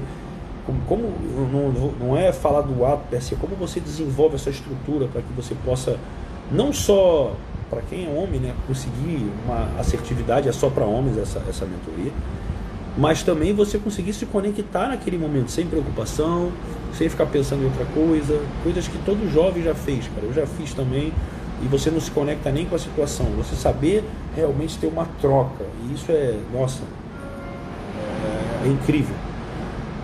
Como, 0.66 0.82
como 0.82 1.14
não, 1.51 2.07
não 2.07 2.18
é 2.18 2.32
falar 2.32 2.62
do 2.62 2.86
ato, 2.86 3.03
é 3.14 3.18
assim, 3.18 3.36
como 3.36 3.55
você 3.55 3.80
desenvolve 3.80 4.36
essa 4.36 4.49
estrutura 4.49 5.07
para 5.07 5.22
que 5.22 5.34
você 5.34 5.55
possa 5.66 5.97
não 6.51 6.74
só 6.74 7.36
para 7.70 7.82
quem 7.82 8.05
é 8.05 8.10
homem, 8.10 8.39
né, 8.39 8.53
conseguir 8.68 9.32
uma 9.45 9.70
assertividade, 9.80 10.49
é 10.49 10.51
só 10.51 10.70
para 10.70 10.86
homens 10.86 11.18
essa, 11.18 11.41
essa 11.47 11.66
mentoria, 11.66 12.12
mas 12.97 13.22
também 13.22 13.53
você 13.53 13.78
conseguir 13.78 14.14
se 14.14 14.26
conectar 14.26 14.88
naquele 14.88 15.18
momento, 15.18 15.51
sem 15.51 15.68
preocupação, 15.68 16.51
sem 16.93 17.07
ficar 17.07 17.28
pensando 17.28 17.62
em 17.62 17.66
outra 17.66 17.86
coisa, 17.86 18.41
coisas 18.64 18.88
que 18.88 18.97
todo 19.05 19.32
jovem 19.32 19.64
já 19.64 19.76
fez, 19.76 20.07
cara, 20.07 20.26
eu 20.26 20.34
já 20.34 20.47
fiz 20.47 20.74
também, 20.74 21.14
e 21.62 21.68
você 21.68 21.91
não 21.91 21.99
se 21.99 22.10
conecta 22.10 22.51
nem 22.51 22.66
com 22.66 22.76
a 22.76 22.80
situação, 22.80 23.28
você 23.38 23.55
saber 23.55 24.03
realmente 24.36 24.78
ter 24.78 24.88
uma 24.88 25.05
troca, 25.22 25.64
e 25.86 25.93
isso 25.93 26.12
é, 26.12 26.39
nossa, 26.51 26.82
é, 28.64 28.68
é 28.68 28.72
incrível. 28.72 29.16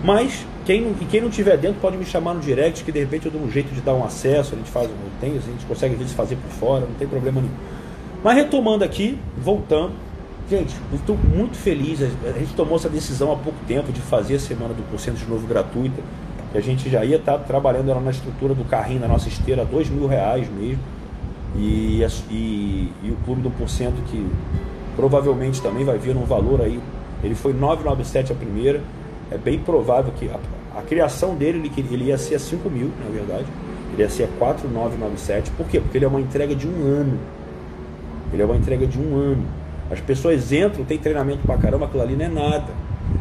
Mas 0.06 0.46
quem, 0.64 0.82
e 1.00 1.04
quem 1.04 1.20
não 1.20 1.28
tiver 1.28 1.56
dentro 1.56 1.80
pode 1.80 1.96
me 1.96 2.04
chamar 2.04 2.32
no 2.32 2.40
direct, 2.40 2.84
que 2.84 2.92
de 2.92 3.00
repente 3.00 3.26
eu 3.26 3.32
dou 3.32 3.42
um 3.42 3.50
jeito 3.50 3.74
de 3.74 3.80
dar 3.80 3.92
um 3.92 4.04
acesso, 4.04 4.54
a 4.54 4.56
gente 4.56 4.70
faz, 4.70 4.88
tem, 5.20 5.32
a 5.32 5.40
gente 5.40 5.66
consegue 5.66 5.94
às 5.94 5.98
vezes 5.98 6.14
fazer 6.14 6.36
por 6.36 6.48
fora, 6.48 6.86
não 6.86 6.94
tem 6.94 7.08
problema 7.08 7.40
nenhum. 7.40 7.52
Mas 8.22 8.36
retomando 8.36 8.84
aqui, 8.84 9.18
voltando, 9.36 9.94
gente, 10.48 10.76
estou 10.94 11.16
muito 11.16 11.56
feliz. 11.56 12.00
A 12.02 12.38
gente 12.38 12.54
tomou 12.54 12.76
essa 12.76 12.88
decisão 12.88 13.32
há 13.32 13.36
pouco 13.36 13.58
tempo 13.66 13.90
de 13.90 14.00
fazer 14.00 14.36
a 14.36 14.38
semana 14.38 14.72
do 14.74 14.88
porcento 14.88 15.16
de 15.16 15.26
novo 15.26 15.44
gratuita. 15.44 16.00
A 16.54 16.60
gente 16.60 16.88
já 16.88 17.04
ia 17.04 17.16
estar 17.16 17.38
tá 17.38 17.44
trabalhando 17.44 17.90
ela 17.90 18.00
na 18.00 18.12
estrutura 18.12 18.54
do 18.54 18.64
carrinho 18.64 19.00
da 19.00 19.08
nossa 19.08 19.28
esteira, 19.28 19.64
dois 19.64 19.90
mil 19.90 20.06
reais 20.06 20.48
mesmo. 20.48 20.82
E, 21.56 22.00
e, 22.30 22.92
e 23.02 23.10
o 23.10 23.16
clube 23.24 23.42
do 23.42 23.50
porcento 23.50 24.00
que 24.08 24.24
provavelmente 24.94 25.60
também 25.60 25.84
vai 25.84 25.98
vir 25.98 26.14
num 26.14 26.24
valor 26.24 26.60
aí. 26.60 26.78
Ele 27.24 27.34
foi 27.34 27.52
997 27.52 28.30
a 28.30 28.36
primeira. 28.36 28.80
É 29.30 29.36
bem 29.36 29.58
provável 29.58 30.12
que 30.18 30.28
a, 30.28 30.78
a 30.78 30.82
criação 30.82 31.34
dele, 31.34 31.70
ele, 31.76 31.94
ele 31.94 32.04
ia 32.04 32.18
ser 32.18 32.36
a 32.36 32.38
5 32.38 32.68
mil, 32.70 32.90
na 33.02 33.10
verdade. 33.10 33.46
Ele 33.92 34.02
ia 34.02 34.08
ser 34.08 34.24
a 34.24 34.28
4,997. 34.38 35.50
Por 35.52 35.66
quê? 35.66 35.80
Porque 35.80 35.98
ele 35.98 36.04
é 36.04 36.08
uma 36.08 36.20
entrega 36.20 36.54
de 36.54 36.66
um 36.66 36.82
ano. 36.82 37.18
Ele 38.32 38.42
é 38.42 38.44
uma 38.44 38.56
entrega 38.56 38.86
de 38.86 38.98
um 38.98 39.16
ano. 39.16 39.44
As 39.90 40.00
pessoas 40.00 40.52
entram, 40.52 40.84
tem 40.84 40.98
treinamento 40.98 41.46
pra 41.46 41.56
caramba, 41.56 41.86
aquilo 41.86 42.02
ali 42.02 42.16
não 42.16 42.24
é 42.24 42.28
nada. 42.28 42.72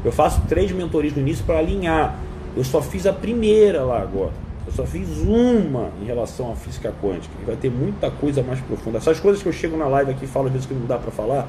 Eu 0.03 0.12
faço 0.12 0.41
três 0.47 0.72
mentorias 0.72 1.14
no 1.14 1.22
início 1.22 1.45
para 1.45 1.60
alinhar. 1.60 2.18
Eu 2.56 2.64
só 2.64 2.82
fiz 2.82 3.06
a 3.06 3.14
primeira 3.14 3.84
lá 3.84 4.01
agora. 4.01 4.32
Eu 4.66 4.74
só 4.74 4.84
fiz 4.84 5.08
uma 5.20 5.89
em 6.01 6.06
relação 6.06 6.51
à 6.51 6.56
física 6.56 6.91
quântica. 7.01 7.34
E 7.41 7.45
vai 7.45 7.56
ter 7.56 7.70
muita 7.70 8.10
coisa 8.10 8.41
mais 8.41 8.60
profunda. 8.62 8.97
Essas 8.97 9.20
coisas 9.20 9.41
que 9.43 9.47
eu 9.47 9.53
chego 9.53 9.78
na 9.78 9.88
live 9.88 10.12
aqui 10.12 10.26
e 10.26 10.28
falo 10.28 10.47
às 10.47 10.53
vezes 10.53 10.68
que 10.68 10.74
não 10.74 10.86
dá 10.88 10.97
para 10.97 11.12
falar, 11.12 11.47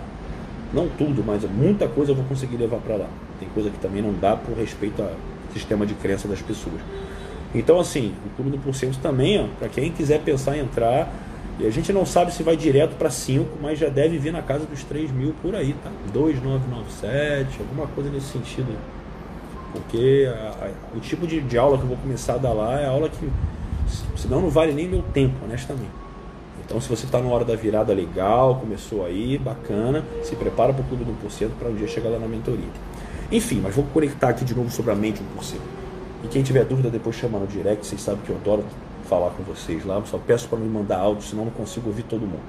não 0.73 0.89
tudo, 0.89 1.25
mas 1.27 1.43
muita 1.45 1.89
coisa 1.89 2.13
eu 2.13 2.17
vou 2.17 2.25
conseguir 2.27 2.57
levar 2.57 2.79
para 2.79 2.97
lá. 2.97 3.07
Tem 3.39 3.49
coisa 3.49 3.71
que 3.71 3.79
também 3.79 4.03
não 4.03 4.13
dá 4.13 4.37
por 4.37 4.57
respeito 4.57 5.03
ao 5.03 5.11
sistema 5.53 5.87
de 5.87 5.95
crença 5.95 6.27
das 6.29 6.41
pessoas. 6.41 6.81
Então, 7.55 7.81
assim, 7.81 8.15
o 8.27 8.37
Clube 8.37 8.51
do 8.51 8.59
Porcento 8.59 8.99
também, 8.99 9.49
para 9.59 9.69
quem 9.69 9.91
quiser 9.91 10.21
pensar 10.21 10.57
em 10.57 10.61
entrar, 10.61 11.11
e 11.59 11.67
a 11.67 11.71
gente 11.71 11.91
não 11.91 12.05
sabe 12.05 12.35
se 12.35 12.43
vai 12.43 12.57
direto 12.57 12.97
para 12.97 13.09
5, 13.09 13.59
mas 13.63 13.79
já 13.79 13.89
deve 13.89 14.19
vir 14.19 14.33
na 14.33 14.43
casa 14.43 14.67
dos 14.67 14.85
3 14.85 15.11
mil 15.11 15.35
por 15.41 15.55
aí, 15.55 15.75
tá? 15.83 15.91
2,997, 16.13 17.61
alguma 17.61 17.87
coisa 17.87 18.11
nesse 18.11 18.27
sentido. 18.27 18.77
Porque 19.73 20.29
a, 20.29 20.67
a, 20.67 20.97
o 20.97 21.01
tipo 21.01 21.27
de, 21.27 21.41
de, 21.41 21.57
aula 21.57 21.79
que 21.79 21.85
eu 21.85 21.89
vou 21.89 21.97
começar 21.97 22.35
a 22.35 22.39
dar 22.39 22.53
lá 22.53 22.79
é 22.79 22.87
aula 22.87 23.09
que, 23.09 23.31
senão 24.17 24.43
não 24.43 24.51
vale 24.51 24.73
nem 24.73 24.87
meu 24.87 25.03
tempo, 25.15 25.35
honestamente. 25.45 25.91
Então, 26.65 26.79
se 26.81 26.89
você 26.89 27.07
está 27.07 27.21
na 27.21 27.29
hora 27.29 27.45
da 27.45 27.55
virada 27.55 27.95
legal, 27.95 28.57
começou 28.57 29.07
aí, 29.07 29.39
bacana, 29.39 30.05
se 30.23 30.37
prepara 30.37 30.75
para 30.75 30.83
o 30.83 30.85
Clube 30.85 31.05
do 31.05 31.13
1% 31.27 31.51
para 31.59 31.69
um 31.69 31.75
dia 31.75 31.87
chegar 31.87 32.11
lá 32.11 32.19
na 32.19 32.27
mentoria. 32.27 32.69
Enfim, 33.31 33.61
mas 33.63 33.75
vou 33.75 33.85
conectar 33.93 34.29
aqui 34.29 34.45
de 34.45 34.55
novo 34.55 34.71
sobre 34.71 34.93
a 34.93 34.95
mente 34.95 35.21
1%. 35.39 35.57
E 36.25 36.29
quem 36.29 36.43
tiver 36.43 36.65
dúvida, 36.65 36.91
depois 36.91 37.17
chama 37.17 37.39
no 37.39 37.47
direct, 37.47 37.87
vocês 37.87 38.01
sabem 38.01 38.21
que 38.25 38.31
eu 38.31 38.37
adoro 38.37 38.65
falar 39.09 39.31
com 39.31 39.43
vocês 39.43 39.85
lá, 39.85 40.03
só 40.05 40.19
peço 40.19 40.49
para 40.49 40.59
me 40.59 40.69
mandar 40.69 40.99
áudio, 40.99 41.23
senão 41.23 41.45
não 41.45 41.53
consigo 41.53 41.89
ouvir 41.89 42.03
todo 42.03 42.23
mundo. 42.23 42.43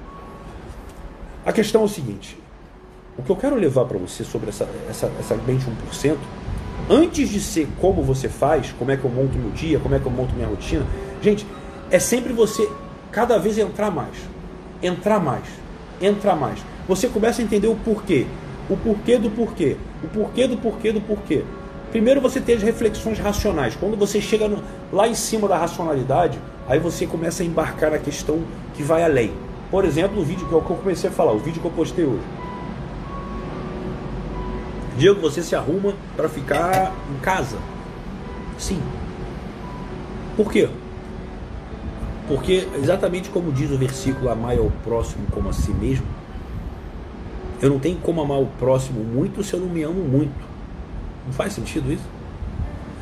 A 1.44 1.52
questão 1.52 1.82
é 1.82 1.84
o 1.84 1.88
seguinte: 1.88 2.38
o 3.16 3.22
que 3.22 3.30
eu 3.30 3.36
quero 3.36 3.56
levar 3.56 3.84
para 3.84 3.98
você 3.98 4.24
sobre 4.24 4.50
essa, 4.50 4.68
essa, 4.88 5.10
essa 5.18 5.34
mente 5.36 5.64
1%, 5.64 6.16
antes 6.88 7.28
de 7.28 7.40
ser 7.40 7.68
como 7.80 8.02
você 8.02 8.28
faz, 8.28 8.72
como 8.78 8.90
é 8.90 8.96
que 8.96 9.04
eu 9.04 9.10
monto 9.10 9.36
meu 9.36 9.50
dia, 9.50 9.78
como 9.78 9.94
é 9.94 9.98
que 9.98 10.06
eu 10.06 10.12
monto 10.12 10.34
minha 10.34 10.48
rotina, 10.48 10.86
gente, 11.22 11.46
é 11.90 11.98
sempre 11.98 12.32
você 12.32 12.68
cada 13.10 13.38
vez 13.38 13.58
entrar 13.58 13.90
mais, 13.90 14.14
entrar 14.82 15.18
mais, 15.18 15.44
entrar 16.00 16.36
mais. 16.36 16.60
Você 16.86 17.08
começa 17.08 17.42
a 17.42 17.44
entender 17.44 17.68
o 17.68 17.76
porquê, 17.76 18.26
o 18.68 18.76
porquê 18.76 19.18
do 19.18 19.30
porquê, 19.30 19.76
o 20.02 20.08
porquê 20.08 20.46
do 20.46 20.56
porquê 20.56 20.92
do 20.92 21.00
porquê. 21.00 21.44
Primeiro 21.90 22.20
você 22.20 22.40
tem 22.40 22.54
as 22.54 22.62
reflexões 22.62 23.18
racionais. 23.18 23.74
Quando 23.74 23.96
você 23.96 24.20
chega 24.20 24.46
no, 24.46 24.62
lá 24.92 25.08
em 25.08 25.14
cima 25.14 25.48
da 25.48 25.56
racionalidade, 25.56 26.38
aí 26.68 26.78
você 26.78 27.06
começa 27.06 27.42
a 27.42 27.46
embarcar 27.46 27.90
na 27.90 27.98
questão 27.98 28.42
que 28.74 28.82
vai 28.82 29.02
além. 29.02 29.32
Por 29.70 29.84
exemplo, 29.84 30.20
o 30.20 30.24
vídeo 30.24 30.46
que 30.46 30.52
eu 30.52 30.60
comecei 30.60 31.08
a 31.08 31.12
falar, 31.12 31.32
o 31.32 31.38
vídeo 31.38 31.60
que 31.60 31.66
eu 31.66 31.72
postei 31.72 32.04
hoje. 32.04 32.24
Diego, 34.98 35.20
você 35.20 35.42
se 35.42 35.54
arruma 35.54 35.94
para 36.16 36.28
ficar 36.28 36.92
em 37.14 37.20
casa? 37.20 37.56
Sim. 38.58 38.82
Por 40.36 40.50
quê? 40.50 40.68
Porque, 42.26 42.68
exatamente 42.76 43.30
como 43.30 43.50
diz 43.50 43.70
o 43.70 43.78
versículo, 43.78 44.28
amar 44.28 44.58
ao 44.58 44.70
próximo 44.84 45.24
como 45.30 45.48
a 45.48 45.52
si 45.52 45.70
mesmo, 45.70 46.06
eu 47.60 47.70
não 47.70 47.78
tenho 47.78 47.96
como 47.98 48.20
amar 48.20 48.40
o 48.40 48.46
próximo 48.58 49.02
muito 49.02 49.42
se 49.42 49.54
eu 49.54 49.60
não 49.60 49.68
me 49.68 49.82
amo 49.82 50.02
muito. 50.02 50.48
Não 51.26 51.32
faz 51.32 51.52
sentido 51.52 51.92
isso? 51.92 52.04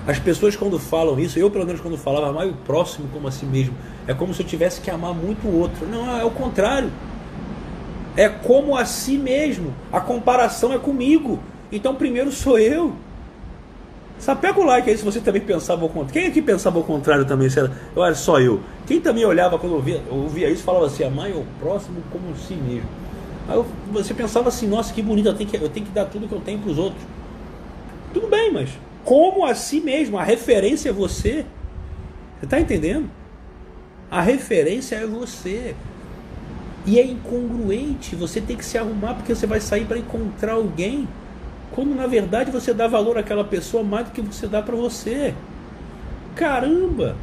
As 0.07 0.18
pessoas 0.18 0.54
quando 0.54 0.78
falam 0.78 1.18
isso, 1.18 1.38
eu 1.38 1.50
pelo 1.50 1.66
menos 1.66 1.80
quando 1.80 1.98
falava 1.98 2.28
amar 2.28 2.46
o 2.46 2.52
próximo 2.52 3.09
como 3.12 3.26
a 3.26 3.32
si 3.32 3.44
mesmo, 3.44 3.74
é 4.07 4.14
como 4.14 4.32
se 4.32 4.42
eu 4.42 4.46
tivesse 4.46 4.80
que 4.80 4.90
amar 4.90 5.12
muito 5.12 5.46
o 5.46 5.59
outro. 5.59 5.86
Não, 5.86 6.18
é 6.18 6.24
o 6.24 6.30
contrário. 6.30 6.90
É 8.16 8.28
como 8.28 8.76
a 8.76 8.84
si 8.84 9.18
mesmo. 9.18 9.74
A 9.92 10.00
comparação 10.00 10.72
é 10.72 10.78
comigo. 10.78 11.40
Então 11.70 11.94
primeiro 11.94 12.30
sou 12.30 12.59
eu. 12.59 12.94
Sapeca 14.18 14.59
o 14.59 14.64
like 14.64 14.88
aí 14.88 14.96
se 14.96 15.04
você 15.04 15.20
também 15.20 15.42
pensava 15.42 15.82
ao 15.82 15.88
contrário. 15.88 16.12
Quem 16.12 16.26
aqui 16.26 16.40
pensava 16.40 16.78
ao 16.78 16.84
contrário 16.84 17.26
também? 17.26 17.50
Se 17.50 17.59
era, 17.59 17.70
eu 17.94 18.02
era 18.02 18.14
só 18.14 18.40
eu. 18.40 18.61
Quem 18.86 19.00
também 19.00 19.24
olhava 19.26 19.59
quando 19.59 19.74
ouvia, 19.74 20.02
ouvia 20.09 20.48
isso 20.48 20.62
falava 20.62 20.86
assim: 20.86 21.04
amar 21.04 21.30
o 21.30 21.44
próximo 21.61 21.96
como 22.11 22.34
si 22.36 22.54
mesmo. 22.54 23.05
Aí 23.49 23.62
você 23.92 24.12
pensava 24.14 24.49
assim: 24.49 24.66
nossa, 24.66 24.92
que 24.92 25.03
bonito, 25.03 25.28
eu 25.28 25.34
tenho 25.34 25.49
que, 25.49 25.57
eu 25.57 25.68
tenho 25.68 25.86
que 25.86 25.92
dar 25.92 26.07
tudo 26.07 26.28
que 26.28 26.34
eu 26.34 26.40
tenho 26.40 26.59
para 26.59 26.70
os 26.70 26.78
outros. 26.78 27.03
Tudo 28.12 28.28
bem, 28.28 28.53
mas 28.53 28.70
como 29.05 29.44
a 29.44 29.55
si 29.55 29.80
mesmo? 29.80 30.18
A 30.18 30.24
referência 30.24 30.88
é 30.88 30.92
você. 30.92 31.47
Você 32.38 32.44
está 32.44 32.61
entendendo? 32.61 33.09
A 34.11 34.20
referência 34.20 34.97
é 34.97 35.07
você. 35.07 35.74
E 36.84 36.99
é 36.99 37.05
incongruente. 37.05 38.14
Você 38.16 38.40
tem 38.40 38.57
que 38.57 38.64
se 38.64 38.78
arrumar 38.78 39.14
porque 39.14 39.34
você 39.34 39.47
vai 39.47 39.61
sair 39.61 39.84
para 39.84 39.99
encontrar 39.99 40.53
alguém 40.53 41.09
quando 41.72 41.94
na 41.94 42.07
verdade 42.07 42.51
você 42.51 42.72
dá 42.72 42.86
valor 42.86 43.18
àquela 43.18 43.44
pessoa 43.44 43.82
mais 43.82 44.07
do 44.07 44.12
que 44.12 44.20
você 44.20 44.47
dá 44.47 44.62
para 44.62 44.74
você. 44.74 45.34
Caramba! 46.34 47.16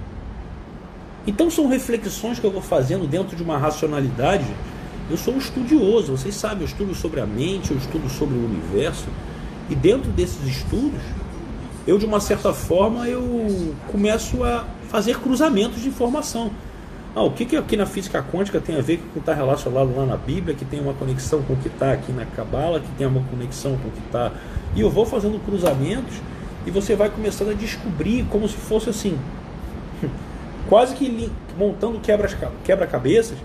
Então 1.25 1.49
são 1.49 1.67
reflexões 1.67 2.39
que 2.39 2.45
eu 2.45 2.51
vou 2.51 2.61
fazendo 2.61 3.07
dentro 3.07 3.35
de 3.35 3.43
uma 3.43 3.57
racionalidade. 3.57 4.45
Eu 5.13 5.17
sou 5.17 5.35
um 5.35 5.37
estudioso, 5.37 6.17
vocês 6.17 6.33
sabem, 6.33 6.61
eu 6.61 6.65
estudo 6.65 6.95
sobre 6.95 7.21
a 7.21 7.25
mente, 7.27 7.69
eu 7.69 7.77
estudo 7.77 8.09
sobre 8.09 8.35
o 8.35 8.45
universo. 8.45 9.05
E 9.69 9.75
dentro 9.75 10.09
desses 10.09 10.43
estudos, 10.43 11.03
eu 11.85 11.99
de 11.99 12.05
uma 12.07 12.19
certa 12.19 12.51
forma 12.51 13.07
eu 13.07 13.75
começo 13.91 14.43
a 14.43 14.65
fazer 14.89 15.19
cruzamentos 15.19 15.83
de 15.83 15.87
informação. 15.87 16.49
Ah, 17.15 17.21
o 17.21 17.29
que, 17.29 17.45
que 17.45 17.55
aqui 17.55 17.77
na 17.77 17.85
física 17.85 18.23
quântica 18.23 18.59
tem 18.59 18.75
a 18.75 18.81
ver 18.81 18.97
com 18.97 19.05
o 19.05 19.09
que 19.11 19.19
está 19.19 19.35
relacionado 19.35 19.95
lá 19.95 20.03
na 20.03 20.17
Bíblia, 20.17 20.55
que 20.55 20.65
tem 20.65 20.79
uma 20.79 20.95
conexão 20.95 21.43
com 21.43 21.53
o 21.53 21.57
que 21.57 21.67
está 21.67 21.91
aqui 21.91 22.11
na 22.11 22.25
Cabala, 22.25 22.79
que 22.79 22.89
tem 22.97 23.05
uma 23.05 23.21
conexão 23.21 23.77
com 23.77 23.89
o 23.89 23.91
que 23.91 24.01
está. 24.07 24.31
E 24.75 24.81
eu 24.81 24.89
vou 24.89 25.05
fazendo 25.05 25.39
cruzamentos 25.45 26.15
e 26.65 26.71
você 26.71 26.95
vai 26.95 27.11
começando 27.11 27.51
a 27.51 27.53
descobrir 27.53 28.25
como 28.31 28.47
se 28.47 28.55
fosse 28.55 28.89
assim, 28.89 29.15
quase 30.67 30.95
que 30.95 31.29
montando 31.55 31.99
quebra-cabeças 32.63 33.37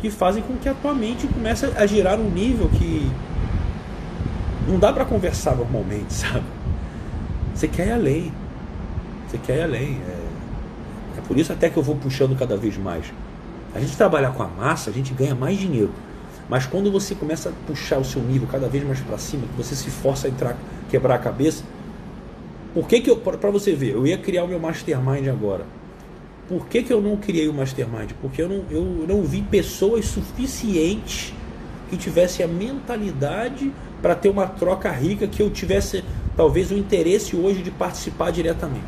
que 0.00 0.10
fazem 0.10 0.42
com 0.42 0.56
que 0.56 0.68
a 0.68 0.74
tua 0.74 0.94
mente 0.94 1.26
comece 1.26 1.66
a 1.76 1.86
girar 1.86 2.18
um 2.18 2.30
nível 2.30 2.68
que 2.68 3.10
não 4.66 4.78
dá 4.78 4.92
para 4.92 5.04
conversar 5.04 5.56
normalmente, 5.56 6.12
sabe? 6.14 6.44
Você 7.54 7.68
quer 7.68 7.88
ir 7.88 7.92
além. 7.92 8.32
Você 9.28 9.38
quer 9.38 9.58
ir 9.58 9.62
além. 9.62 10.00
É, 10.06 11.18
é 11.18 11.20
por 11.26 11.36
isso 11.38 11.52
até 11.52 11.68
que 11.68 11.76
eu 11.76 11.82
vou 11.82 11.96
puxando 11.96 12.36
cada 12.38 12.56
vez 12.56 12.76
mais. 12.78 13.12
A 13.74 13.80
gente 13.80 13.96
trabalhar 13.96 14.32
com 14.32 14.42
a 14.42 14.48
massa, 14.48 14.90
a 14.90 14.92
gente 14.92 15.12
ganha 15.12 15.34
mais 15.34 15.58
dinheiro. 15.58 15.92
Mas 16.48 16.66
quando 16.66 16.90
você 16.90 17.14
começa 17.14 17.50
a 17.50 17.52
puxar 17.66 17.98
o 17.98 18.04
seu 18.04 18.20
nível 18.22 18.48
cada 18.50 18.68
vez 18.68 18.82
mais 18.84 18.98
para 19.00 19.18
cima, 19.18 19.46
que 19.46 19.56
você 19.56 19.76
se 19.76 19.88
força 19.90 20.26
a 20.26 20.30
entrar, 20.30 20.56
quebrar 20.88 21.14
a 21.14 21.18
cabeça, 21.18 21.62
por 22.74 22.88
que, 22.88 23.00
que 23.00 23.10
eu, 23.10 23.16
para 23.16 23.50
você 23.50 23.72
ver, 23.74 23.92
eu 23.92 24.06
ia 24.06 24.18
criar 24.18 24.44
o 24.44 24.48
meu 24.48 24.58
mastermind 24.58 25.28
agora. 25.28 25.64
Por 26.50 26.66
que, 26.66 26.82
que 26.82 26.92
eu 26.92 27.00
não 27.00 27.16
criei 27.16 27.46
o 27.46 27.54
mastermind? 27.54 28.10
Porque 28.20 28.42
eu 28.42 28.48
não, 28.48 28.64
eu 28.72 28.82
não 29.06 29.22
vi 29.22 29.40
pessoas 29.40 30.06
suficientes 30.06 31.32
que 31.88 31.96
tivessem 31.96 32.44
a 32.44 32.48
mentalidade 32.48 33.72
para 34.02 34.16
ter 34.16 34.30
uma 34.30 34.48
troca 34.48 34.90
rica 34.90 35.28
que 35.28 35.40
eu 35.40 35.48
tivesse 35.48 36.02
talvez 36.36 36.72
o 36.72 36.74
interesse 36.74 37.36
hoje 37.36 37.62
de 37.62 37.70
participar 37.70 38.32
diretamente. 38.32 38.82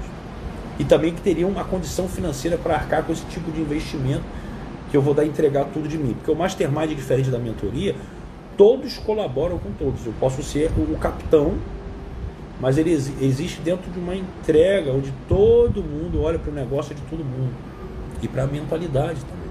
E 0.76 0.82
também 0.82 1.14
que 1.14 1.20
teriam 1.20 1.48
uma 1.48 1.62
condição 1.62 2.08
financeira 2.08 2.58
para 2.58 2.74
arcar 2.74 3.04
com 3.04 3.12
esse 3.12 3.24
tipo 3.26 3.52
de 3.52 3.60
investimento 3.60 4.24
que 4.90 4.96
eu 4.96 5.00
vou 5.00 5.14
dar 5.14 5.24
entregar 5.24 5.66
tudo 5.66 5.86
de 5.86 5.96
mim. 5.96 6.14
Porque 6.14 6.32
o 6.32 6.34
mastermind, 6.34 6.90
diferente 6.96 7.30
da 7.30 7.38
mentoria, 7.38 7.94
todos 8.56 8.98
colaboram 8.98 9.60
com 9.60 9.70
todos. 9.70 10.04
Eu 10.04 10.14
posso 10.18 10.42
ser 10.42 10.68
o, 10.76 10.98
capitão, 10.98 11.54
mas 12.62 12.78
ele 12.78 12.92
existe 12.92 13.60
dentro 13.60 13.90
de 13.90 13.98
uma 13.98 14.14
entrega 14.14 14.92
onde 14.92 15.12
todo 15.28 15.82
mundo 15.82 16.22
olha 16.22 16.38
para 16.38 16.52
o 16.52 16.54
negócio 16.54 16.94
de 16.94 17.02
todo 17.02 17.24
mundo 17.24 17.52
e 18.22 18.28
para 18.28 18.44
a 18.44 18.46
mentalidade 18.46 19.20
também. 19.22 19.42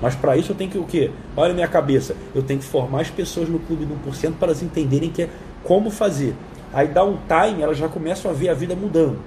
Mas 0.00 0.14
para 0.14 0.34
isso 0.34 0.52
eu 0.52 0.56
tenho 0.56 0.70
que 0.70 0.78
o 0.78 0.84
quê? 0.84 1.10
Olha 1.36 1.50
a 1.50 1.54
minha 1.54 1.68
cabeça, 1.68 2.16
eu 2.34 2.42
tenho 2.42 2.58
que 2.58 2.64
formar 2.64 3.02
as 3.02 3.10
pessoas 3.10 3.50
no 3.50 3.58
clube 3.58 3.84
do 3.84 3.94
1% 4.10 4.32
para 4.38 4.48
elas 4.48 4.62
entenderem 4.62 5.10
que 5.10 5.24
é 5.24 5.28
como 5.62 5.90
fazer. 5.90 6.34
Aí 6.72 6.88
dá 6.88 7.04
um 7.04 7.18
time, 7.28 7.60
elas 7.60 7.76
já 7.76 7.86
começam 7.86 8.30
a 8.30 8.34
ver 8.34 8.48
a 8.48 8.54
vida 8.54 8.74
mudando. 8.74 9.18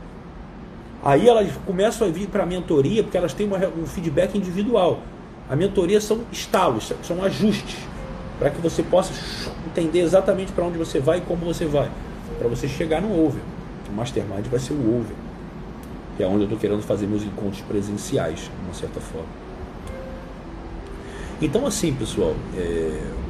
Aí 1.03 1.29
elas 1.29 1.47
começam 1.67 2.07
a 2.07 2.09
vir 2.09 2.27
para 2.27 2.41
a 2.41 2.45
mentoria 2.45 3.03
porque 3.03 3.17
elas 3.17 3.35
têm 3.35 3.45
uma, 3.45 3.57
um 3.67 3.85
feedback 3.85 4.35
individual. 4.35 4.99
A 5.47 5.55
mentoria 5.55 6.01
são 6.01 6.21
estalos, 6.31 6.91
são 7.03 7.23
ajustes, 7.23 7.77
para 8.39 8.49
que 8.49 8.59
você 8.59 8.81
possa 8.81 9.13
entender 9.67 9.99
exatamente 9.99 10.51
para 10.51 10.65
onde 10.65 10.79
você 10.79 10.99
vai 10.99 11.19
e 11.19 11.21
como 11.21 11.45
você 11.45 11.65
vai, 11.65 11.89
para 12.39 12.47
você 12.47 12.67
chegar 12.67 13.01
no 13.01 13.11
over. 13.11 13.41
O 13.89 13.91
mastermind 13.91 14.45
vai 14.47 14.59
ser 14.59 14.73
o 14.73 14.99
over, 14.99 15.15
que 16.15 16.23
é 16.23 16.27
onde 16.27 16.39
eu 16.39 16.43
estou 16.43 16.57
querendo 16.57 16.81
fazer 16.81 17.05
meus 17.05 17.23
encontros 17.23 17.61
presenciais, 17.61 18.39
de 18.39 18.65
uma 18.65 18.73
certa 18.73 18.99
forma. 18.99 19.27
Então, 21.41 21.65
assim, 21.65 21.93
pessoal, 21.93 22.35
é, 22.57 23.01